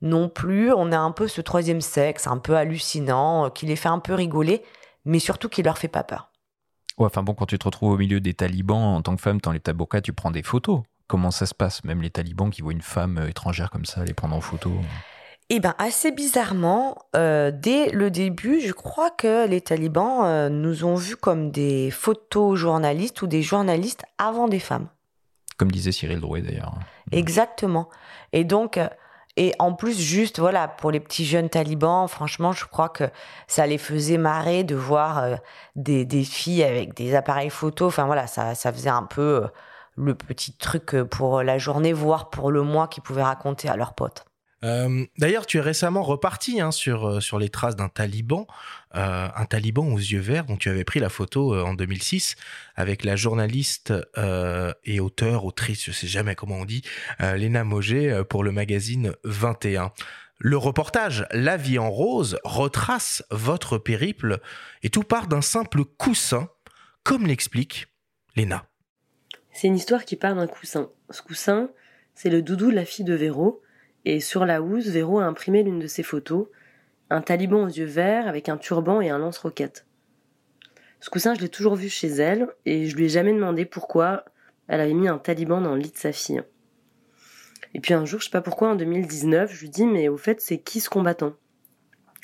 non 0.01 0.29
plus. 0.29 0.71
On 0.71 0.91
a 0.91 0.97
un 0.97 1.11
peu 1.11 1.27
ce 1.27 1.41
troisième 1.41 1.81
sexe, 1.81 2.27
un 2.27 2.37
peu 2.37 2.55
hallucinant, 2.55 3.45
euh, 3.45 3.49
qui 3.49 3.65
les 3.65 3.75
fait 3.75 3.89
un 3.89 3.99
peu 3.99 4.13
rigoler, 4.13 4.63
mais 5.05 5.19
surtout 5.19 5.49
qui 5.49 5.63
leur 5.63 5.77
fait 5.77 5.87
pas 5.87 6.03
peur. 6.03 6.29
Ouais, 6.97 7.05
enfin 7.05 7.23
bon, 7.23 7.33
quand 7.33 7.45
tu 7.45 7.57
te 7.57 7.65
retrouves 7.65 7.93
au 7.93 7.97
milieu 7.97 8.19
des 8.19 8.33
talibans, 8.33 8.95
en 8.95 9.01
tant 9.01 9.15
que 9.15 9.21
femme, 9.21 9.39
dans 9.39 9.51
les 9.51 9.59
taboukas, 9.59 10.01
tu 10.01 10.13
prends 10.13 10.31
des 10.31 10.43
photos. 10.43 10.81
Comment 11.07 11.31
ça 11.31 11.45
se 11.45 11.53
passe? 11.53 11.83
Même 11.83 12.01
les 12.01 12.09
talibans 12.09 12.49
qui 12.49 12.61
voient 12.61 12.71
une 12.71 12.81
femme 12.81 13.17
euh, 13.17 13.29
étrangère 13.29 13.69
comme 13.69 13.85
ça, 13.85 14.03
les 14.05 14.13
prendre 14.13 14.35
en 14.35 14.41
photo 14.41 14.71
Eh 15.49 15.59
bien, 15.59 15.75
assez 15.77 16.11
bizarrement, 16.11 16.97
euh, 17.15 17.51
dès 17.51 17.89
le 17.89 18.11
début, 18.11 18.61
je 18.61 18.71
crois 18.71 19.09
que 19.09 19.47
les 19.47 19.61
talibans 19.61 20.23
euh, 20.23 20.49
nous 20.49 20.85
ont 20.85 20.95
vus 20.95 21.17
comme 21.17 21.51
des 21.51 21.91
photojournalistes 21.91 23.21
ou 23.21 23.27
des 23.27 23.41
journalistes 23.41 24.03
avant 24.17 24.47
des 24.47 24.59
femmes. 24.59 24.87
Comme 25.57 25.71
disait 25.71 25.91
Cyril 25.91 26.19
Drouet 26.19 26.41
d'ailleurs. 26.41 26.75
Exactement. 27.11 27.89
Et 28.31 28.43
donc, 28.43 28.77
euh, 28.77 28.87
et 29.37 29.53
en 29.59 29.73
plus, 29.73 29.99
juste, 29.99 30.39
voilà, 30.39 30.67
pour 30.67 30.91
les 30.91 30.99
petits 30.99 31.25
jeunes 31.25 31.49
talibans, 31.49 32.07
franchement, 32.07 32.51
je 32.51 32.65
crois 32.65 32.89
que 32.89 33.05
ça 33.47 33.65
les 33.65 33.77
faisait 33.77 34.17
marrer 34.17 34.63
de 34.63 34.75
voir 34.75 35.19
euh, 35.19 35.35
des, 35.75 36.05
des 36.05 36.23
filles 36.23 36.63
avec 36.63 36.93
des 36.95 37.15
appareils 37.15 37.49
photo. 37.49 37.87
Enfin, 37.87 38.05
voilà, 38.05 38.27
ça, 38.27 38.53
faisait 38.55 38.89
un 38.89 39.03
peu 39.03 39.43
euh, 39.43 39.47
le 39.95 40.15
petit 40.15 40.53
truc 40.53 40.95
euh, 40.95 41.05
pour 41.05 41.43
la 41.43 41.57
journée, 41.57 41.93
voire 41.93 42.29
pour 42.29 42.51
le 42.51 42.63
mois 42.63 42.87
qu'ils 42.87 43.03
pouvaient 43.03 43.23
raconter 43.23 43.69
à 43.69 43.77
leurs 43.77 43.93
potes. 43.93 44.25
Euh, 44.63 45.05
D'ailleurs, 45.17 45.45
tu 45.45 45.57
es 45.57 45.61
récemment 45.61 46.03
reparti 46.03 46.61
hein, 46.61 46.71
sur, 46.71 47.07
euh, 47.07 47.19
sur 47.19 47.39
les 47.39 47.49
traces 47.49 47.75
d'un 47.75 47.89
taliban, 47.89 48.45
euh, 48.95 49.27
un 49.35 49.45
taliban 49.45 49.87
aux 49.87 49.97
yeux 49.97 50.19
verts 50.19 50.45
dont 50.45 50.57
tu 50.57 50.69
avais 50.69 50.83
pris 50.83 50.99
la 50.99 51.09
photo 51.09 51.55
en 51.55 51.73
2006 51.73 52.35
avec 52.75 53.03
la 53.03 53.15
journaliste 53.15 53.93
et 54.83 54.99
auteure, 54.99 55.45
autrice, 55.45 55.85
je 55.85 55.91
sais 55.91 56.07
jamais 56.07 56.35
comment 56.35 56.57
on 56.57 56.65
dit, 56.65 56.83
Léna 57.19 57.63
Moget 57.63 58.23
pour 58.25 58.43
le 58.43 58.51
magazine 58.51 59.13
21. 59.23 59.91
Le 60.39 60.57
reportage 60.57 61.27
La 61.31 61.57
vie 61.57 61.77
en 61.77 61.89
rose 61.89 62.39
retrace 62.43 63.23
votre 63.29 63.77
périple 63.77 64.39
et 64.83 64.89
tout 64.89 65.03
part 65.03 65.27
d'un 65.27 65.41
simple 65.41 65.85
coussin, 65.85 66.49
comme 67.03 67.27
l'explique 67.27 67.87
Léna. 68.35 68.65
C'est 69.53 69.67
une 69.67 69.75
histoire 69.75 70.05
qui 70.05 70.15
part 70.15 70.35
d'un 70.35 70.47
coussin. 70.47 70.89
Ce 71.09 71.21
coussin, 71.21 71.69
c'est 72.15 72.29
le 72.29 72.41
doudou 72.41 72.71
de 72.71 72.75
la 72.75 72.85
fille 72.85 73.05
de 73.05 73.13
Véro. 73.13 73.61
Et 74.05 74.19
sur 74.19 74.45
la 74.45 74.61
housse, 74.61 74.87
Véro 74.87 75.19
a 75.19 75.25
imprimé 75.25 75.63
l'une 75.63 75.79
de 75.79 75.87
ses 75.87 76.03
photos, 76.03 76.47
un 77.09 77.21
taliban 77.21 77.63
aux 77.63 77.69
yeux 77.69 77.85
verts 77.85 78.27
avec 78.27 78.49
un 78.49 78.57
turban 78.57 79.01
et 79.01 79.09
un 79.09 79.19
lance-roquette. 79.19 79.85
Ce 80.99 81.09
coussin, 81.09 81.33
je 81.33 81.41
l'ai 81.41 81.49
toujours 81.49 81.75
vu 81.75 81.89
chez 81.89 82.07
elle, 82.07 82.47
et 82.65 82.85
je 82.87 82.95
lui 82.95 83.05
ai 83.05 83.09
jamais 83.09 83.33
demandé 83.33 83.65
pourquoi 83.65 84.25
elle 84.67 84.81
avait 84.81 84.93
mis 84.93 85.07
un 85.07 85.17
taliban 85.17 85.61
dans 85.61 85.75
le 85.75 85.81
lit 85.81 85.91
de 85.91 85.97
sa 85.97 86.11
fille. 86.11 86.43
Et 87.73 87.79
puis 87.79 87.93
un 87.93 88.05
jour, 88.05 88.19
je 88.19 88.25
sais 88.25 88.31
pas 88.31 88.41
pourquoi, 88.41 88.69
en 88.69 88.75
2019, 88.75 89.53
je 89.53 89.61
lui 89.61 89.69
dis, 89.69 89.85
mais 89.85 90.09
au 90.09 90.17
fait, 90.17 90.41
c'est 90.41 90.59
qui 90.59 90.79
ce 90.79 90.89
combattant? 90.89 91.33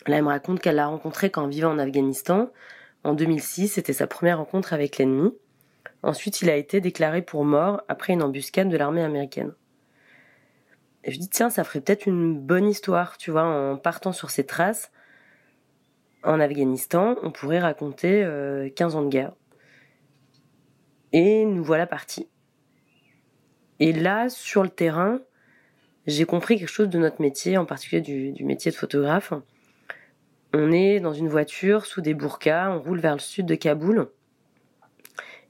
Là, 0.06 0.18
elle 0.18 0.24
me 0.24 0.30
raconte 0.30 0.60
qu'elle 0.60 0.76
l'a 0.76 0.88
rencontré 0.88 1.30
quand 1.30 1.44
elle 1.44 1.52
vivait 1.52 1.66
en 1.66 1.80
Afghanistan. 1.80 2.50
En 3.04 3.14
2006, 3.14 3.70
c'était 3.70 3.94
sa 3.94 4.08
première 4.08 4.38
rencontre 4.38 4.74
avec 4.74 4.98
l'ennemi. 4.98 5.34
Ensuite, 6.04 6.42
il 6.42 6.50
a 6.50 6.56
été 6.56 6.80
déclaré 6.80 7.22
pour 7.22 7.44
mort 7.44 7.82
après 7.88 8.14
une 8.14 8.24
embuscade 8.24 8.70
de 8.70 8.78
l'armée 8.78 9.04
américaine. 9.04 9.54
Je 11.08 11.18
dis, 11.18 11.30
tiens, 11.30 11.50
ça 11.50 11.64
ferait 11.64 11.80
peut-être 11.80 12.06
une 12.06 12.38
bonne 12.38 12.68
histoire, 12.68 13.18
tu 13.18 13.32
vois, 13.32 13.44
en 13.44 13.78
partant 13.78 14.12
sur 14.12 14.30
ces 14.30 14.46
traces. 14.46 14.92
En 16.24 16.42
Afghanistan, 16.42 17.16
on 17.24 17.32
pourrait 17.32 17.60
raconter 17.60 18.24
euh, 18.24 18.70
15 18.70 18.96
ans 18.96 19.04
de 19.04 19.10
guerre. 19.10 19.32
Et 21.14 21.46
nous 21.46 21.64
voilà 21.64 21.88
partis. 21.88 22.28
Et 23.80 23.94
là, 23.94 24.28
sur 24.28 24.64
le 24.64 24.70
terrain, 24.70 25.22
j'ai 26.08 26.26
compris 26.26 26.60
quelque 26.60 26.68
chose 26.68 26.90
de 26.90 26.98
notre 26.98 27.22
métier, 27.22 27.58
en 27.58 27.66
particulier 27.66 28.02
du, 28.02 28.34
du 28.34 28.44
métier 28.44 28.72
de 28.72 28.76
photographe. 28.76 29.32
On 30.54 30.72
est 30.74 31.00
dans 31.00 31.14
une 31.14 31.30
voiture 31.30 31.86
sous 31.86 32.02
des 32.02 32.14
burkas, 32.14 32.70
on 32.72 32.82
roule 32.82 33.00
vers 33.00 33.14
le 33.14 33.20
sud 33.20 33.46
de 33.46 33.56
Kaboul. 33.56 34.10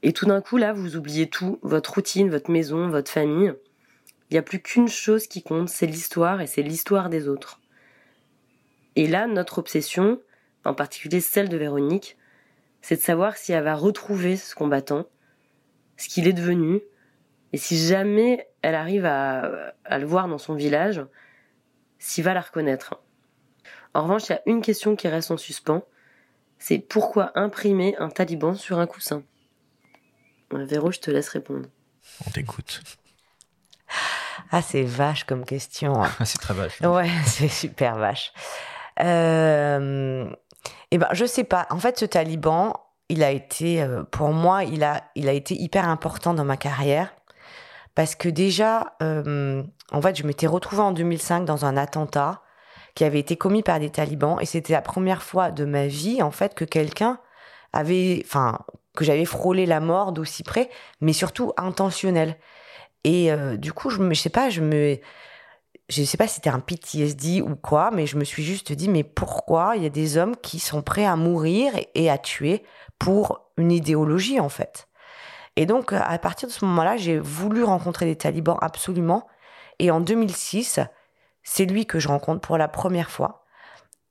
Et 0.02 0.12
tout 0.12 0.26
d'un 0.26 0.40
coup, 0.40 0.56
là, 0.56 0.72
vous 0.72 0.96
oubliez 0.96 1.28
tout, 1.28 1.58
votre 1.62 1.94
routine, 1.94 2.30
votre 2.30 2.52
maison, 2.52 2.88
votre 2.88 3.10
famille. 3.10 3.52
Il 4.30 4.34
n'y 4.34 4.38
a 4.38 4.42
plus 4.42 4.60
qu'une 4.60 4.88
chose 4.88 5.26
qui 5.26 5.42
compte, 5.42 5.68
c'est 5.68 5.86
l'histoire 5.86 6.40
et 6.40 6.46
c'est 6.46 6.62
l'histoire 6.62 7.08
des 7.08 7.28
autres. 7.28 7.60
Et 8.96 9.06
là, 9.06 9.26
notre 9.26 9.58
obsession, 9.58 10.20
en 10.64 10.74
particulier 10.74 11.20
celle 11.20 11.48
de 11.48 11.56
Véronique, 11.56 12.16
c'est 12.82 12.96
de 12.96 13.00
savoir 13.00 13.36
si 13.36 13.52
elle 13.52 13.64
va 13.64 13.74
retrouver 13.74 14.36
ce 14.36 14.54
combattant, 14.54 15.06
ce 15.96 16.08
qu'il 16.08 16.28
est 16.28 16.32
devenu, 16.32 16.80
et 17.52 17.56
si 17.56 17.78
jamais 17.78 18.48
elle 18.62 18.74
arrive 18.74 19.06
à, 19.06 19.72
le 19.90 20.04
voir 20.04 20.28
dans 20.28 20.38
son 20.38 20.54
village, 20.54 21.02
s'il 21.98 22.24
va 22.24 22.34
la 22.34 22.40
reconnaître. 22.40 23.00
En 23.94 24.02
revanche, 24.02 24.28
il 24.28 24.32
y 24.32 24.34
a 24.34 24.42
une 24.46 24.60
question 24.60 24.94
qui 24.94 25.08
reste 25.08 25.30
en 25.30 25.36
suspens, 25.36 25.84
c'est 26.58 26.78
pourquoi 26.78 27.32
imprimer 27.38 27.96
un 27.98 28.10
taliban 28.10 28.54
sur 28.54 28.78
un 28.78 28.86
coussin? 28.86 29.22
Véro, 30.50 30.90
je 30.90 30.98
te 30.98 31.10
laisse 31.10 31.28
répondre. 31.28 31.68
On 32.26 32.30
t'écoute. 32.30 32.82
Ah, 34.50 34.62
c'est 34.62 34.82
vache 34.82 35.24
comme 35.24 35.44
question. 35.44 36.02
hein. 36.02 36.10
c'est 36.24 36.38
très 36.40 36.54
vache. 36.54 36.80
Ouais, 36.80 37.08
c'est 37.26 37.48
super 37.48 37.96
vache. 37.96 38.32
Euh, 39.00 40.28
eh 40.90 40.98
ben, 40.98 41.08
je 41.12 41.24
sais 41.24 41.44
pas. 41.44 41.66
En 41.70 41.78
fait, 41.78 41.98
ce 41.98 42.04
taliban, 42.04 42.74
il 43.08 43.22
a 43.22 43.30
été, 43.30 43.82
euh, 43.82 44.02
pour 44.04 44.28
moi, 44.28 44.64
il 44.64 44.82
a, 44.84 45.02
il 45.14 45.28
a 45.28 45.32
été 45.32 45.54
hyper 45.54 45.88
important 45.88 46.34
dans 46.34 46.44
ma 46.44 46.56
carrière. 46.56 47.14
Parce 47.94 48.14
que 48.14 48.28
déjà, 48.28 48.94
euh, 49.02 49.62
en 49.90 50.00
fait, 50.00 50.16
je 50.16 50.24
m'étais 50.24 50.46
retrouvée 50.46 50.82
en 50.82 50.92
2005 50.92 51.44
dans 51.44 51.64
un 51.64 51.76
attentat 51.76 52.42
qui 52.94 53.04
avait 53.04 53.18
été 53.18 53.36
commis 53.36 53.62
par 53.62 53.80
des 53.80 53.90
talibans. 53.90 54.38
Et 54.40 54.46
c'était 54.46 54.72
la 54.72 54.82
première 54.82 55.22
fois 55.22 55.50
de 55.50 55.64
ma 55.64 55.86
vie, 55.86 56.22
en 56.22 56.30
fait, 56.30 56.54
que 56.54 56.64
quelqu'un 56.64 57.18
avait, 57.72 58.22
enfin, 58.24 58.58
que 58.96 59.04
j'avais 59.04 59.24
frôlé 59.24 59.66
la 59.66 59.80
mort 59.80 60.12
d'aussi 60.12 60.42
près, 60.42 60.70
mais 61.00 61.12
surtout 61.12 61.52
intentionnel. 61.56 62.36
Et 63.04 63.32
euh, 63.32 63.56
du 63.56 63.72
coup, 63.72 63.90
je, 63.90 63.98
me, 63.98 64.14
je 64.14 64.20
sais 64.20 64.30
pas, 64.30 64.50
je 64.50 64.60
me, 64.60 64.98
je 65.88 66.02
sais 66.02 66.16
pas 66.16 66.26
si 66.26 66.36
c'était 66.36 66.50
un 66.50 66.60
PTSD 66.60 67.40
ou 67.40 67.56
quoi, 67.56 67.90
mais 67.92 68.06
je 68.06 68.16
me 68.16 68.24
suis 68.24 68.42
juste 68.42 68.72
dit, 68.72 68.88
mais 68.88 69.04
pourquoi 69.04 69.74
il 69.76 69.82
y 69.82 69.86
a 69.86 69.90
des 69.90 70.18
hommes 70.18 70.36
qui 70.36 70.58
sont 70.58 70.82
prêts 70.82 71.06
à 71.06 71.16
mourir 71.16 71.72
et, 71.94 72.10
à 72.10 72.18
tuer 72.18 72.62
pour 72.98 73.50
une 73.56 73.72
idéologie 73.72 74.40
en 74.40 74.48
fait? 74.48 74.88
Et 75.56 75.66
donc, 75.66 75.92
à 75.92 76.18
partir 76.18 76.48
de 76.48 76.52
ce 76.52 76.64
moment-là, 76.66 76.96
j'ai 76.96 77.18
voulu 77.18 77.64
rencontrer 77.64 78.06
des 78.06 78.14
talibans 78.14 78.58
absolument. 78.60 79.26
Et 79.80 79.90
en 79.90 80.00
2006, 80.00 80.78
c'est 81.42 81.64
lui 81.64 81.84
que 81.84 81.98
je 81.98 82.06
rencontre 82.06 82.40
pour 82.40 82.58
la 82.58 82.68
première 82.68 83.10
fois. 83.10 83.44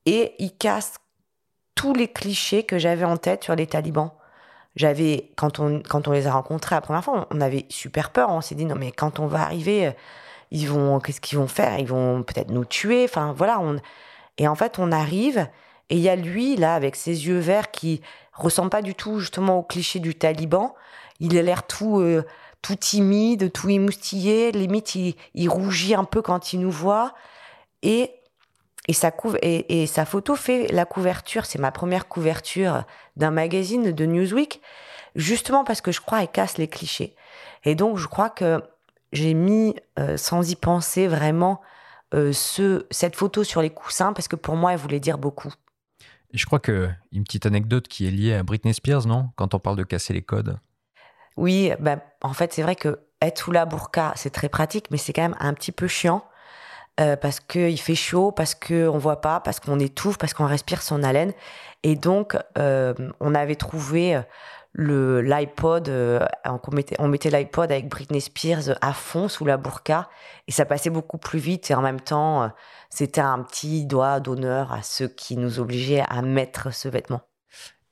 Et 0.06 0.34
il 0.40 0.58
casse 0.58 0.96
tous 1.76 1.94
les 1.94 2.10
clichés 2.10 2.64
que 2.64 2.78
j'avais 2.78 3.06
en 3.06 3.16
tête 3.16 3.46
sur 3.46 3.56
les 3.56 3.68
talibans. 3.68 4.12
J'avais, 4.78 5.32
quand 5.36 5.60
on, 5.60 5.82
quand 5.82 6.08
on 6.08 6.12
les 6.12 6.28
a 6.28 6.32
rencontrés 6.32 6.76
la 6.76 6.82
première 6.82 7.04
fois, 7.04 7.28
on 7.32 7.42
avait 7.42 7.66
super 7.68 8.12
peur. 8.12 8.30
On 8.30 8.42
s'est 8.42 8.56
dit, 8.56 8.66
non, 8.66 8.76
mais 8.76 8.92
quand 8.92 9.20
on 9.20 9.28
va 9.28 9.42
arriver, 9.42 9.92
ils 10.52 10.70
vont, 10.70 11.00
qu'est-ce 11.00 11.20
qu'ils 11.20 11.38
vont 11.38 11.48
faire? 11.48 11.78
Ils 11.80 11.88
vont 11.88 12.24
peut-être 12.24 12.52
nous 12.52 12.64
tuer. 12.64 13.04
Enfin, 13.04 13.34
voilà. 13.36 13.60
Et 14.38 14.48
en 14.48 14.56
fait, 14.56 14.78
on 14.78 14.92
arrive 14.92 15.50
et 15.90 15.96
il 15.96 16.02
y 16.02 16.10
a 16.10 16.16
lui, 16.16 16.56
là, 16.56 16.76
avec 16.76 16.96
ses 16.96 17.28
yeux 17.28 17.40
verts 17.40 17.72
qui 17.72 18.02
ressemble 18.34 18.70
pas 18.70 18.82
du 18.84 18.94
tout, 18.94 19.20
justement, 19.20 19.60
au 19.60 19.64
cliché 19.64 20.00
du 20.00 20.16
taliban. 20.16 20.76
Il 21.20 21.38
a 21.38 21.42
l'air 21.42 21.66
tout, 21.66 22.00
euh, 22.00 22.24
tout 22.62 22.76
timide, 22.76 23.52
tout 23.52 23.70
émoustillé. 23.70 24.52
Limite, 24.52 24.96
il, 24.96 25.16
il 25.34 25.50
rougit 25.50 25.96
un 25.96 26.04
peu 26.04 26.22
quand 26.22 26.54
il 26.54 26.60
nous 26.60 26.72
voit. 26.72 27.14
Et 27.82 28.12
et 28.88 28.94
sa, 28.94 29.10
couv- 29.10 29.40
et, 29.42 29.82
et 29.82 29.88
sa 29.88 30.06
photo 30.06 30.36
fait 30.36 30.68
la 30.72 30.86
couverture, 30.86 31.46
c'est 31.46 31.60
ma 31.60 31.72
première 31.72 32.08
couverture 32.08 32.84
d'un 33.16 33.32
magazine 33.32 33.92
de 33.92 34.06
Newsweek, 34.06 34.62
justement 35.16 35.64
parce 35.64 35.82
que 35.82 35.92
je 35.92 36.02
crois 36.02 36.20
qu'elle 36.20 36.32
casse 36.32 36.58
les 36.58 36.68
clichés. 36.68 37.16
Et 37.64 37.76
donc 37.76 37.98
je 37.98 38.08
crois 38.08 38.30
que 38.30 38.62
j'ai 39.14 39.34
mis, 39.34 39.76
euh, 40.00 40.18
sans 40.18 40.50
y 40.50 40.56
penser 40.56 41.08
vraiment, 41.08 41.62
euh, 42.14 42.32
ce, 42.34 42.86
cette 42.92 43.16
photo 43.16 43.44
sur 43.44 43.62
les 43.62 43.70
coussins, 43.70 44.14
parce 44.14 44.28
que 44.28 44.36
pour 44.36 44.56
moi, 44.56 44.74
elle 44.74 44.80
voulait 44.80 45.00
dire 45.00 45.18
beaucoup. 45.18 45.54
Et 46.34 46.38
je 46.38 46.46
crois 46.46 46.60
que 46.60 46.90
une 47.12 47.24
petite 47.24 47.46
anecdote 47.46 47.88
qui 47.88 48.06
est 48.08 48.12
liée 48.12 48.34
à 48.34 48.44
Britney 48.44 48.74
Spears, 48.74 49.06
non? 49.08 49.30
Quand 49.36 49.54
on 49.54 49.60
parle 49.60 49.78
de 49.78 49.84
casser 49.84 50.14
les 50.14 50.22
codes. 50.22 50.60
Oui, 51.38 51.72
bah, 51.80 51.98
en 52.22 52.34
fait, 52.34 52.52
c'est 52.54 52.64
vrai 52.64 52.76
que 52.76 53.00
être 53.22 53.40
sous 53.40 53.52
la 53.52 53.66
burqa, 53.66 54.12
c'est 54.16 54.30
très 54.30 54.50
pratique, 54.50 54.92
mais 54.92 54.98
c'est 54.98 55.14
quand 55.14 55.22
même 55.22 55.38
un 55.40 55.54
petit 55.54 55.72
peu 55.72 55.88
chiant. 55.88 56.24
Euh, 57.00 57.16
parce 57.16 57.40
qu'il 57.40 57.80
fait 57.80 57.96
chaud, 57.96 58.32
parce 58.32 58.56
qu'on 58.56 58.98
voit 58.98 59.22
pas, 59.22 59.40
parce 59.40 59.60
qu'on 59.60 59.80
étouffe, 59.80 60.18
parce 60.18 60.34
qu'on 60.34 60.48
respire 60.48 60.82
son 60.82 61.04
haleine. 61.04 61.32
Et 61.84 61.96
donc, 61.96 62.36
euh, 62.58 62.94
on 63.20 63.36
avait 63.36 63.56
trouvé 63.56 64.20
le 64.78 65.22
l'iPod, 65.22 65.90
euh, 65.90 66.20
on 66.98 67.08
mettait, 67.08 67.30
l'iPod 67.32 67.72
avec 67.72 67.90
Britney 67.90 68.22
Spears 68.22 68.78
à 68.82 68.94
fond 68.94 69.28
sous 69.28 69.44
la 69.44 69.58
burqa, 69.58 70.08
et 70.48 70.52
ça 70.52 70.66
passait 70.66 70.92
beaucoup 70.92 71.18
plus 71.18 71.40
vite. 71.40 71.72
Et 71.72 71.74
en 71.74 71.82
même 71.82 72.00
temps, 72.00 72.44
euh, 72.44 72.48
c'était 72.92 73.22
un 73.22 73.42
petit 73.42 73.86
doigt 73.86 74.20
d'honneur 74.20 74.72
à 74.72 74.84
ceux 74.84 75.08
qui 75.08 75.36
nous 75.36 75.60
obligeaient 75.60 76.04
à 76.08 76.22
mettre 76.22 76.72
ce 76.72 76.88
vêtement. 76.88 77.22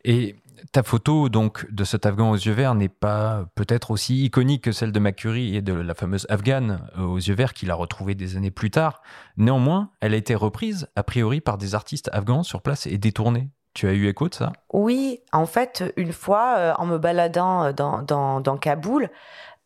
Et 0.03 0.35
ta 0.71 0.84
photo 0.84 1.30
donc 1.30 1.69
de 1.71 1.84
cet 1.84 2.06
Afghan 2.06 2.32
aux 2.32 2.36
yeux 2.36 2.54
verts 2.54 2.75
n'est 2.75 2.89
pas 2.89 3.45
peut-être 3.56 3.91
aussi 3.91 4.23
iconique 4.25 4.63
que 4.63 4.71
celle 4.71 4.91
de 4.91 4.99
McCurry 4.99 5.56
et 5.56 5.62
de 5.62 5.73
la 5.73 5.93
fameuse 5.93 6.25
Afghane 6.30 6.88
euh, 6.97 7.04
aux 7.04 7.17
yeux 7.17 7.36
verts 7.36 7.54
qu'il 7.54 7.71
a 7.71 7.75
retrouvée 7.75 8.15
des 8.15 8.38
années 8.38 8.51
plus 8.51 8.71
tard. 8.71 9.01
Néanmoins, 9.38 9.91
elle 10.01 10.13
a 10.13 10.17
été 10.17 10.36
reprise 10.36 10.88
a 10.95 11.04
priori 11.04 11.41
par 11.41 11.58
des 11.58 11.75
artistes 11.75 12.10
afghans 12.13 12.43
sur 12.43 12.62
place 12.62 12.88
et 12.88 12.97
détournée. 12.97 13.49
Tu 13.73 13.88
as 13.88 13.93
eu 13.93 14.08
écho 14.08 14.30
de 14.30 14.34
ça? 14.34 14.54
Oui, 14.71 15.19
en 15.34 15.45
fait, 15.45 15.84
une 15.97 16.13
fois, 16.13 16.56
euh, 16.58 16.73
en 16.78 16.86
me 16.86 16.97
baladant 16.97 17.73
dans, 17.73 18.01
dans, 18.01 18.39
dans 18.39 18.58
Kaboul, 18.58 19.10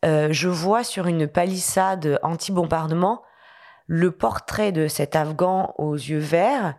euh, 0.03 0.29
je 0.31 0.47
vois 0.47 0.83
sur 0.83 1.07
une 1.07 1.27
palissade 1.27 2.19
anti-bombardement 2.23 3.21
le 3.85 4.11
portrait 4.11 4.71
de 4.71 4.87
cet 4.87 5.15
Afghan 5.15 5.73
aux 5.77 5.95
yeux 5.95 6.19
verts, 6.19 6.75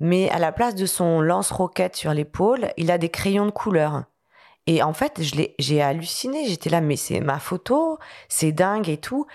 mais 0.00 0.28
à 0.30 0.38
la 0.38 0.52
place 0.52 0.74
de 0.74 0.86
son 0.86 1.20
lance-roquette 1.20 1.96
sur 1.96 2.12
l'épaule, 2.12 2.68
il 2.76 2.90
a 2.90 2.98
des 2.98 3.08
crayons 3.08 3.46
de 3.46 3.50
couleur. 3.50 4.04
Et 4.66 4.82
en 4.82 4.92
fait, 4.92 5.20
j'ai 5.58 5.82
halluciné. 5.82 6.46
J'étais 6.48 6.70
là, 6.70 6.80
mais 6.80 6.96
c'est 6.96 7.20
ma 7.20 7.38
photo, 7.38 7.98
c'est 8.28 8.52
dingue 8.52 8.88
et 8.88 8.98
tout. 8.98 9.26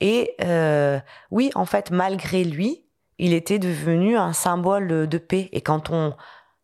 Et 0.00 0.34
euh, 0.42 0.98
oui, 1.30 1.50
en 1.54 1.66
fait, 1.66 1.90
malgré 1.90 2.42
lui, 2.42 2.84
il 3.18 3.34
était 3.34 3.58
devenu 3.58 4.16
un 4.16 4.32
symbole 4.32 5.06
de 5.06 5.18
paix. 5.18 5.50
Et 5.52 5.60
quand 5.60 5.90
on, 5.90 6.14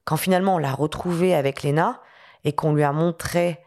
quand 0.04 0.16
finalement 0.16 0.54
on 0.54 0.58
l'a 0.58 0.72
retrouvé 0.72 1.34
avec 1.34 1.62
Léna 1.62 2.00
et 2.44 2.52
qu'on 2.52 2.72
lui 2.74 2.82
a 2.82 2.92
montré 2.92 3.60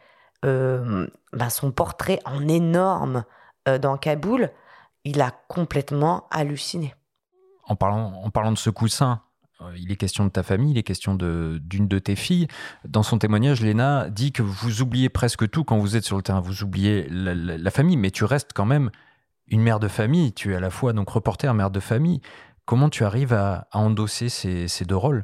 euh, 0.46 1.08
ben 1.34 1.50
son 1.50 1.72
portrait 1.72 2.20
en 2.26 2.48
énorme 2.48 3.26
euh, 3.68 3.78
dans 3.78 3.98
Kaboul, 3.98 4.52
il 5.04 5.22
a 5.22 5.32
complètement 5.48 6.28
halluciné. 6.32 6.96
En 7.66 7.76
parlant, 7.76 8.14
en 8.24 8.30
parlant 8.30 8.52
de 8.52 8.58
ce 8.58 8.70
coussin, 8.70 9.22
il 9.76 9.92
est 9.92 9.96
question 9.96 10.26
de 10.26 10.30
ta 10.30 10.44
famille, 10.44 10.72
il 10.72 10.78
est 10.78 10.84
question 10.84 11.16
d'une 11.16 11.88
de, 11.88 12.00
tes 12.00 12.16
filles. 12.16 12.48
Dans 12.86 13.04
son 13.04 13.18
témoignage, 13.18 13.62
Léna 13.62 14.10
dit 14.10 14.32
que 14.32 14.44
vous 14.44 14.82
oubliez 14.82 15.10
presque 15.10 15.50
tout 15.50 15.64
quand 15.64 15.78
vous 15.78 15.96
êtes 15.96 16.04
sur 16.04 16.16
le 16.16 16.22
terrain. 16.22 16.42
Vous 16.42 16.64
oubliez 16.64 17.08
la, 17.10 17.72
famille, 17.72 17.98
mais 17.98 18.12
tu 18.12 18.24
restes 18.24 18.52
quand 18.54 18.66
même 18.66 18.92
une 19.48 19.62
mère 19.62 19.80
de 19.80 19.88
famille. 19.88 20.34
Tu 20.34 20.54
es 20.54 20.56
à 20.56 20.60
la 20.60 20.70
fois 20.70 20.94
donc 20.94 21.10
reporter, 21.10 21.54
mère 21.54 21.72
de 21.72 21.80
famille. 21.80 22.22
Comment 22.66 22.90
tu 22.90 23.04
arrives 23.04 23.34
à, 23.34 23.68
endosser 23.74 24.30
ces, 24.30 24.86
deux 24.86 24.96
rôles? 24.96 25.24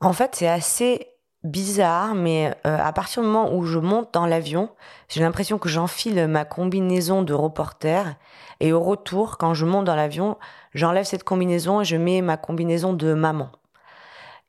En 0.00 0.12
fait, 0.12 0.34
c'est 0.34 0.48
assez 0.48 1.06
bizarre, 1.44 2.14
mais 2.14 2.54
euh, 2.66 2.78
à 2.78 2.92
partir 2.92 3.22
du 3.22 3.28
moment 3.28 3.54
où 3.54 3.64
je 3.64 3.78
monte 3.78 4.12
dans 4.12 4.26
l'avion, 4.26 4.70
j'ai 5.08 5.20
l'impression 5.20 5.58
que 5.58 5.68
j'enfile 5.68 6.26
ma 6.26 6.44
combinaison 6.44 7.22
de 7.22 7.32
reporter 7.32 8.16
et 8.60 8.72
au 8.72 8.80
retour, 8.80 9.38
quand 9.38 9.54
je 9.54 9.64
monte 9.64 9.86
dans 9.86 9.96
l'avion, 9.96 10.36
j'enlève 10.74 11.04
cette 11.04 11.24
combinaison 11.24 11.80
et 11.80 11.84
je 11.84 11.96
mets 11.96 12.20
ma 12.20 12.36
combinaison 12.36 12.92
de 12.92 13.14
maman. 13.14 13.50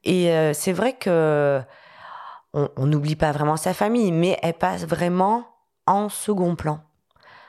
Et 0.03 0.31
euh, 0.31 0.53
c'est 0.53 0.73
vrai 0.73 0.93
que 0.93 1.61
on 2.53 2.85
n'oublie 2.85 3.15
pas 3.15 3.31
vraiment 3.31 3.55
sa 3.55 3.73
famille, 3.73 4.11
mais 4.11 4.37
elle 4.41 4.55
passe 4.55 4.85
vraiment 4.85 5.45
en 5.87 6.09
second 6.09 6.55
plan. 6.55 6.81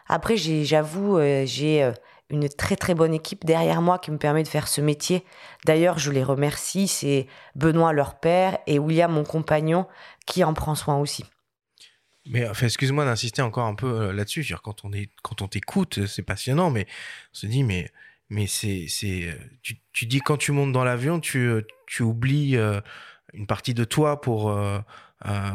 Après, 0.06 0.36
j'avoue, 0.36 1.16
euh, 1.18 1.42
j'ai 1.44 1.90
une 2.32 2.48
très 2.48 2.76
très 2.76 2.94
bonne 2.94 3.14
équipe 3.14 3.44
derrière 3.44 3.82
moi 3.82 3.98
qui 3.98 4.10
me 4.10 4.18
permet 4.18 4.42
de 4.42 4.48
faire 4.48 4.66
ce 4.66 4.80
métier. 4.80 5.24
D'ailleurs, 5.66 5.98
je 5.98 6.10
les 6.10 6.24
remercie, 6.24 6.88
c'est 6.88 7.26
Benoît 7.54 7.92
leur 7.92 8.18
père 8.18 8.58
et 8.66 8.78
William 8.78 9.12
mon 9.12 9.22
compagnon 9.22 9.86
qui 10.26 10.42
en 10.42 10.54
prend 10.54 10.74
soin 10.74 10.96
aussi. 10.96 11.24
Mais 12.26 12.48
enfin, 12.48 12.66
excuse-moi 12.66 13.04
d'insister 13.04 13.42
encore 13.42 13.66
un 13.66 13.74
peu 13.74 13.86
euh, 13.86 14.12
là-dessus. 14.12 14.54
Quand 14.62 14.84
on 14.84 14.92
est, 14.92 15.10
quand 15.22 15.42
on 15.42 15.48
t'écoute, 15.48 15.98
euh, 15.98 16.06
c'est 16.06 16.22
passionnant, 16.22 16.70
mais 16.70 16.86
on 17.32 17.36
se 17.36 17.46
dit, 17.46 17.64
mais, 17.64 17.90
mais 18.30 18.46
c'est, 18.46 18.86
c'est, 18.88 19.24
euh, 19.24 19.34
tu, 19.62 19.80
tu 19.92 20.06
dis 20.06 20.20
quand 20.20 20.36
tu 20.36 20.52
montes 20.52 20.72
dans 20.72 20.84
l'avion, 20.84 21.20
tu, 21.20 21.50
tu 21.86 22.02
oublies 22.02 22.56
une 23.34 23.46
partie 23.46 23.74
de 23.74 23.84
toi 23.84 24.20
pour 24.20 24.56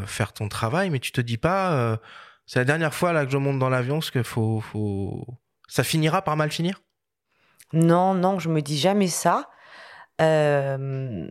faire 0.06 0.34
ton 0.34 0.48
travail, 0.50 0.90
mais 0.90 1.00
tu 1.00 1.12
te 1.12 1.22
dis 1.22 1.38
pas, 1.38 2.00
c'est 2.46 2.60
la 2.60 2.66
dernière 2.66 2.94
fois 2.94 3.14
là 3.14 3.26
que 3.26 3.32
je 3.32 3.38
monte 3.38 3.58
dans 3.58 3.70
l'avion, 3.70 4.00
parce 4.00 4.12
faut, 4.24 4.62
faut, 4.62 5.26
ça 5.68 5.84
finira 5.84 6.22
par 6.22 6.36
mal 6.38 6.52
finir? 6.52 6.82
Non, 7.74 8.14
non, 8.14 8.40
je 8.40 8.50
me 8.50 8.62
dis 8.62 8.78
jamais 8.78 9.08
ça. 9.08 9.50
Euh, 10.22 11.30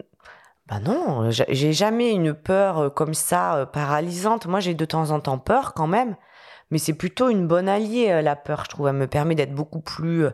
ben 0.68 0.80
non, 0.80 1.30
j'ai 1.30 1.72
jamais 1.72 2.10
une 2.10 2.34
peur 2.34 2.78
euh, 2.78 2.90
comme 2.90 3.14
ça 3.14 3.56
euh, 3.56 3.66
paralysante. 3.66 4.46
Moi, 4.46 4.58
j'ai 4.58 4.74
de 4.74 4.84
temps 4.84 5.12
en 5.12 5.20
temps 5.20 5.38
peur 5.38 5.74
quand 5.74 5.86
même, 5.86 6.16
mais 6.70 6.78
c'est 6.78 6.92
plutôt 6.92 7.28
une 7.28 7.46
bonne 7.46 7.68
alliée 7.68 8.10
euh, 8.10 8.20
la 8.20 8.34
peur. 8.34 8.64
Je 8.64 8.70
trouve, 8.70 8.88
elle 8.88 8.94
me 8.96 9.06
permet 9.06 9.36
d'être 9.36 9.54
beaucoup 9.54 9.80
plus 9.80 10.26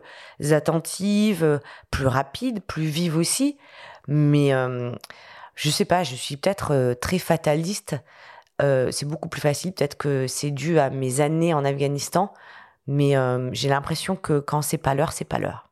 attentive, 0.51 1.59
plus 1.91 2.07
rapide, 2.07 2.61
plus 2.65 2.85
vive 2.85 3.15
aussi. 3.17 3.59
Mais 4.07 4.51
je 5.55 5.69
sais 5.69 5.85
pas, 5.85 6.03
je 6.03 6.15
suis 6.15 6.35
peut-être 6.35 6.95
très 6.95 7.19
fataliste. 7.19 7.95
c'est 8.59 9.05
beaucoup 9.05 9.29
plus 9.29 9.41
facile, 9.41 9.71
peut-être 9.73 9.97
que 9.97 10.27
c'est 10.27 10.51
dû 10.51 10.79
à 10.79 10.89
mes 10.89 11.21
années 11.21 11.53
en 11.53 11.63
Afghanistan, 11.63 12.33
mais 12.87 13.15
j'ai 13.53 13.69
l'impression 13.69 14.15
que 14.15 14.39
quand 14.39 14.61
c'est 14.61 14.77
pas 14.77 14.95
l'heure, 14.95 15.11
c'est 15.11 15.25
pas 15.25 15.39
l'heure. 15.39 15.69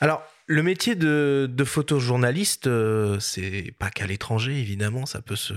Alors, 0.00 0.22
le 0.50 0.64
métier 0.64 0.96
de, 0.96 1.64
photojournaliste, 1.64 2.66
euh, 2.66 3.20
c'est 3.20 3.72
pas 3.78 3.88
qu'à 3.88 4.06
l'étranger, 4.06 4.58
évidemment, 4.58 5.06
ça 5.06 5.22
peut 5.22 5.36
se, 5.36 5.54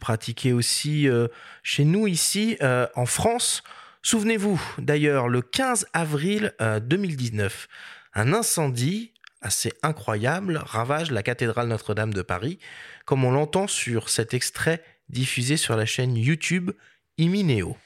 pratiquer 0.00 0.54
aussi 0.54 1.06
euh, 1.06 1.28
chez 1.62 1.84
nous 1.84 2.06
ici, 2.06 2.56
euh, 2.62 2.86
en 2.94 3.04
France. 3.04 3.62
Souvenez-vous, 4.00 4.58
d'ailleurs, 4.78 5.28
le 5.28 5.42
15 5.42 5.86
avril 5.92 6.54
2019, 6.60 7.68
un 8.14 8.32
incendie 8.32 9.12
assez 9.42 9.72
incroyable 9.82 10.62
ravage 10.64 11.10
la 11.10 11.22
cathédrale 11.22 11.68
Notre-Dame 11.68 12.14
de 12.14 12.22
Paris, 12.22 12.58
comme 13.04 13.24
on 13.24 13.32
l'entend 13.32 13.66
sur 13.66 14.08
cet 14.08 14.32
extrait 14.32 14.82
diffusé 15.10 15.58
sur 15.58 15.76
la 15.76 15.84
chaîne 15.84 16.16
YouTube 16.16 16.70
Imineo. 17.18 17.76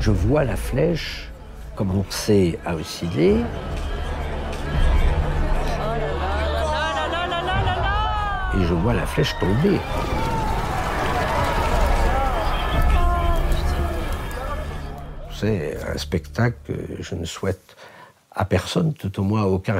Je 0.00 0.10
vois 0.10 0.44
la 0.44 0.56
flèche 0.56 1.28
commencé 1.76 2.58
à 2.64 2.74
osciller. 2.74 3.36
Et 8.54 8.62
je 8.64 8.74
vois 8.74 8.94
la 8.94 9.06
flèche 9.06 9.34
tomber. 9.38 9.78
C'est 15.32 15.78
un 15.86 15.96
spectacle 15.98 16.56
que 16.64 17.02
je 17.02 17.14
ne 17.14 17.24
souhaite 17.24 17.76
à 18.32 18.44
personne, 18.44 18.94
tout 18.94 19.20
au 19.20 19.22
moins 19.22 19.42
à 19.42 19.46
aucun 19.46 19.76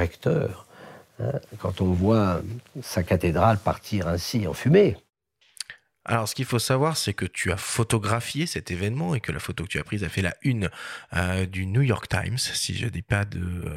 hein, 1.21 1.31
quand 1.57 1.81
on 1.81 1.91
voit 1.91 2.41
sa 2.81 3.03
cathédrale 3.03 3.57
partir 3.57 4.07
ainsi 4.07 4.47
en 4.47 4.53
fumée. 4.53 4.95
Alors, 6.09 6.27
ce 6.27 6.33
qu'il 6.33 6.45
faut 6.45 6.57
savoir, 6.57 6.97
c'est 6.97 7.13
que 7.13 7.27
tu 7.27 7.51
as 7.51 7.57
photographié 7.57 8.47
cet 8.47 8.71
événement 8.71 9.13
et 9.13 9.19
que 9.19 9.31
la 9.31 9.37
photo 9.37 9.65
que 9.65 9.69
tu 9.69 9.77
as 9.77 9.83
prise 9.83 10.03
a 10.03 10.09
fait 10.09 10.23
la 10.23 10.33
une 10.41 10.71
euh, 11.15 11.45
du 11.45 11.67
New 11.67 11.83
York 11.83 12.07
Times, 12.09 12.39
si 12.39 12.73
je 12.73 12.87
dis 12.87 13.03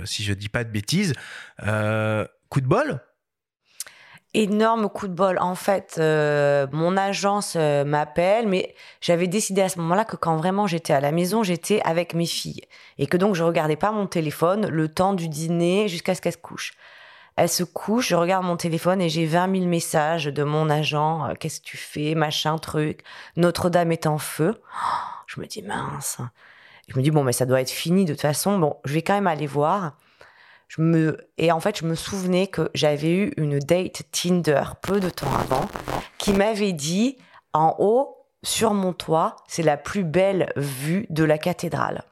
si 0.07 0.35
dis 0.35 0.49
pas 0.49 0.65
de 0.65 0.71
bêtises. 0.71 1.13
Euh, 1.63 2.27
coup 2.49 2.63
de 2.63 2.67
bol? 2.67 3.01
Énorme 4.33 4.89
coup 4.89 5.09
de 5.09 5.13
bol. 5.13 5.37
En 5.41 5.55
fait, 5.55 5.97
euh, 5.99 6.67
mon 6.73 6.97
agence 6.97 7.55
m'appelle, 7.55 8.49
mais 8.49 8.75
j'avais 9.03 9.27
décidé 9.27 9.61
à 9.61 9.69
ce 9.69 9.79
moment-là 9.81 10.07
que 10.07 10.17
quand 10.17 10.39
vraiment 10.39 10.67
j'étais 10.67 10.95
à 10.95 11.01
la 11.01 11.13
maison, 11.13 11.43
j'étais 11.43 11.83
avec 11.85 12.15
mes 12.15 12.25
filles 12.25 12.63
et 12.97 13.07
que 13.07 13.19
donc 13.19 13.35
je 13.35 13.45
regardais 13.45 13.77
pas 13.77 13.93
mon 13.93 14.07
téléphone 14.07 14.69
le 14.69 14.89
temps 14.89 15.13
du 15.13 15.29
dîner 15.29 15.87
jusqu'à 15.87 16.15
ce 16.15 16.23
qu'elles 16.23 16.33
se 16.33 16.39
couchent. 16.39 16.73
Elle 17.37 17.49
se 17.49 17.65
couche, 17.65 18.09
je 18.09 18.15
regarde 18.15 18.45
mon 18.45 18.57
téléphone 18.57 19.01
et 19.01 19.09
j'ai 19.09 19.27
20 19.27 19.55
000 19.55 19.67
messages 19.67 20.27
de 20.27 20.43
mon 20.43 20.69
agent. 20.69 21.29
Euh, 21.29 21.35
qu'est-ce 21.39 21.61
que 21.61 21.67
tu 21.67 21.77
fais 21.77 22.15
Machin, 22.15 22.59
truc. 22.59 23.03
Notre-Dame 23.37 23.93
est 23.93 24.07
en 24.07 24.19
feu. 24.19 24.61
je 25.27 25.41
me 25.41 25.47
dis, 25.47 25.63
mince. 25.63 26.19
Je 26.89 26.99
me 26.99 27.03
dis, 27.03 27.11
bon, 27.11 27.25
mais 27.25 27.33
ça 27.33 27.47
doit 27.47 27.61
être 27.61 27.71
fini 27.71 28.05
de 28.05 28.13
toute 28.13 28.21
façon. 28.21 28.59
Bon, 28.59 28.77
je 28.85 28.93
vais 28.93 29.03
quand 29.03 29.15
même 29.15 29.27
aller 29.27 29.47
voir. 29.47 29.97
Et 31.39 31.53
en 31.53 31.61
fait, 31.61 31.79
je 31.79 31.85
me 31.85 31.95
souvenais 31.95 32.47
que 32.47 32.71
j'avais 32.75 33.13
eu 33.13 33.33
une 33.37 33.59
date 33.59 34.03
Tinder 34.11 34.63
peu 34.81 35.01
de 35.01 35.11
temps 35.11 35.35
avant 35.35 35.69
qui 36.19 36.33
m'avait 36.33 36.73
dit, 36.73 37.19
en 37.53 37.75
haut, 37.79 38.17
sur 38.43 38.75
mon 38.75 38.93
toit, 38.93 39.37
c'est 39.47 39.63
la 39.63 39.77
plus 39.77 40.05
belle 40.05 40.53
vue 40.57 41.07
de 41.11 41.25
la 41.25 41.39
cathédrale. 41.39 42.05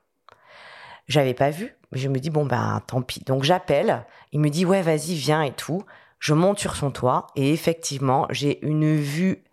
J'avais 1.08 1.34
pas 1.34 1.50
vu. 1.50 1.74
Je 1.92 2.08
me 2.08 2.18
dis, 2.18 2.30
bon, 2.30 2.46
ben, 2.46 2.80
tant 2.86 3.02
pis. 3.02 3.20
Donc, 3.24 3.42
j'appelle. 3.42 4.06
Il 4.32 4.40
me 4.40 4.48
dit, 4.48 4.64
ouais, 4.64 4.82
vas-y, 4.82 5.14
viens 5.14 5.42
et 5.42 5.52
tout. 5.52 5.82
Je 6.18 6.34
monte 6.34 6.58
sur 6.58 6.76
son 6.76 6.90
toit. 6.90 7.26
Et 7.36 7.52
effectivement, 7.52 8.26
j'ai 8.30 8.64
une 8.64 8.96
vue 8.96 9.44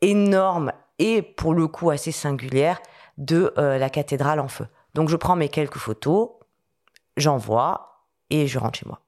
énorme 0.00 0.72
et 0.98 1.22
pour 1.22 1.54
le 1.54 1.66
coup 1.66 1.90
assez 1.90 2.12
singulière 2.12 2.80
de 3.18 3.52
euh, 3.58 3.78
la 3.78 3.90
cathédrale 3.90 4.40
en 4.40 4.48
feu. 4.48 4.66
Donc, 4.94 5.08
je 5.08 5.16
prends 5.16 5.36
mes 5.36 5.48
quelques 5.48 5.78
photos, 5.78 6.30
j'envoie 7.16 8.06
et 8.30 8.46
je 8.46 8.58
rentre 8.58 8.78
chez 8.78 8.86
moi. 8.86 9.00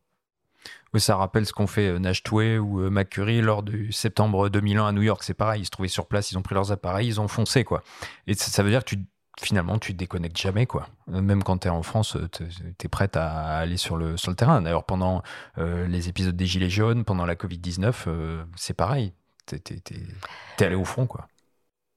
Oui, 0.95 1.01
ça 1.01 1.17
rappelle 1.17 1.47
ce 1.47 1.53
qu'ont 1.53 1.67
fait 1.67 1.89
euh, 1.89 1.99
Nash 1.99 2.23
Toué 2.23 2.59
ou 2.59 2.81
euh, 2.81 2.91
McCurry 2.91 3.41
lors 3.41 3.63
du 3.63 3.93
septembre 3.93 4.49
2001 4.49 4.87
à 4.87 4.93
New 4.93 5.03
York. 5.03 5.23
C'est 5.23 5.35
pareil, 5.35 5.63
ils 5.63 5.67
se 5.67 5.71
trouvaient 5.71 5.89
sur 5.89 6.07
place, 6.07 6.31
ils 6.31 6.39
ont 6.39 6.43
pris 6.43 6.55
leurs 6.55 6.73
appareils, 6.73 7.07
ils 7.07 7.21
ont 7.21 7.29
foncé, 7.29 7.65
quoi. 7.65 7.83
Et 8.27 8.35
ça, 8.35 8.51
ça 8.51 8.63
veut 8.63 8.71
dire 8.71 8.85
que 8.85 8.91
tu 8.91 8.99
finalement, 9.41 9.79
tu 9.79 9.93
te 9.93 9.99
déconnectes 9.99 10.39
jamais, 10.39 10.67
quoi. 10.67 10.89
Euh, 11.13 11.21
même 11.21 11.43
quand 11.43 11.59
tu 11.59 11.69
es 11.69 11.71
en 11.71 11.83
France, 11.83 12.17
euh, 12.17 12.29
tu 12.31 12.45
es 12.85 12.89
prête 12.89 13.17
à 13.17 13.59
aller 13.59 13.77
sur 13.77 13.97
le, 13.97 14.17
sur 14.17 14.31
le 14.31 14.37
terrain. 14.37 14.63
D'ailleurs, 14.63 14.85
pendant 14.85 15.23
euh, 15.59 15.87
les 15.87 16.09
épisodes 16.09 16.37
des 16.37 16.47
Gilets 16.47 16.71
jaunes, 16.71 17.05
pendant 17.05 17.27
la 17.27 17.35
Covid-19, 17.35 18.45
c'est 18.57 18.75
pareil. 18.75 19.13
Tu 19.47 19.57
es, 19.57 20.65
allé 20.65 20.75
au 20.75 20.85
front, 20.85 21.07
quoi. 21.07 21.29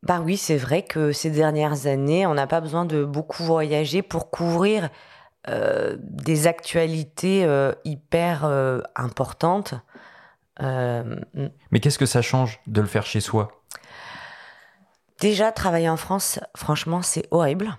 Bah 0.04 0.22
oui, 0.24 0.38
c'est 0.38 0.58
vrai 0.58 0.84
que 0.84 1.12
ces 1.12 1.30
dernières 1.30 1.88
années, 1.88 2.26
on 2.26 2.34
n'a 2.34 2.48
pas 2.48 2.62
besoin 2.62 2.86
de 2.86 3.04
beaucoup 3.04 3.44
voyager 3.44 4.02
pour 4.02 4.32
couvrir 4.32 4.90
des 5.48 6.48
actualités 6.48 7.46
hyper 7.84 8.46
importantes. 8.96 9.74
Mais 10.62 11.80
qu'est-ce 11.82 11.98
que 11.98 12.06
ça 12.06 12.22
change 12.22 12.62
de 12.68 12.80
le 12.80 12.88
faire 12.88 13.06
chez 13.06 13.20
soi? 13.20 13.59
Déjà, 15.20 15.52
travailler 15.52 15.90
en 15.90 15.98
France, 15.98 16.40
franchement, 16.56 17.02
c'est 17.02 17.28
horrible. 17.32 17.78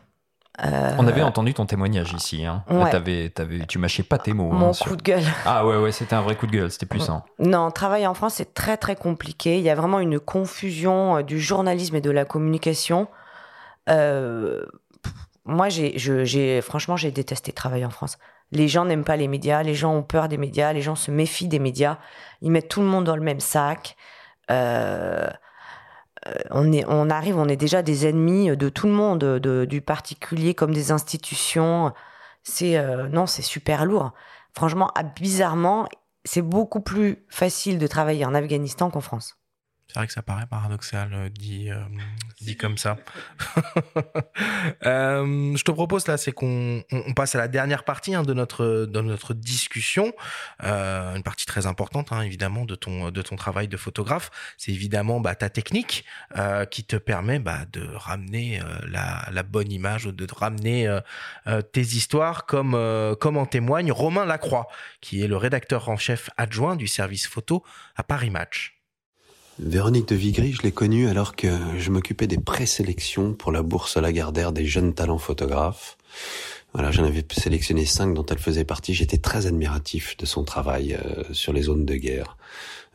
On 0.63 1.07
avait 1.07 1.23
entendu 1.23 1.55
ton 1.55 1.65
témoignage 1.65 2.13
ici. 2.13 2.45
Hein. 2.45 2.65
Ouais. 2.69 2.91
T'avais- 2.91 3.31
t'avais- 3.31 3.65
tu 3.67 3.79
mâchais 3.79 4.03
pas 4.03 4.19
tes 4.19 4.35
mots. 4.35 4.51
Mon 4.51 4.71
hein, 4.71 4.73
coup 4.79 4.97
de 4.97 5.03
gueule. 5.03 5.23
Ah 5.47 5.67
ouais, 5.67 5.79
ouais, 5.79 5.93
c'était 5.93 6.15
un 6.15 6.21
vrai 6.21 6.37
coup 6.37 6.47
de 6.47 6.53
gueule, 6.53 6.71
c'était 6.71 6.87
puissant. 6.87 7.25
Non, 7.39 7.71
travailler 7.71 8.07
en 8.07 8.15
France, 8.15 8.35
c'est 8.35 8.53
très 8.53 8.77
très 8.77 8.97
compliqué. 8.97 9.57
Il 9.57 9.65
y 9.65 9.71
a 9.71 9.75
vraiment 9.75 10.01
une 10.01 10.21
confusion 10.21 11.17
euh, 11.19 11.23
du 11.23 11.41
journalisme 11.41 11.97
et 11.97 12.01
de 12.01 12.11
la 12.11 12.27
communication. 12.27 13.09
Euh, 13.89 14.67
moi, 15.47 15.69
j'ai, 15.69 16.61
franchement, 16.61 16.97
j'ai 16.97 17.11
détesté 17.11 17.53
travailler 17.53 17.87
en 17.87 17.91
France. 17.91 18.19
Les 18.53 18.69
gens 18.69 18.85
n'aiment 18.85 19.05
pas 19.05 19.17
les 19.17 19.29
médias, 19.29 19.63
les 19.63 19.75
gens 19.75 19.95
ont 19.95 20.03
peur 20.03 20.29
des 20.29 20.37
médias, 20.37 20.73
les 20.73 20.83
gens 20.83 20.97
se 20.97 21.11
méfient 21.11 21.49
des 21.49 21.59
médias. 21.59 21.99
Ils 22.43 22.51
mettent 22.51 22.69
tout 22.69 22.81
le 22.81 22.87
monde 22.87 23.05
dans 23.05 23.17
le 23.17 23.23
même 23.23 23.41
sac. 23.41 23.97
Euh, 24.51 25.27
euh, 25.27 25.31
on, 26.51 26.73
est, 26.73 26.85
on 26.89 27.11
arrive, 27.11 27.37
on 27.39 27.49
est 27.49 27.57
déjà 27.57 27.83
des 27.83 28.07
ennemis 28.07 28.57
de 28.57 28.69
tout 28.69 28.87
le 28.87 28.93
monde, 28.93 29.21
de- 29.21 29.65
du 29.65 29.81
particulier 29.81 30.55
comme 30.55 30.75
des 30.75 30.93
institutions. 30.93 31.93
C'est 32.43 32.77
euh, 32.79 33.09
non, 33.09 33.27
c'est 33.27 33.43
super 33.43 33.85
lourd. 33.87 34.13
Franchement, 34.55 34.91
ah, 34.97 35.03
bizarrement, 35.05 35.89
c'est 36.25 36.43
beaucoup 36.43 36.81
plus 36.81 37.25
facile 37.29 37.79
de 37.79 37.87
travailler 37.87 38.25
en 38.25 38.35
Afghanistan 38.35 38.91
qu'en 38.91 39.01
France. 39.01 39.40
C'est 39.93 39.99
vrai 39.99 40.07
que 40.07 40.13
ça 40.13 40.23
paraît 40.23 40.47
paradoxal, 40.47 41.11
euh, 41.13 41.29
dit, 41.29 41.69
euh, 41.69 41.83
dit 42.41 42.57
comme 42.57 42.79
ça. 42.79 42.97
Euh, 44.87 45.57
je 45.57 45.63
te 45.65 45.71
propose 45.71 46.07
là, 46.07 46.17
c'est 46.17 46.33
qu'on 46.33 46.83
on- 46.93 47.13
passe 47.15 47.35
à 47.35 47.39
la 47.39 47.49
dernière 47.49 47.85
partie 47.85 48.15
hein, 48.15 48.23
de 48.23 48.33
notre 48.33 48.87
de 48.87 49.01
notre 49.01 49.35
discussion, 49.35 50.13
Euh, 50.63 51.17
une 51.17 51.23
partie 51.23 51.45
très 51.47 51.67
importante 51.67 52.13
hein, 52.13 52.23
évidemment 52.23 52.65
de 52.65 52.75
ton 52.75 53.11
de 53.11 53.23
ton 53.23 53.37
travail 53.37 53.69
de 53.69 53.77
photographe. 53.77 54.31
C'est 54.59 54.73
évidemment 54.73 55.21
bah, 55.21 55.35
ta 55.35 55.51
technique 55.51 56.05
euh, 56.37 56.65
qui 56.67 56.85
te 56.85 56.97
permet 56.97 57.39
bah, 57.39 57.61
de 57.73 57.87
ramener 57.95 58.61
euh, 58.61 58.65
la, 58.89 59.27
la 59.31 59.43
bonne 59.43 59.73
image, 59.73 60.05
de 60.05 60.27
te 60.27 60.35
ramener 60.35 60.89
tes 61.73 61.81
histoires, 61.81 62.47
comme 62.47 62.75
euh, 62.75 63.15
comme 63.15 63.37
en 63.37 63.47
témoigne 63.47 63.93
Romain 63.93 64.25
Lacroix, 64.25 64.69
qui 65.01 65.23
est 65.23 65.29
le 65.29 65.37
rédacteur 65.37 65.89
en 65.89 65.97
chef 65.97 66.31
adjoint 66.37 66.77
du 66.77 66.87
service 66.87 67.27
photo 67.27 67.65
à 67.97 68.03
Paris 68.03 68.31
Match. 68.31 68.80
Véronique 69.63 70.09
de 70.09 70.17
Vigry, 70.17 70.53
je 70.53 70.63
l'ai 70.63 70.73
connue 70.73 71.07
alors 71.09 71.37
que 71.37 71.49
je 71.77 71.91
m'occupais 71.91 72.27
des 72.27 72.39
présélections 72.39 73.35
pour 73.35 73.53
la 73.53 73.63
bourse 73.63 73.99
Lagardère 73.99 74.53
des 74.53 74.65
jeunes 74.65 74.95
talents 74.95 75.19
photographes. 75.19 75.99
Voilà, 76.73 76.91
j'en 76.91 77.05
avais 77.05 77.23
sélectionné 77.31 77.85
cinq 77.85 78.15
dont 78.15 78.25
elle 78.25 78.39
faisait 78.39 78.65
partie. 78.65 78.95
J'étais 78.95 79.19
très 79.19 79.47
admiratif 79.47 80.17
de 80.17 80.25
son 80.25 80.45
travail 80.45 80.95
euh, 80.95 81.25
sur 81.33 81.53
les 81.53 81.63
zones 81.63 81.85
de 81.85 81.95
guerre, 81.97 82.39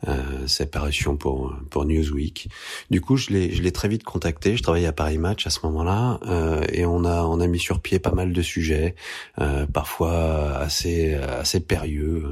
euh, 0.06 0.46
ses 0.46 0.66
parutions 0.66 1.16
pour 1.16 1.54
pour 1.70 1.86
Newsweek. 1.86 2.48
Du 2.90 3.00
coup, 3.00 3.16
je 3.16 3.30
l'ai 3.30 3.52
je 3.52 3.62
l'ai 3.62 3.72
très 3.72 3.88
vite 3.88 4.04
contacté. 4.04 4.56
Je 4.56 4.62
travaillais 4.62 4.86
à 4.86 4.92
Paris 4.92 5.16
Match 5.16 5.46
à 5.46 5.50
ce 5.50 5.60
moment-là 5.64 6.20
euh, 6.26 6.62
et 6.70 6.84
on 6.84 7.04
a 7.04 7.22
on 7.22 7.40
a 7.40 7.46
mis 7.46 7.58
sur 7.58 7.80
pied 7.80 7.98
pas 7.98 8.12
mal 8.12 8.32
de 8.32 8.42
sujets, 8.42 8.94
euh, 9.40 9.66
parfois 9.66 10.56
assez 10.58 11.14
assez 11.14 11.60
périlleux. 11.60 12.24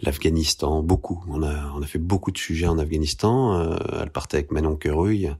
L'Afghanistan, 0.00 0.82
beaucoup. 0.82 1.22
On 1.28 1.42
a 1.42 1.72
on 1.76 1.82
a 1.82 1.86
fait 1.86 1.98
beaucoup 1.98 2.30
de 2.30 2.38
sujets 2.38 2.66
en 2.66 2.78
Afghanistan. 2.78 3.58
Euh, 3.60 3.76
elle 4.00 4.10
partait 4.10 4.38
avec 4.38 4.50
Manon 4.50 4.76
Quereuil. 4.76 5.34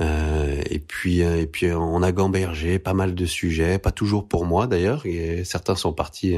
Euh, 0.00 0.62
et 0.70 0.78
puis 0.78 1.22
euh, 1.22 1.42
et 1.42 1.46
puis 1.46 1.70
on 1.70 2.02
a 2.02 2.12
gambergé 2.12 2.78
pas 2.78 2.94
mal 2.94 3.14
de 3.14 3.26
sujets, 3.26 3.78
pas 3.78 3.90
toujours 3.90 4.26
pour 4.26 4.46
moi 4.46 4.66
d'ailleurs. 4.66 5.04
Certains 5.44 5.74
sont 5.74 5.92
partis 5.92 6.36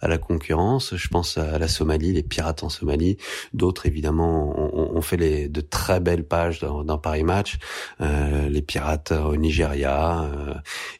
à 0.00 0.08
la 0.08 0.18
concurrence. 0.18 0.96
Je 0.96 1.08
pense 1.08 1.38
à 1.38 1.58
la 1.58 1.68
Somalie, 1.68 2.12
les 2.12 2.24
pirates 2.24 2.64
en 2.64 2.68
Somalie. 2.68 3.16
D'autres 3.54 3.86
évidemment 3.86 4.58
ont, 4.58 4.96
ont 4.96 5.00
fait 5.02 5.16
les, 5.16 5.48
de 5.48 5.60
très 5.60 6.00
belles 6.00 6.24
pages 6.24 6.60
dans, 6.60 6.82
dans 6.82 6.98
Paris 6.98 7.22
Match. 7.22 7.58
Euh, 8.00 8.48
les 8.48 8.62
pirates 8.62 9.12
au 9.12 9.36
Nigeria 9.36 10.22
euh, 10.22 10.54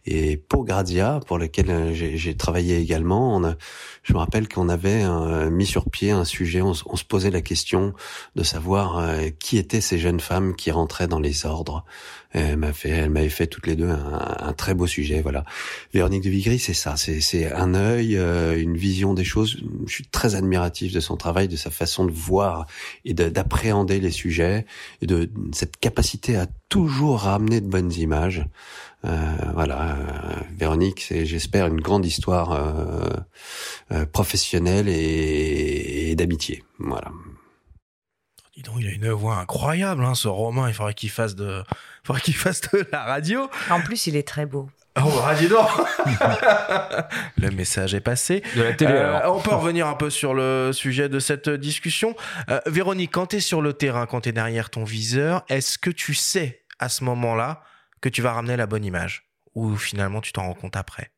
et 0.07 0.37
pour 0.37 0.65
Grazia, 0.65 1.21
pour 1.27 1.39
lequel 1.39 1.71
euh, 1.71 1.93
j'ai 1.93 2.37
travaillé 2.37 2.79
également. 2.79 3.35
On 3.37 3.45
a, 3.45 3.55
je 4.03 4.13
me 4.13 4.19
rappelle 4.19 4.49
qu'on 4.49 4.69
avait 4.69 5.03
euh, 5.05 5.51
mis 5.51 5.67
sur 5.67 5.91
pied 5.91 6.11
un 6.11 6.25
sujet. 6.25 6.63
On, 6.63 6.73
on 6.87 6.97
se 6.97 7.05
posait 7.05 7.31
la 7.31 7.41
question 7.41 7.93
de 8.37 8.43
savoir 8.43 8.99
euh, 8.99 9.29
qui 9.39 9.59
étaient 9.59 9.81
ces 9.81 9.99
jeunes 9.99 10.21
femmes 10.21 10.55
qui 10.55 10.71
rentraient 10.71 11.09
dans 11.09 11.21
les 11.21 11.45
ordres. 11.45 11.85
Elle 12.33 12.59
m'a 12.59 12.73
fait, 12.73 12.91
elle 12.91 13.11
m'avait 13.11 13.29
fait 13.31 13.47
toutes 13.47 13.67
les 13.67 13.75
deux 13.77 13.89
un, 13.89 14.37
un 14.41 14.53
très 14.53 14.75
beau 14.75 14.87
sujet. 14.87 15.23
Voilà. 15.23 15.45
Véronique 15.95 16.23
de 16.25 16.31
Vigry, 16.31 16.59
c'est 16.59 16.75
ça. 16.75 16.95
C'est, 16.97 17.53
un 17.53 17.75
œil, 17.75 18.17
euh, 18.17 18.61
une 18.61 18.77
vision 18.77 19.15
des 19.15 19.25
choses. 19.25 19.57
Je 19.87 19.93
suis 19.93 20.07
très 20.07 20.35
admiratif 20.35 20.93
de 20.93 21.01
son 21.01 21.17
travail, 21.17 21.49
de 21.49 21.57
sa 21.57 21.71
façon 21.71 22.05
de 22.05 22.13
voir 22.13 22.67
et 23.05 23.15
de- 23.15 23.29
d'appréhender 23.29 24.01
les 24.01 24.11
sujets 24.11 24.67
et 25.01 25.07
de 25.07 25.31
cette 25.53 25.79
capacité 25.79 26.37
à 26.37 26.47
toujours 26.69 27.21
ramener 27.21 27.61
de 27.63 27.67
bonnes 27.67 27.93
images. 27.93 28.45
Euh, 29.05 29.37
voilà, 29.55 29.93
euh, 29.97 30.35
Véronique, 30.59 31.01
c'est 31.01 31.25
j'espère 31.25 31.67
une 31.69 31.81
grande 31.81 32.05
histoire 32.05 32.53
euh, 32.53 33.09
euh, 33.93 34.05
professionnelle 34.07 34.89
et, 34.89 36.11
et 36.11 36.17
d'amitié. 36.17 36.65
Voilà. 36.79 37.11
Dis 38.59 38.65
donc, 38.65 38.75
il 38.81 38.89
a 38.89 38.91
une 38.91 39.09
voix 39.13 39.37
incroyable, 39.37 40.05
hein, 40.05 40.17
ce 40.17 40.27
Romain. 40.27 40.67
Il 40.67 40.75
faudrait 40.75 40.93
qu'il 40.93 41.11
fasse 41.11 41.37
de, 41.37 41.63
il 41.69 41.75
faudrait 42.05 42.21
qu'il 42.23 42.35
fasse 42.35 42.61
de 42.73 42.85
la 42.91 43.05
radio. 43.05 43.49
En 43.71 43.81
plus, 43.81 44.09
il 44.09 44.17
est 44.17 44.27
très 44.27 44.47
beau. 44.47 44.69
Oh, 45.01 45.07
radio 45.11 45.49
d'or 45.49 45.87
Le 47.37 47.51
message 47.53 47.95
est 47.95 48.01
passé. 48.01 48.43
De 48.57 48.63
la 48.63 48.73
télé, 48.73 48.91
Euh, 48.95 49.15
alors. 49.19 49.37
on 49.37 49.41
peut 49.41 49.55
revenir 49.55 49.87
un 49.87 49.95
peu 49.95 50.11
sur 50.11 50.35
le 50.35 50.73
sujet 50.73 51.09
de 51.09 51.21
cette 51.21 51.49
discussion. 51.49 52.17
Euh, 52.51 52.59
Véronique, 52.67 53.13
quand 53.13 53.27
tu 53.27 53.37
es 53.37 53.41
sur 53.41 53.63
le 53.63 53.75
terrain, 53.75 54.07
quand 54.07 54.23
tu 54.23 54.31
es 54.31 54.33
derrière 54.33 54.71
ton 54.71 54.83
viseur, 54.83 55.45
est-ce 55.49 55.79
que 55.79 55.91
tu 55.91 56.15
sais 56.15 56.65
à 56.81 56.89
ce 56.89 57.05
moment-là 57.05 57.63
que 58.01 58.09
tu 58.09 58.23
vas 58.23 58.33
ramener 58.33 58.57
la 58.57 58.67
bonne 58.67 58.85
image? 58.85 59.31
Ou 59.55 59.77
finalement 59.77 60.21
tu 60.21 60.33
t'en 60.33 60.43
rends 60.43 60.55
compte 60.55 60.75
après? 60.75 61.13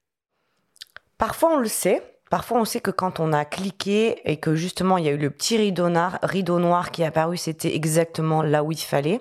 Parfois, 1.16 1.54
on 1.54 1.58
le 1.60 1.68
sait. 1.68 2.02
Parfois, 2.30 2.60
on 2.60 2.64
sait 2.64 2.80
que 2.80 2.90
quand 2.92 3.20
on 3.20 3.32
a 3.32 3.44
cliqué 3.44 4.20
et 4.30 4.38
que 4.38 4.54
justement, 4.54 4.96
il 4.98 5.04
y 5.04 5.08
a 5.08 5.12
eu 5.12 5.18
le 5.18 5.30
petit 5.30 5.58
rideau 5.58 5.88
noir, 5.90 6.18
rideau 6.22 6.58
noir 6.60 6.92
qui 6.92 7.02
est 7.02 7.06
apparu, 7.06 7.36
c'était 7.36 7.74
exactement 7.76 8.42
là 8.42 8.64
où 8.64 8.72
il 8.72 8.78
fallait. 8.78 9.20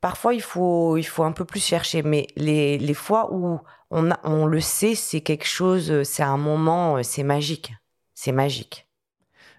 Parfois, 0.00 0.32
il 0.34 0.42
faut, 0.42 0.96
il 0.96 1.02
faut 1.02 1.24
un 1.24 1.32
peu 1.32 1.44
plus 1.44 1.64
chercher. 1.64 2.02
Mais 2.02 2.28
les, 2.36 2.78
les 2.78 2.94
fois 2.94 3.32
où 3.34 3.60
on, 3.90 4.10
a- 4.12 4.20
on 4.24 4.46
le 4.46 4.60
sait, 4.60 4.94
c'est 4.94 5.20
quelque 5.22 5.46
chose, 5.46 6.04
c'est 6.04 6.22
un 6.22 6.36
moment, 6.36 7.02
c'est 7.02 7.24
magique. 7.24 7.74
C'est 8.14 8.32
magique. 8.32 8.86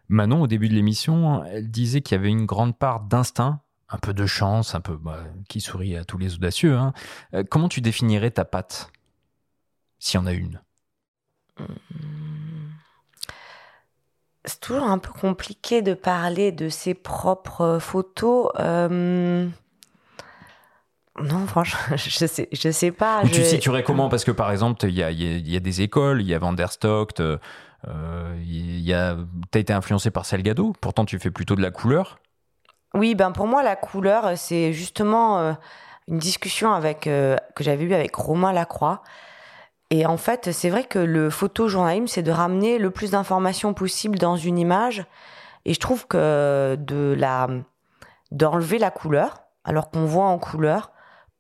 Manon, 0.08 0.42
au 0.42 0.48
début 0.48 0.70
de 0.70 0.74
l'émission, 0.74 1.44
elle 1.46 1.70
disait 1.70 2.02
qu'il 2.02 2.16
y 2.16 2.20
avait 2.20 2.30
une 2.30 2.46
grande 2.46 2.78
part 2.78 3.02
d'instinct, 3.02 3.62
un 3.90 3.98
peu 3.98 4.14
de 4.14 4.26
chance, 4.26 4.76
un 4.76 4.82
peu 4.82 4.96
bah, 4.98 5.26
qui 5.50 5.62
sourit 5.62 5.98
à 5.98 6.06
tous 6.06 6.18
les 6.18 6.36
audacieux. 6.36 6.76
hein. 6.76 6.94
Euh, 7.34 7.44
comment 7.48 7.70
tu 7.70 7.82
définirais 7.82 8.32
ta 8.32 8.46
patte 8.46 8.92
S'il 10.00 10.20
y 10.20 10.24
en 10.24 10.26
a 10.26 10.34
une? 10.34 10.62
C'est 14.50 14.60
toujours 14.60 14.84
un 14.90 14.98
peu 14.98 15.12
compliqué 15.12 15.82
de 15.82 15.94
parler 15.94 16.52
de 16.52 16.68
ses 16.70 16.94
propres 16.94 17.78
photos. 17.80 18.50
Euh, 18.60 19.48
Non, 21.22 21.48
franchement, 21.48 21.80
je 21.98 22.10
sais, 22.26 22.48
je 22.52 22.72
sais 22.72 22.92
pas. 22.92 23.24
Ou 23.24 23.28
je- 23.28 23.34
tu 23.34 23.44
situerais 23.44 23.84
comment? 23.84 24.10
Parce 24.10 24.24
que 24.24 24.32
par 24.32 24.52
exemple, 24.52 24.86
il 24.86 24.94
y 24.96 25.04
a, 25.04 25.12
il 25.12 25.22
y 25.22 25.28
a- 25.28 25.38
il 25.38 25.50
y 25.52 25.56
a 25.58 25.60
des 25.60 25.82
écoles, 25.82 26.22
il 26.22 26.28
y 26.28 26.34
a 26.34 26.40
Van 26.40 26.54
der 26.54 26.72
Stock, 26.72 27.12
euh, 27.20 27.38
il 28.42 28.80
y 28.80 28.94
a, 28.94 29.18
t'as 29.52 29.60
été 29.60 29.74
influencé 29.74 30.12
par 30.12 30.26
Salgado, 30.26 30.74
pourtant 30.82 31.06
tu 31.06 31.20
fais 31.20 31.32
plutôt 31.32 31.56
de 31.56 31.62
la 31.62 31.72
couleur. 31.72 32.20
Oui, 32.94 33.16
ben 33.16 33.32
pour 33.32 33.48
moi, 33.48 33.62
la 33.64 33.76
couleur, 33.76 34.38
c'est 34.38 34.74
justement 34.74 35.40
euh, 35.40 35.54
une 36.08 36.18
discussion 36.20 36.74
avec, 36.74 37.06
euh, 37.08 37.36
que 37.56 37.64
j'avais 37.64 37.84
eue 37.84 37.94
avec 37.94 38.16
Romain 38.16 38.52
Lacroix. 38.54 39.04
Et 39.92 40.06
en 40.06 40.18
fait, 40.18 40.52
c'est 40.52 40.70
vrai 40.70 40.84
que 40.84 41.00
le 41.00 41.30
photojournalisme, 41.30 42.08
c'est 42.08 42.22
de 42.22 42.32
ramener 42.32 42.78
le 42.78 42.92
plus 42.92 43.12
d'informations 43.12 43.74
possible 43.74 44.20
dans 44.20 44.36
une 44.36 44.60
image. 44.60 45.06
Et 45.66 45.74
je 45.74 45.80
trouve 45.80 46.08
que 46.08 46.76
de 46.80 47.16
la, 47.18 47.48
d'enlever 48.32 48.78
la 48.78 48.92
couleur, 48.92 49.44
alors 49.64 49.90
qu'on 49.90 50.06
voit 50.06 50.26
en 50.26 50.38
couleur, 50.38 50.92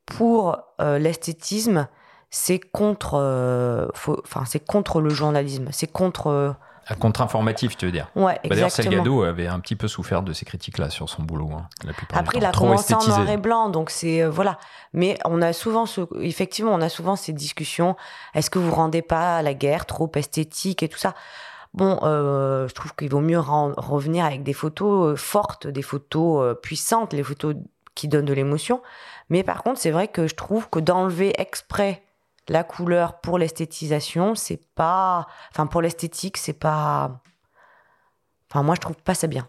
pour 0.05 0.57
euh, 0.81 0.97
l'esthétisme, 0.97 1.87
c'est 2.31 2.59
contre, 2.59 3.13
euh, 3.15 3.87
enfin, 4.07 4.43
c'est 4.45 4.65
contre 4.65 5.01
le 5.01 5.09
journalisme. 5.09 5.67
C'est 5.71 5.91
contre. 5.91 6.55
À 6.89 6.95
contre-informatif, 6.95 7.77
tu 7.77 7.85
veux 7.85 7.91
dire 7.91 8.09
Ouais, 8.15 8.39
Bah, 8.43 8.49
D'ailleurs. 8.49 8.71
Salgado 8.71 9.21
avait 9.21 9.45
un 9.45 9.59
petit 9.59 9.75
peu 9.75 9.87
souffert 9.87 10.23
de 10.23 10.33
ces 10.33 10.43
critiques-là 10.43 10.89
sur 10.89 11.07
son 11.07 11.21
boulot, 11.21 11.51
hein, 11.53 11.69
la 11.85 11.93
plupart 11.93 12.17
Après, 12.17 12.39
du 12.39 12.43
il 12.43 12.47
a. 12.47 12.51
Trop 12.51 12.65
commencé 12.65 12.95
en 12.95 13.05
noir 13.05 13.29
et 13.29 13.37
blanc, 13.37 13.69
donc 13.69 13.91
c'est 13.91 14.23
euh, 14.23 14.29
voilà. 14.29 14.57
Mais 14.93 15.19
on 15.23 15.41
a 15.41 15.53
souvent, 15.53 15.85
ce, 15.85 16.01
effectivement, 16.19 16.73
on 16.73 16.81
a 16.81 16.89
souvent 16.89 17.15
ces 17.15 17.31
discussions. 17.31 17.95
Est-ce 18.33 18.49
que 18.49 18.57
vous 18.57 18.73
rendez 18.73 19.03
pas 19.03 19.41
la 19.43 19.53
guerre 19.53 19.85
trop 19.85 20.11
esthétique 20.15 20.81
et 20.81 20.89
tout 20.89 20.97
ça? 20.97 21.13
Bon, 21.75 21.99
euh, 22.01 22.67
je 22.67 22.73
trouve 22.73 22.95
qu'il 22.95 23.11
vaut 23.11 23.19
mieux 23.19 23.39
revenir 23.39 24.25
avec 24.25 24.41
des 24.41 24.53
photos 24.53 25.13
euh, 25.13 25.15
fortes, 25.15 25.67
des 25.67 25.83
photos 25.83 26.57
puissantes, 26.63 27.13
les 27.13 27.21
photos 27.21 27.53
qui 27.93 28.07
donnent 28.07 28.25
de 28.25 28.33
l'émotion. 28.33 28.81
Mais 29.29 29.43
par 29.43 29.61
contre, 29.61 29.79
c'est 29.79 29.91
vrai 29.91 30.07
que 30.07 30.27
je 30.27 30.33
trouve 30.33 30.67
que 30.69 30.79
d'enlever 30.79 31.39
exprès 31.39 32.01
la 32.49 32.63
couleur 32.63 33.21
pour 33.21 33.37
l'esthétisation, 33.37 34.35
c'est 34.35 34.61
pas, 34.75 35.27
enfin 35.51 35.67
pour 35.67 35.81
l'esthétique, 35.81 36.37
c'est 36.37 36.53
pas, 36.53 37.21
enfin 38.49 38.63
moi 38.63 38.75
je 38.75 38.81
trouve 38.81 38.97
pas 38.97 39.13
ça 39.13 39.27
bien. 39.27 39.47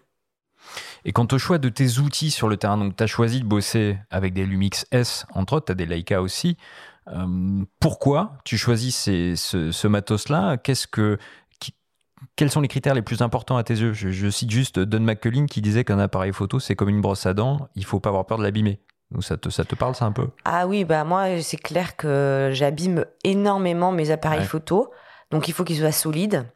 Et 1.04 1.12
quant 1.12 1.26
au 1.32 1.38
choix 1.38 1.58
de 1.58 1.68
tes 1.68 1.98
outils 1.98 2.30
sur 2.30 2.48
le 2.48 2.56
terrain, 2.56 2.76
donc 2.76 2.96
tu 2.96 3.02
as 3.02 3.06
choisi 3.06 3.40
de 3.40 3.46
bosser 3.46 3.98
avec 4.10 4.34
des 4.34 4.44
Lumix 4.44 4.86
S, 4.90 5.26
entre 5.34 5.54
autres, 5.54 5.66
tu 5.66 5.72
as 5.72 5.74
des 5.74 5.86
Leica 5.86 6.20
aussi. 6.20 6.56
pourquoi 7.80 8.34
tu 8.44 8.58
choisis 8.58 8.94
ces, 8.94 9.34
ce, 9.36 9.86
matos-là? 9.86 10.58
Qu'est-ce 10.58 10.86
que 10.86 11.18
quels 12.36 12.50
sont 12.50 12.60
les 12.60 12.68
critères 12.68 12.94
les 12.94 13.02
plus 13.02 13.22
importants 13.22 13.56
à 13.56 13.64
tes 13.64 13.74
yeux? 13.74 13.92
Je, 13.94 14.30
cite 14.30 14.50
juste 14.50 14.78
Don 14.78 15.00
McCullin 15.00 15.46
qui 15.46 15.62
disait 15.62 15.84
qu'un 15.84 15.98
appareil 15.98 16.32
photo, 16.32 16.60
c'est 16.60 16.76
comme 16.76 16.90
une 16.90 17.00
brosse 17.00 17.24
à 17.26 17.32
dents, 17.34 17.68
il 17.74 17.84
faut 17.84 18.00
pas 18.00 18.10
avoir 18.10 18.26
peur 18.26 18.38
de 18.38 18.42
l'abîmer. 18.42 18.80
Ça 19.18 19.36
te, 19.36 19.48
ça 19.48 19.64
te 19.64 19.74
parle, 19.74 19.94
ça 19.96 20.04
un 20.04 20.12
peu? 20.12 20.28
Ah 20.44 20.66
oui, 20.68 20.84
bah 20.84 21.02
moi, 21.04 21.40
c'est 21.42 21.56
clair 21.56 21.96
que 21.96 22.50
j'abîme 22.52 23.04
énormément 23.24 23.90
mes 23.90 24.10
appareils 24.12 24.44
photo. 24.44 24.92
Donc 25.32 25.48
il 25.48 25.54
faut 25.54 25.64
qu'ils 25.64 25.78
soient 25.78 25.92
solides, 25.92 26.46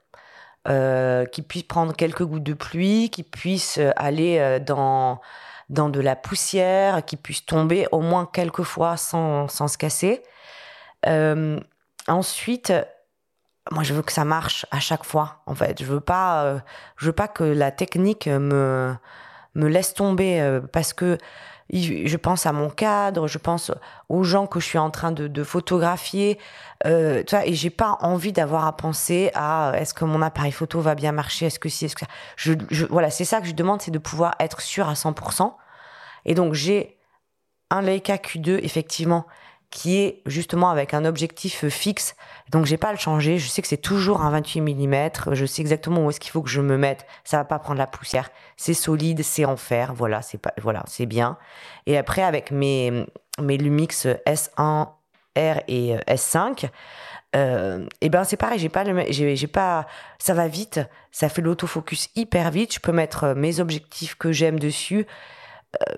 euh, 0.68 1.26
qu'ils 1.26 1.44
puissent 1.44 1.64
prendre 1.64 1.94
quelques 1.94 2.24
gouttes 2.24 2.44
de 2.44 2.54
pluie, 2.54 3.10
qu'ils 3.10 3.24
puissent 3.24 3.80
aller 3.96 4.38
euh, 4.38 4.58
dans, 4.60 5.20
dans 5.68 5.88
de 5.88 6.00
la 6.00 6.14
poussière, 6.14 7.04
qu'ils 7.04 7.18
puissent 7.18 7.46
tomber 7.46 7.86
au 7.90 8.00
moins 8.00 8.28
quelques 8.32 8.62
fois 8.62 8.96
sans, 8.96 9.48
sans 9.48 9.68
se 9.68 9.76
casser. 9.76 10.22
Euh, 11.06 11.58
ensuite, 12.06 12.72
moi 13.70 13.82
je 13.82 13.94
veux 13.94 14.02
que 14.02 14.12
ça 14.12 14.24
marche 14.24 14.66
à 14.70 14.80
chaque 14.80 15.04
fois 15.04 15.42
en 15.46 15.54
fait 15.54 15.80
je 15.80 15.86
veux 15.86 16.00
pas 16.00 16.44
euh, 16.44 16.58
je 16.98 17.06
veux 17.06 17.12
pas 17.12 17.28
que 17.28 17.44
la 17.44 17.70
technique 17.70 18.26
me 18.26 18.94
me 19.54 19.68
laisse 19.68 19.94
tomber 19.94 20.40
euh, 20.40 20.60
parce 20.60 20.92
que 20.92 21.18
je 21.72 22.16
pense 22.16 22.46
à 22.46 22.52
mon 22.52 22.68
cadre 22.68 23.26
je 23.26 23.38
pense 23.38 23.70
aux 24.08 24.22
gens 24.22 24.46
que 24.46 24.60
je 24.60 24.66
suis 24.66 24.78
en 24.78 24.90
train 24.90 25.12
de, 25.12 25.44
photographier 25.44 26.38
euh, 26.86 27.22
tu 27.26 27.34
vois, 27.34 27.46
et 27.46 27.54
j'ai 27.54 27.70
pas 27.70 27.96
envie 28.00 28.32
d'avoir 28.32 28.66
à 28.66 28.76
penser 28.76 29.30
à 29.34 29.72
est-ce 29.76 29.94
que 29.94 30.04
mon 30.04 30.22
appareil 30.22 30.52
photo 30.52 30.80
va 30.80 30.94
bien 30.94 31.12
marcher 31.12 31.46
est-ce 31.46 31.58
que 31.58 31.68
si 31.68 31.86
est-ce 31.86 31.94
que 31.94 32.00
ça. 32.00 32.10
Je 32.36 32.52
voilà 32.90 33.10
c'est 33.10 33.24
ça 33.24 33.40
que 33.40 33.46
je 33.46 33.54
demande 33.54 33.80
c'est 33.80 33.90
de 33.90 33.98
pouvoir 33.98 34.34
être 34.40 34.60
sûr 34.60 34.88
à 34.88 34.94
100% 34.94 35.54
et 36.26 36.34
donc 36.34 36.54
j'ai 36.54 36.98
un 37.70 37.82
Leica 37.82 38.16
Q2 38.16 38.60
effectivement 38.62 39.26
qui 39.74 39.96
est 39.96 40.22
justement 40.24 40.70
avec 40.70 40.94
un 40.94 41.04
objectif 41.04 41.66
fixe. 41.68 42.14
Donc 42.48 42.64
j'ai 42.64 42.76
pas 42.76 42.90
à 42.90 42.92
le 42.92 42.98
changer. 42.98 43.38
Je 43.38 43.48
sais 43.48 43.60
que 43.60 43.66
c'est 43.66 43.76
toujours 43.76 44.22
un 44.22 44.30
28 44.30 44.60
mm. 44.60 45.10
Je 45.32 45.44
sais 45.44 45.62
exactement 45.62 46.06
où 46.06 46.10
est-ce 46.10 46.20
qu'il 46.20 46.30
faut 46.30 46.42
que 46.42 46.48
je 46.48 46.60
me 46.60 46.78
mette. 46.78 47.04
Ça 47.24 47.38
va 47.38 47.44
pas 47.44 47.58
prendre 47.58 47.78
la 47.78 47.88
poussière. 47.88 48.30
C'est 48.56 48.72
solide, 48.72 49.24
c'est 49.24 49.44
en 49.44 49.56
fer. 49.56 49.92
Voilà, 49.92 50.22
c'est 50.22 50.40
voilà, 50.62 50.84
c'est 50.86 51.06
bien. 51.06 51.38
Et 51.86 51.98
après 51.98 52.22
avec 52.22 52.52
mes 52.52 53.04
mes 53.40 53.56
Lumix 53.56 54.06
S1R 54.06 54.92
et 55.66 55.96
S5. 56.06 56.68
Euh, 57.34 57.84
et 58.00 58.10
ben 58.10 58.22
c'est 58.22 58.36
pareil, 58.36 58.60
j'ai 58.60 58.68
pas 58.68 58.84
j'ai, 59.10 59.46
pas, 59.48 59.88
ça 60.20 60.34
va 60.34 60.46
vite, 60.46 60.78
ça 61.10 61.28
fait 61.28 61.42
l'autofocus 61.42 62.10
hyper 62.14 62.52
vite. 62.52 62.74
Je 62.74 62.78
peux 62.78 62.92
mettre 62.92 63.34
mes 63.34 63.58
objectifs 63.58 64.14
que 64.14 64.30
j'aime 64.30 64.60
dessus. 64.60 65.04
Euh, 65.74 65.96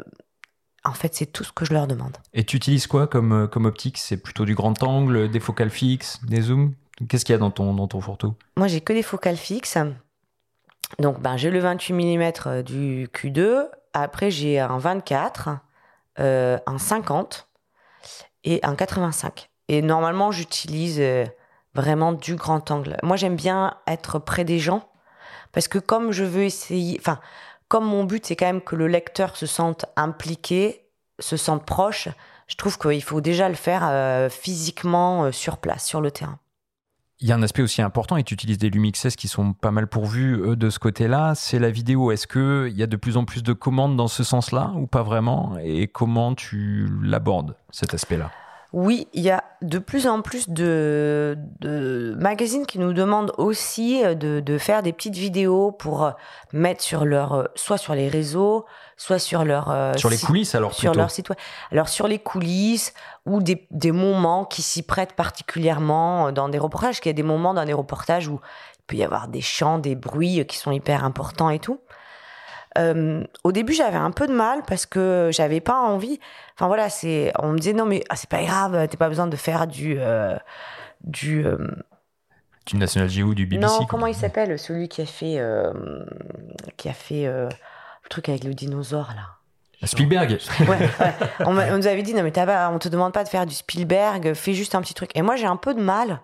en 0.88 0.92
fait, 0.92 1.14
c'est 1.14 1.26
tout 1.26 1.44
ce 1.44 1.52
que 1.52 1.64
je 1.64 1.72
leur 1.72 1.86
demande. 1.86 2.16
Et 2.34 2.44
tu 2.44 2.56
utilises 2.56 2.86
quoi 2.86 3.06
comme, 3.06 3.32
euh, 3.32 3.46
comme 3.46 3.66
optique? 3.66 3.98
C'est 3.98 4.16
plutôt 4.16 4.44
du 4.44 4.54
grand 4.54 4.80
angle, 4.82 5.30
des 5.30 5.40
focales 5.40 5.70
fixes, 5.70 6.20
des 6.24 6.42
zooms? 6.42 6.72
Qu'est-ce 7.08 7.24
qu'il 7.24 7.32
y 7.32 7.36
a 7.36 7.38
dans 7.38 7.50
ton, 7.50 7.74
dans 7.74 7.88
ton 7.88 8.00
photo 8.00 8.34
Moi, 8.56 8.68
j'ai 8.68 8.80
que 8.80 8.92
des 8.92 9.02
focales 9.02 9.36
fixes. 9.36 9.78
Donc, 10.98 11.20
ben, 11.20 11.36
j'ai 11.36 11.50
le 11.50 11.58
28 11.58 11.92
mm 11.92 12.32
euh, 12.46 12.62
du 12.62 13.08
Q2. 13.12 13.68
Après, 13.92 14.30
j'ai 14.30 14.60
un 14.60 14.78
24, 14.78 15.50
euh, 16.20 16.58
un 16.66 16.78
50 16.78 17.48
et 18.44 18.60
un 18.62 18.74
85. 18.74 19.50
Et 19.68 19.82
normalement, 19.82 20.30
j'utilise 20.30 21.02
vraiment 21.74 22.12
du 22.12 22.36
grand 22.36 22.70
angle. 22.70 22.96
Moi, 23.02 23.16
j'aime 23.16 23.36
bien 23.36 23.76
être 23.86 24.18
près 24.18 24.44
des 24.44 24.58
gens 24.58 24.88
parce 25.52 25.68
que 25.68 25.78
comme 25.78 26.12
je 26.12 26.22
veux 26.22 26.44
essayer, 26.44 26.98
enfin, 27.00 27.18
comme 27.68 27.84
mon 27.84 28.04
but, 28.04 28.24
c'est 28.26 28.36
quand 28.36 28.46
même 28.46 28.60
que 28.60 28.76
le 28.76 28.86
lecteur 28.86 29.36
se 29.36 29.46
sente 29.46 29.86
impliqué, 29.96 30.82
se 31.18 31.36
sente 31.36 31.64
proche, 31.64 32.08
je 32.46 32.54
trouve 32.56 32.78
qu'il 32.78 33.02
faut 33.02 33.20
déjà 33.20 33.48
le 33.48 33.54
faire 33.54 33.82
euh, 33.84 34.28
physiquement 34.28 35.24
euh, 35.24 35.32
sur 35.32 35.58
place, 35.58 35.84
sur 35.84 36.00
le 36.00 36.10
terrain. 36.10 36.38
Il 37.18 37.26
y 37.26 37.32
a 37.32 37.34
un 37.34 37.42
aspect 37.42 37.62
aussi 37.62 37.80
important, 37.80 38.18
et 38.18 38.24
tu 38.24 38.34
utilises 38.34 38.58
des 38.58 38.68
Lumix 38.68 39.06
qui 39.16 39.26
sont 39.26 39.54
pas 39.54 39.70
mal 39.70 39.86
pourvus 39.86 40.54
de 40.54 40.68
ce 40.68 40.78
côté-là, 40.78 41.34
c'est 41.34 41.58
la 41.58 41.70
vidéo. 41.70 42.12
Est-ce 42.12 42.26
qu'il 42.26 42.76
y 42.76 42.82
a 42.82 42.86
de 42.86 42.96
plus 42.96 43.16
en 43.16 43.24
plus 43.24 43.42
de 43.42 43.54
commandes 43.54 43.96
dans 43.96 44.06
ce 44.06 44.22
sens-là 44.22 44.72
ou 44.76 44.86
pas 44.86 45.02
vraiment? 45.02 45.56
Et 45.62 45.88
comment 45.88 46.34
tu 46.34 46.86
l'abordes, 47.02 47.56
cet 47.70 47.94
aspect-là? 47.94 48.30
Oui, 48.76 49.08
il 49.14 49.22
y 49.22 49.30
a 49.30 49.42
de 49.62 49.78
plus 49.78 50.06
en 50.06 50.20
plus 50.20 50.50
de, 50.50 51.34
magazines 52.18 52.66
qui 52.66 52.78
nous 52.78 52.92
demandent 52.92 53.32
aussi 53.38 54.04
euh, 54.04 54.14
de, 54.14 54.58
faire 54.58 54.82
des 54.82 54.92
petites 54.92 55.16
vidéos 55.16 55.72
pour 55.72 56.04
euh, 56.04 56.10
mettre 56.52 56.82
sur 56.82 57.06
leur, 57.06 57.32
euh, 57.32 57.44
soit 57.54 57.78
sur 57.78 57.94
les 57.94 58.10
réseaux, 58.10 58.66
soit 58.98 59.18
sur 59.18 59.44
leur 59.44 59.74
sur 59.96 60.10
les 60.10 60.18
coulisses 60.18 60.54
alors 60.54 60.74
sur 60.74 60.92
leur 60.92 61.10
site 61.10 61.30
web. 61.30 61.38
Alors 61.72 61.88
sur 61.88 62.06
les 62.06 62.18
coulisses 62.18 62.92
ou 63.24 63.40
des, 63.40 63.66
des 63.70 63.92
moments 63.92 64.44
qui 64.44 64.60
s'y 64.60 64.82
prêtent 64.82 65.14
particulièrement 65.14 66.30
dans 66.30 66.50
des 66.50 66.58
reportages. 66.58 67.00
Qu'il 67.00 67.08
y 67.08 67.14
a 67.14 67.16
des 67.16 67.22
moments 67.22 67.54
dans 67.54 67.64
des 67.64 67.72
reportages 67.72 68.28
où 68.28 68.40
il 68.78 68.82
peut 68.86 68.96
y 68.96 69.04
avoir 69.04 69.28
des 69.28 69.40
chants, 69.40 69.78
des 69.78 69.94
bruits 69.94 70.44
qui 70.46 70.58
sont 70.58 70.70
hyper 70.70 71.02
importants 71.02 71.48
et 71.48 71.60
tout. 71.60 71.80
Euh, 72.76 73.24
au 73.44 73.52
début, 73.52 73.72
j'avais 73.72 73.96
un 73.96 74.10
peu 74.10 74.26
de 74.26 74.32
mal 74.32 74.62
parce 74.66 74.86
que 74.86 75.30
j'avais 75.32 75.60
pas 75.60 75.78
envie. 75.78 76.20
Enfin 76.54 76.66
voilà, 76.66 76.88
c'est, 76.88 77.32
on 77.38 77.52
me 77.52 77.58
disait 77.58 77.72
non 77.72 77.86
mais 77.86 78.02
ah, 78.08 78.16
c'est 78.16 78.30
pas 78.30 78.42
grave, 78.42 78.86
t'as 78.88 78.96
pas 78.96 79.08
besoin 79.08 79.26
de 79.26 79.36
faire 79.36 79.66
du 79.66 79.96
euh, 79.98 80.36
du 81.04 81.46
euh, 81.46 81.56
du 82.66 82.76
National 82.76 83.08
Geo, 83.08 83.34
du 83.34 83.46
BBC. 83.46 83.66
Non, 83.66 83.86
comment 83.86 84.06
il 84.06 84.14
s'appelle 84.14 84.58
celui 84.58 84.88
qui 84.88 85.02
a 85.02 85.06
fait 85.06 85.40
qui 86.76 86.88
a 86.88 86.92
fait 86.92 87.24
le 87.26 87.48
truc 88.08 88.28
avec 88.28 88.44
le 88.44 88.54
dinosaure 88.54 89.12
là? 89.14 89.86
Spielberg. 89.86 90.38
ouais, 90.60 90.88
On, 91.40 91.52
nous 91.52 91.86
avait 91.86 92.02
dit 92.02 92.14
non 92.14 92.22
mais 92.22 92.30
t'as 92.30 92.46
pas, 92.46 92.70
on 92.70 92.78
te 92.78 92.88
demande 92.88 93.12
pas 93.12 93.24
de 93.24 93.28
faire 93.28 93.44
du 93.44 93.54
Spielberg, 93.54 94.32
fais 94.32 94.54
juste 94.54 94.74
un 94.74 94.80
petit 94.80 94.94
truc. 94.94 95.10
Et 95.14 95.22
moi 95.22 95.36
j'ai 95.36 95.46
un 95.46 95.56
peu 95.56 95.74
de 95.74 95.80
mal 95.80 96.20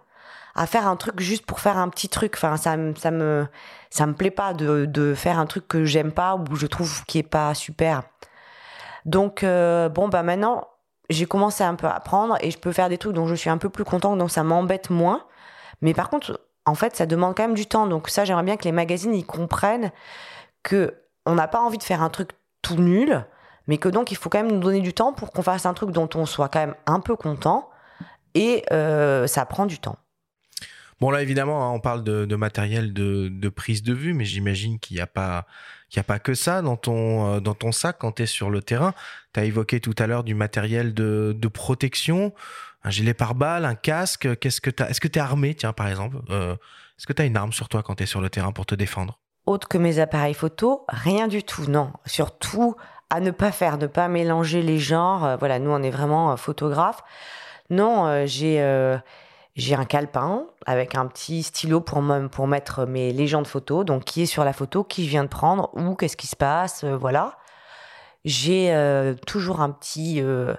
à 0.54 0.66
faire 0.66 0.86
un 0.86 0.96
truc 0.96 1.20
juste 1.20 1.46
pour 1.46 1.60
faire 1.60 1.78
un 1.78 1.88
petit 1.88 2.08
truc. 2.08 2.34
Enfin, 2.36 2.56
ça, 2.56 2.76
ça 2.96 3.10
me, 3.10 3.46
ça 3.90 4.06
me 4.06 4.14
plaît 4.14 4.30
pas 4.30 4.54
de, 4.54 4.86
de 4.86 5.14
faire 5.14 5.38
un 5.38 5.46
truc 5.46 5.68
que 5.68 5.84
j'aime 5.84 6.12
pas 6.12 6.36
ou 6.36 6.56
je 6.56 6.66
trouve 6.66 7.04
qui 7.06 7.18
est 7.18 7.22
pas 7.22 7.54
super. 7.54 8.02
Donc, 9.04 9.42
euh, 9.42 9.88
bon, 9.88 10.08
bah 10.08 10.22
maintenant, 10.22 10.68
j'ai 11.10 11.26
commencé 11.26 11.64
un 11.64 11.74
peu 11.74 11.86
à 11.86 11.94
apprendre 11.94 12.36
et 12.40 12.50
je 12.50 12.58
peux 12.58 12.72
faire 12.72 12.88
des 12.88 12.98
trucs 12.98 13.14
dont 13.14 13.26
je 13.26 13.34
suis 13.34 13.50
un 13.50 13.58
peu 13.58 13.68
plus 13.68 13.84
content, 13.84 14.16
donc 14.16 14.30
ça 14.30 14.42
m'embête 14.42 14.90
moins. 14.90 15.24
Mais 15.80 15.94
par 15.94 16.08
contre, 16.08 16.40
en 16.64 16.74
fait, 16.74 16.96
ça 16.96 17.06
demande 17.06 17.34
quand 17.36 17.42
même 17.42 17.54
du 17.54 17.66
temps. 17.66 17.86
Donc 17.86 18.08
ça, 18.08 18.24
j'aimerais 18.24 18.44
bien 18.44 18.56
que 18.56 18.64
les 18.64 18.72
magazines 18.72 19.14
ils 19.14 19.26
comprennent 19.26 19.90
que 20.62 20.94
on 21.26 21.34
n'a 21.34 21.48
pas 21.48 21.60
envie 21.60 21.78
de 21.78 21.82
faire 21.82 22.02
un 22.02 22.10
truc 22.10 22.30
tout 22.62 22.76
nul, 22.76 23.24
mais 23.66 23.78
que 23.78 23.88
donc 23.88 24.10
il 24.10 24.16
faut 24.16 24.28
quand 24.28 24.42
même 24.42 24.52
nous 24.52 24.60
donner 24.60 24.80
du 24.80 24.92
temps 24.94 25.12
pour 25.12 25.32
qu'on 25.32 25.42
fasse 25.42 25.66
un 25.66 25.74
truc 25.74 25.90
dont 25.90 26.08
on 26.14 26.26
soit 26.26 26.48
quand 26.48 26.60
même 26.60 26.74
un 26.86 27.00
peu 27.00 27.16
content. 27.16 27.68
Et 28.34 28.64
euh, 28.72 29.26
ça 29.26 29.44
prend 29.44 29.66
du 29.66 29.78
temps. 29.78 29.96
Bon 31.02 31.10
là 31.10 31.20
évidemment 31.20 31.66
hein, 31.66 31.72
on 31.72 31.80
parle 31.80 32.04
de, 32.04 32.36
matériel 32.36 32.92
de, 32.92 33.48
prise 33.48 33.82
de 33.82 33.92
vue, 33.92 34.14
mais 34.14 34.24
j'imagine 34.24 34.78
qu'il 34.78 34.94
n'y 34.94 35.00
a 35.00 35.08
pas 35.08 35.46
qu'il 35.90 35.98
a 35.98 36.04
pas 36.04 36.20
que 36.20 36.32
ça 36.32 36.62
dans 36.62 36.76
ton 36.76 37.26
euh, 37.26 37.40
dans 37.40 37.54
ton 37.54 37.72
sac 37.72 37.96
quand 37.98 38.12
tu 38.12 38.22
es 38.22 38.26
sur 38.26 38.50
le 38.50 38.62
terrain. 38.62 38.94
Tu 39.34 39.40
as 39.40 39.44
évoqué 39.44 39.80
tout 39.80 39.96
à 39.98 40.06
l'heure 40.06 40.22
du 40.22 40.36
matériel 40.36 40.94
de, 40.94 41.48
protection, 41.52 42.32
un 42.84 42.90
gilet 42.90 43.14
pare-balles, 43.14 43.64
un 43.64 43.74
casque. 43.74 44.26
Est-ce 44.26 44.60
que 44.60 44.70
tu 44.70 45.18
es 45.18 45.20
armé 45.20 45.56
tiens 45.56 45.72
par 45.72 45.88
exemple 45.88 46.18
euh, 46.30 46.52
Est-ce 46.52 47.08
que 47.08 47.12
tu 47.12 47.20
as 47.20 47.24
une 47.24 47.36
arme 47.36 47.52
sur 47.52 47.68
toi 47.68 47.82
quand 47.82 47.96
tu 47.96 48.04
es 48.04 48.06
sur 48.06 48.20
le 48.20 48.30
terrain 48.30 48.52
pour 48.52 48.66
te 48.66 48.76
défendre? 48.76 49.18
Autre 49.44 49.66
que 49.66 49.78
mes 49.78 49.98
appareils 49.98 50.34
photo, 50.34 50.84
rien 50.88 51.26
du 51.26 51.42
tout. 51.42 51.66
Non, 51.66 51.92
surtout 52.06 52.76
à 53.10 53.18
ne 53.18 53.32
pas 53.32 53.50
faire, 53.50 53.76
ne 53.76 53.88
pas 53.88 54.06
mélanger 54.06 54.62
les 54.62 54.78
genres. 54.78 55.24
Euh, 55.24 55.36
voilà, 55.36 55.58
nous 55.58 55.72
on 55.72 55.82
est 55.82 55.90
vraiment 55.90 56.36
photographes. 56.36 57.02
Non, 57.70 58.24
j'ai 58.24 58.60
j'ai 59.54 59.74
un 59.74 59.84
calepin 59.84 60.46
avec 60.64 60.94
un 60.94 61.06
petit 61.06 61.42
stylo 61.42 61.80
pour, 61.80 62.02
pour 62.30 62.46
mettre 62.46 62.86
mes 62.86 63.12
légendes 63.12 63.46
photos, 63.46 63.84
donc 63.84 64.04
qui 64.04 64.22
est 64.22 64.26
sur 64.26 64.44
la 64.44 64.52
photo, 64.52 64.82
qui 64.82 65.04
je 65.04 65.10
viens 65.10 65.24
de 65.24 65.28
prendre, 65.28 65.70
ou 65.74 65.94
qu'est-ce 65.94 66.16
qui 66.16 66.26
se 66.26 66.36
passe, 66.36 66.84
euh, 66.84 66.96
voilà. 66.96 67.36
J'ai 68.24 68.72
euh, 68.72 69.14
toujours 69.26 69.60
un 69.60 69.70
petit, 69.70 70.22
euh, 70.22 70.54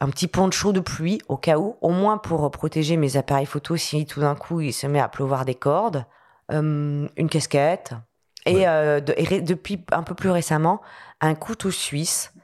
un 0.00 0.08
petit 0.08 0.26
poncho 0.26 0.72
de 0.72 0.80
pluie 0.80 1.20
au 1.28 1.36
cas 1.36 1.58
où, 1.58 1.76
au 1.82 1.90
moins 1.90 2.18
pour 2.18 2.50
protéger 2.50 2.96
mes 2.96 3.16
appareils 3.16 3.46
photo 3.46 3.76
si 3.76 4.06
tout 4.06 4.20
d'un 4.20 4.34
coup 4.34 4.60
il 4.60 4.72
se 4.72 4.86
met 4.86 5.00
à 5.00 5.08
pleuvoir 5.08 5.44
des 5.44 5.54
cordes, 5.54 6.04
une 6.50 7.28
casquette, 7.30 7.94
et, 8.44 8.64
et, 8.64 9.40
depuis 9.40 9.82
un 9.90 10.02
peu 10.02 10.14
plus 10.14 10.28
récemment, 10.28 10.82
un 11.22 11.34
couteau 11.34 11.70
suisse 11.70 12.34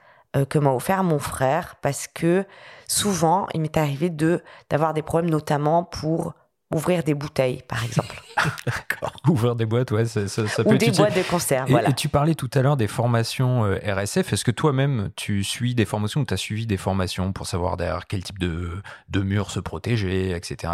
que 0.48 0.58
m'a 0.58 0.72
offert 0.72 1.04
mon 1.04 1.18
frère 1.18 1.76
parce 1.82 2.06
que 2.06 2.46
souvent, 2.88 3.46
il 3.54 3.60
m'est 3.60 3.76
arrivé 3.76 4.10
de 4.10 4.42
d'avoir 4.70 4.94
des 4.94 5.02
problèmes, 5.02 5.30
notamment 5.30 5.84
pour 5.84 6.34
ouvrir 6.74 7.02
des 7.02 7.14
bouteilles, 7.14 7.62
par 7.66 7.82
exemple. 7.84 8.20
D'accord. 8.66 9.12
Ouvrir 9.28 9.54
des 9.54 9.64
boîtes, 9.64 9.90
ouais, 9.90 10.04
ça, 10.04 10.28
ça, 10.28 10.42
Ou 10.66 10.76
des 10.76 10.90
boîtes 10.90 11.16
de 11.16 11.22
conserve, 11.22 11.70
voilà. 11.70 11.90
Et 11.90 11.94
tu 11.94 12.08
parlais 12.08 12.34
tout 12.34 12.50
à 12.54 12.60
l'heure 12.60 12.76
des 12.76 12.88
formations 12.88 13.64
euh, 13.64 13.78
RSF. 13.86 14.32
Est-ce 14.32 14.44
que 14.44 14.50
toi-même, 14.50 15.10
tu 15.16 15.44
suis 15.44 15.74
des 15.74 15.84
formations 15.84 16.20
ou 16.22 16.24
tu 16.24 16.34
as 16.34 16.38
suivi 16.38 16.66
des 16.66 16.76
formations 16.76 17.32
pour 17.32 17.46
savoir 17.46 17.76
derrière 17.76 18.06
quel 18.06 18.22
type 18.22 18.38
de, 18.38 18.82
de 19.08 19.20
mur 19.20 19.50
se 19.50 19.60
protéger, 19.60 20.30
etc. 20.30 20.72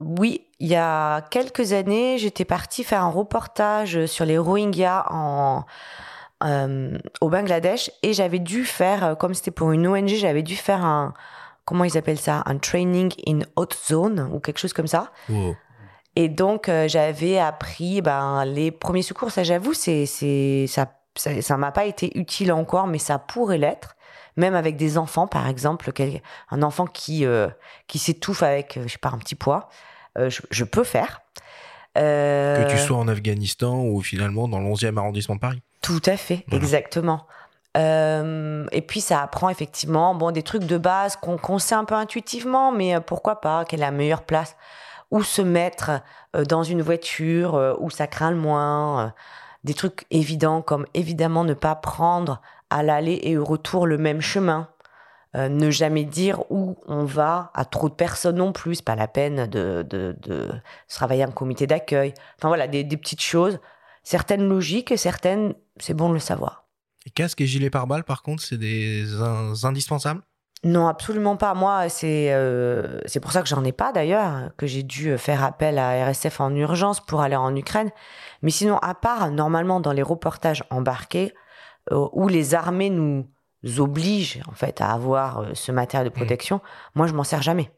Oui, 0.00 0.48
il 0.58 0.66
y 0.66 0.74
a 0.74 1.20
quelques 1.30 1.72
années, 1.72 2.18
j'étais 2.18 2.44
partie 2.44 2.82
faire 2.82 3.04
un 3.04 3.10
reportage 3.10 4.06
sur 4.06 4.24
les 4.24 4.38
Rohingyas 4.38 5.06
en, 5.10 5.64
euh, 6.44 6.98
au 7.20 7.28
Bangladesh 7.28 7.90
et 8.02 8.12
j'avais 8.12 8.38
dû 8.38 8.64
faire, 8.64 9.04
euh, 9.04 9.14
comme 9.14 9.34
c'était 9.34 9.50
pour 9.50 9.72
une 9.72 9.86
ONG, 9.86 10.08
j'avais 10.08 10.42
dû 10.42 10.56
faire 10.56 10.84
un 10.84 11.14
comment 11.64 11.84
ils 11.84 11.96
appellent 11.96 12.18
ça, 12.18 12.42
un 12.46 12.58
training 12.58 13.12
in 13.26 13.40
hot 13.56 13.68
zone 13.86 14.28
ou 14.32 14.40
quelque 14.40 14.58
chose 14.58 14.72
comme 14.72 14.86
ça. 14.86 15.12
Et 16.16 16.28
donc 16.28 16.68
euh, 16.68 16.88
j'avais 16.88 17.38
appris 17.38 18.02
ben, 18.02 18.44
les 18.44 18.70
premiers 18.70 19.02
secours. 19.02 19.30
Ça, 19.30 19.42
j'avoue, 19.42 19.74
c'est 19.74 20.06
c'est 20.06 20.66
ça 20.68 20.92
ça 21.14 21.58
m'a 21.58 21.72
pas 21.72 21.84
été 21.84 22.18
utile 22.18 22.52
encore, 22.52 22.86
mais 22.86 22.98
ça 22.98 23.18
pourrait 23.18 23.58
l'être. 23.58 23.96
Même 24.36 24.54
avec 24.54 24.76
des 24.76 24.96
enfants, 24.96 25.26
par 25.26 25.46
exemple, 25.46 25.92
un 26.50 26.62
enfant 26.62 26.86
qui 26.86 27.26
euh, 27.26 27.48
qui 27.86 27.98
s'étouffe 27.98 28.42
avec, 28.42 28.78
je 28.82 28.88
sais 28.88 28.98
pas, 28.98 29.10
un 29.10 29.18
petit 29.18 29.34
poids, 29.34 29.68
je, 30.16 30.40
je, 30.50 30.64
peux 30.64 30.84
faire. 30.84 31.20
Que 31.94 32.70
tu 32.70 32.78
sois 32.78 32.96
en 32.96 33.08
Afghanistan 33.08 33.80
ou 33.84 34.00
finalement 34.00 34.48
dans 34.48 34.60
le 34.60 34.66
11e 34.66 34.96
arrondissement 34.96 35.34
de 35.34 35.40
Paris. 35.40 35.62
Tout 35.82 36.02
à 36.06 36.16
fait, 36.16 36.44
exactement. 36.52 37.26
Euh, 37.76 38.66
et 38.70 38.82
puis 38.82 39.00
ça 39.00 39.22
apprend 39.22 39.48
effectivement 39.48 40.14
bon 40.14 40.30
des 40.30 40.42
trucs 40.42 40.64
de 40.64 40.76
base 40.76 41.16
qu'on 41.16 41.58
sait 41.58 41.74
un 41.74 41.84
peu 41.84 41.94
intuitivement, 41.94 42.70
mais 42.70 42.96
euh, 42.96 43.00
pourquoi 43.00 43.40
pas 43.40 43.64
Quelle 43.64 43.80
est 43.80 43.84
la 43.84 43.90
meilleure 43.90 44.22
place 44.22 44.56
Où 45.10 45.22
se 45.22 45.40
mettre 45.40 46.02
euh, 46.36 46.44
dans 46.44 46.62
une 46.62 46.82
voiture 46.82 47.76
où 47.80 47.90
ça 47.90 48.06
craint 48.06 48.30
le 48.30 48.36
moins 48.36 49.14
Des 49.64 49.74
trucs 49.74 50.06
évidents 50.10 50.60
comme 50.60 50.86
évidemment 50.94 51.44
ne 51.44 51.54
pas 51.54 51.74
prendre 51.74 52.42
à 52.68 52.82
l'aller 52.82 53.20
et 53.22 53.36
au 53.36 53.44
retour 53.44 53.86
le 53.86 53.98
même 53.98 54.20
chemin. 54.20 54.68
Ne 55.34 55.70
jamais 55.70 56.04
dire 56.04 56.42
où 56.50 56.76
on 56.86 57.04
va 57.04 57.50
à 57.54 57.64
trop 57.64 57.88
de 57.88 57.94
personnes 57.94 58.36
non 58.36 58.52
plus, 58.52 58.82
pas 58.82 58.96
la 58.96 59.08
peine 59.08 59.46
de, 59.46 59.84
de, 59.88 60.16
de 60.22 60.50
travailler 60.88 61.24
en 61.24 61.30
comité 61.30 61.66
d'accueil. 61.66 62.12
Enfin 62.38 62.48
voilà, 62.48 62.66
des, 62.66 62.84
des 62.84 62.96
petites 62.96 63.22
choses, 63.22 63.58
certaines 64.02 64.46
logiques 64.48 64.92
et 64.92 64.96
certaines, 64.96 65.54
c'est 65.78 65.94
bon 65.94 66.08
de 66.08 66.14
le 66.14 66.20
savoir. 66.20 66.66
Et 67.06 67.10
casque 67.10 67.40
et 67.40 67.46
gilet 67.46 67.70
pare-balles, 67.70 68.04
par 68.04 68.22
contre, 68.22 68.42
c'est 68.42 68.58
des 68.58 69.06
indispensables? 69.64 70.22
Non, 70.64 70.86
absolument 70.86 71.36
pas. 71.36 71.54
Moi, 71.54 71.88
c'est 71.88 72.32
euh, 72.32 73.00
c'est 73.06 73.18
pour 73.18 73.32
ça 73.32 73.42
que 73.42 73.48
j'en 73.48 73.64
ai 73.64 73.72
pas 73.72 73.90
d'ailleurs, 73.92 74.50
que 74.56 74.68
j'ai 74.68 74.84
dû 74.84 75.18
faire 75.18 75.42
appel 75.42 75.76
à 75.76 76.06
RSF 76.06 76.40
en 76.40 76.54
urgence 76.54 77.00
pour 77.00 77.20
aller 77.20 77.34
en 77.34 77.56
Ukraine. 77.56 77.90
Mais 78.42 78.52
sinon, 78.52 78.78
à 78.78 78.94
part 78.94 79.32
normalement 79.32 79.80
dans 79.80 79.92
les 79.92 80.02
reportages 80.02 80.62
embarqués, 80.70 81.34
euh, 81.90 82.06
où 82.12 82.28
les 82.28 82.54
armées 82.54 82.90
nous 82.90 83.26
obligent 83.78 84.40
en 84.48 84.52
fait 84.52 84.80
à 84.80 84.92
avoir 84.92 85.40
euh, 85.40 85.54
ce 85.54 85.72
matériel 85.72 86.08
de 86.08 86.14
mmh. 86.14 86.18
protection, 86.18 86.60
moi 86.94 87.06
je 87.06 87.14
m'en 87.14 87.24
sers 87.24 87.42
jamais. 87.42 87.70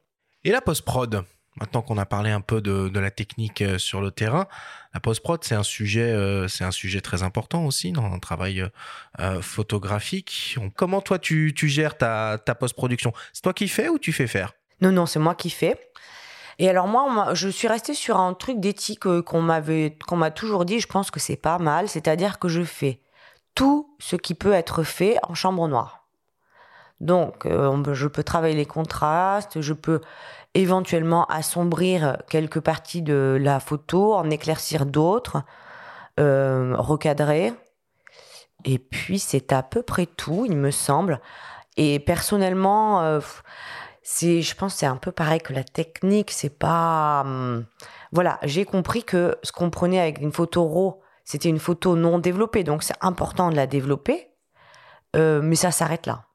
Et 0.45 0.51
la 0.51 0.61
post-prod 0.61 1.25
Maintenant 1.61 1.83
qu'on 1.83 1.99
a 1.99 2.07
parlé 2.07 2.31
un 2.31 2.41
peu 2.41 2.61
de, 2.61 2.89
de, 2.89 3.01
la 3.01 3.13
technique 3.13 3.63
euh, 3.63 3.79
sur 3.79 4.01
le 4.01 4.11
terrain, 4.11 4.49
la 4.93 4.99
post-prod, 4.99 5.43
c'est 5.45 5.55
un 5.55 5.63
sujet, 5.63 6.11
euh, 6.11 6.49
c'est 6.49 6.65
un 6.65 6.73
sujet 6.73 7.01
très 7.01 7.23
important 7.23 7.65
aussi 7.65 7.93
dans 7.93 8.13
un 8.13 8.19
travail 8.19 8.69
euh, 9.21 9.41
photographique. 9.41 10.59
Comment 10.75 11.01
toi 11.01 11.21
tu, 11.21 11.53
tu 11.55 11.69
gères 11.69 11.97
ta, 11.97 12.39
ta 12.45 12.57
post-production? 12.57 13.13
C'est 13.33 13.43
toi 13.43 13.53
qui 13.53 13.69
fais 13.69 13.89
ou 13.89 14.01
tu 14.01 14.13
fais 14.13 14.27
faire? 14.27 14.53
Non, 14.81 14.91
non, 14.91 15.07
c'est 15.07 15.21
moi 15.21 15.37
qui 15.37 15.51
fais. 15.51 15.79
Et 16.59 16.69
alors 16.69 16.89
moi, 16.89 17.35
je 17.35 17.49
suis 17.49 17.69
restée 17.69 17.95
sur 17.95 18.17
un 18.17 18.35
truc 18.35 18.59
d'éthique 18.59 19.05
qu'on 19.23 19.43
m'avait, 19.43 19.97
qu'on 20.07 20.17
m'a 20.17 20.33
toujours 20.33 20.65
dit. 20.65 20.81
Je 20.81 20.89
pense 20.89 21.13
que 21.13 21.21
c'est 21.21 21.37
pas 21.37 21.59
mal, 21.59 21.89
c'est-à-dire 21.89 22.41
que 22.41 22.49
je 22.49 22.63
fais 22.63 23.01
tout 23.55 23.95
ce 23.99 24.17
qui 24.17 24.35
peut 24.35 24.53
être 24.53 24.83
fait 24.83 25.17
en 25.23 25.35
chambre 25.35 25.69
noire. 25.69 26.07
Donc, 27.01 27.47
je 27.47 28.07
peux 28.07 28.23
travailler 28.23 28.55
les 28.55 28.67
contrastes, 28.67 29.61
je 29.61 29.73
peux 29.73 30.01
éventuellement 30.55 31.27
assombrir 31.27 32.19
quelques 32.31 32.61
parties 32.61 33.03
de 33.03 33.37
la 33.41 33.61
photo, 33.61 34.15
en 34.15 34.31
éclaircir 34.31 34.87
d'autres, 34.87 35.43
euh, 36.21 36.75
recadrer. 36.79 37.53
Et 38.65 38.79
puis 38.79 39.19
c'est 39.19 39.53
à 39.53 39.63
peu 39.63 39.83
près 39.83 40.07
tout, 40.07 40.47
il 40.49 40.57
me 40.57 40.71
semble. 40.71 41.21
Et 41.77 41.99
personnellement, 41.99 43.03
euh, 43.03 43.21
c'est, 44.03 44.43
je 44.43 44.55
pense, 44.55 44.77
c'est 44.77 44.87
un 44.87 44.97
peu 44.97 45.11
pareil 45.13 45.41
que 45.41 45.53
la 45.53 45.65
technique. 45.65 46.31
C'est 46.31 46.57
pas, 46.57 47.23
hum, 47.23 47.67
voilà, 48.13 48.39
j'ai 48.45 48.65
compris 48.65 49.03
que 49.03 49.37
ce 49.43 49.51
qu'on 49.53 49.71
prenait 49.71 50.01
avec 50.01 50.21
une 50.21 50.33
photo 50.33 50.67
RAW, 50.67 51.03
c'était 51.25 51.49
une 51.49 51.59
photo 51.59 51.97
non 51.97 52.19
développée, 52.19 52.65
donc 52.65 52.83
c'est 52.83 52.97
important 53.01 53.51
de 53.51 53.57
la 53.57 53.67
développer, 53.67 54.29
euh, 55.17 55.41
mais 55.43 55.57
ça 55.57 55.71
s'arrête 55.71 56.07
là. 56.07 56.27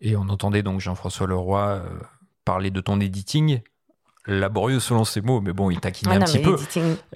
Et 0.00 0.16
on 0.16 0.28
entendait 0.28 0.62
donc 0.62 0.80
Jean-François 0.80 1.26
Leroy 1.26 1.82
parler 2.44 2.70
de 2.70 2.80
ton 2.80 3.00
editing 3.00 3.60
laborieux 4.26 4.80
selon 4.80 5.04
ses 5.04 5.20
mots, 5.20 5.40
mais 5.40 5.52
bon, 5.52 5.70
il 5.70 5.80
taquine 5.80 6.10
un 6.10 6.20
petit 6.20 6.38
peu. 6.38 6.56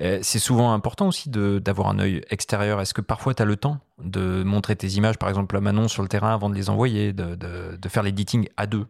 Euh, 0.01 0.19
c'est 0.23 0.39
souvent 0.39 0.73
important 0.73 1.09
aussi 1.09 1.31
d'avoir 1.31 1.89
un 1.89 1.99
œil 1.99 2.23
extérieur. 2.31 2.81
Est-ce 2.81 2.95
que 2.95 3.01
parfois 3.01 3.35
tu 3.35 3.43
as 3.43 3.47
le 3.47 3.57
temps 3.57 3.81
de 4.03 4.43
montrer 4.43 4.77
tes 4.77 4.89
images, 4.89 5.17
par 5.19 5.29
exemple 5.29 5.57
à 5.57 5.61
Manon 5.61 5.89
sur 5.89 6.03
le 6.03 6.09
terrain 6.09 6.35
avant 6.35 6.51
de 6.51 6.55
les 6.55 6.71
envoyer, 6.71 7.13
de, 7.13 7.35
de, 7.35 7.89
faire 7.89 8.03
l'editing 8.03 8.49
à 8.57 8.67
deux? 8.67 8.87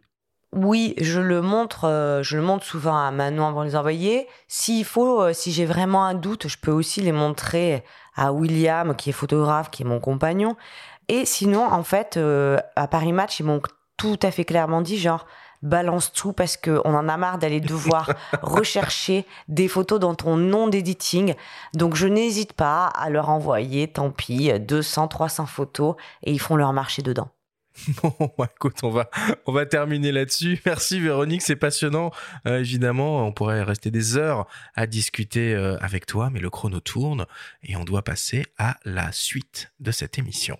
Oui, 0.53 0.95
je 0.99 1.19
le 1.19 1.41
montre, 1.41 1.85
euh, 1.85 2.23
je 2.23 2.37
le 2.37 2.43
montre 2.43 2.65
souvent 2.65 2.97
à 2.97 3.11
Manon 3.11 3.47
avant 3.47 3.61
de 3.61 3.67
les 3.67 3.75
envoyer. 3.75 4.27
S'il 4.47 4.83
faut, 4.83 5.21
euh, 5.21 5.33
si 5.33 5.51
j'ai 5.51 5.65
vraiment 5.65 6.05
un 6.05 6.15
doute, 6.15 6.47
je 6.47 6.57
peux 6.57 6.71
aussi 6.71 7.01
les 7.01 7.11
montrer 7.11 7.83
à 8.15 8.33
William, 8.33 8.95
qui 8.95 9.11
est 9.11 9.13
photographe, 9.13 9.69
qui 9.69 9.83
est 9.83 9.85
mon 9.85 9.99
compagnon. 9.99 10.55
Et 11.07 11.25
sinon, 11.25 11.65
en 11.65 11.83
fait, 11.83 12.19
à 12.75 12.87
Paris 12.87 13.13
Match, 13.13 13.39
ils 13.39 13.45
m'ont 13.45 13.61
tout 13.97 14.19
à 14.21 14.29
fait 14.29 14.45
clairement 14.45 14.81
dit, 14.81 14.97
genre, 14.97 15.25
balance 15.61 16.13
tout 16.13 16.33
parce 16.33 16.57
qu'on 16.57 16.95
en 16.95 17.09
a 17.09 17.17
marre 17.17 17.37
d'aller 17.37 17.59
devoir 17.59 18.11
rechercher 18.41 19.25
des 19.47 19.67
photos 19.67 19.99
dans 19.99 20.15
ton 20.15 20.37
nom 20.37 20.67
d'editing. 20.67 21.35
Donc 21.73 21.95
je 21.95 22.07
n'hésite 22.07 22.53
pas 22.53 22.85
à 22.87 23.09
leur 23.09 23.29
envoyer, 23.29 23.87
tant 23.87 24.11
pis, 24.11 24.51
200, 24.59 25.07
300 25.07 25.45
photos 25.45 25.95
et 26.23 26.31
ils 26.31 26.39
font 26.39 26.55
leur 26.55 26.73
marché 26.73 27.01
dedans. 27.01 27.29
Bon, 28.03 28.31
écoute, 28.43 28.77
on 28.83 28.89
va, 28.89 29.09
on 29.45 29.51
va 29.51 29.65
terminer 29.65 30.11
là-dessus. 30.11 30.61
Merci 30.65 30.99
Véronique, 30.99 31.41
c'est 31.41 31.55
passionnant. 31.55 32.11
Euh, 32.47 32.59
évidemment, 32.59 33.25
on 33.25 33.31
pourrait 33.31 33.63
rester 33.63 33.91
des 33.91 34.17
heures 34.17 34.47
à 34.75 34.87
discuter 34.87 35.53
euh, 35.53 35.77
avec 35.79 36.05
toi, 36.05 36.29
mais 36.29 36.39
le 36.39 36.49
chrono 36.49 36.79
tourne 36.79 37.25
et 37.63 37.75
on 37.75 37.83
doit 37.83 38.03
passer 38.03 38.45
à 38.57 38.77
la 38.85 39.11
suite 39.11 39.71
de 39.79 39.91
cette 39.91 40.17
émission. 40.17 40.57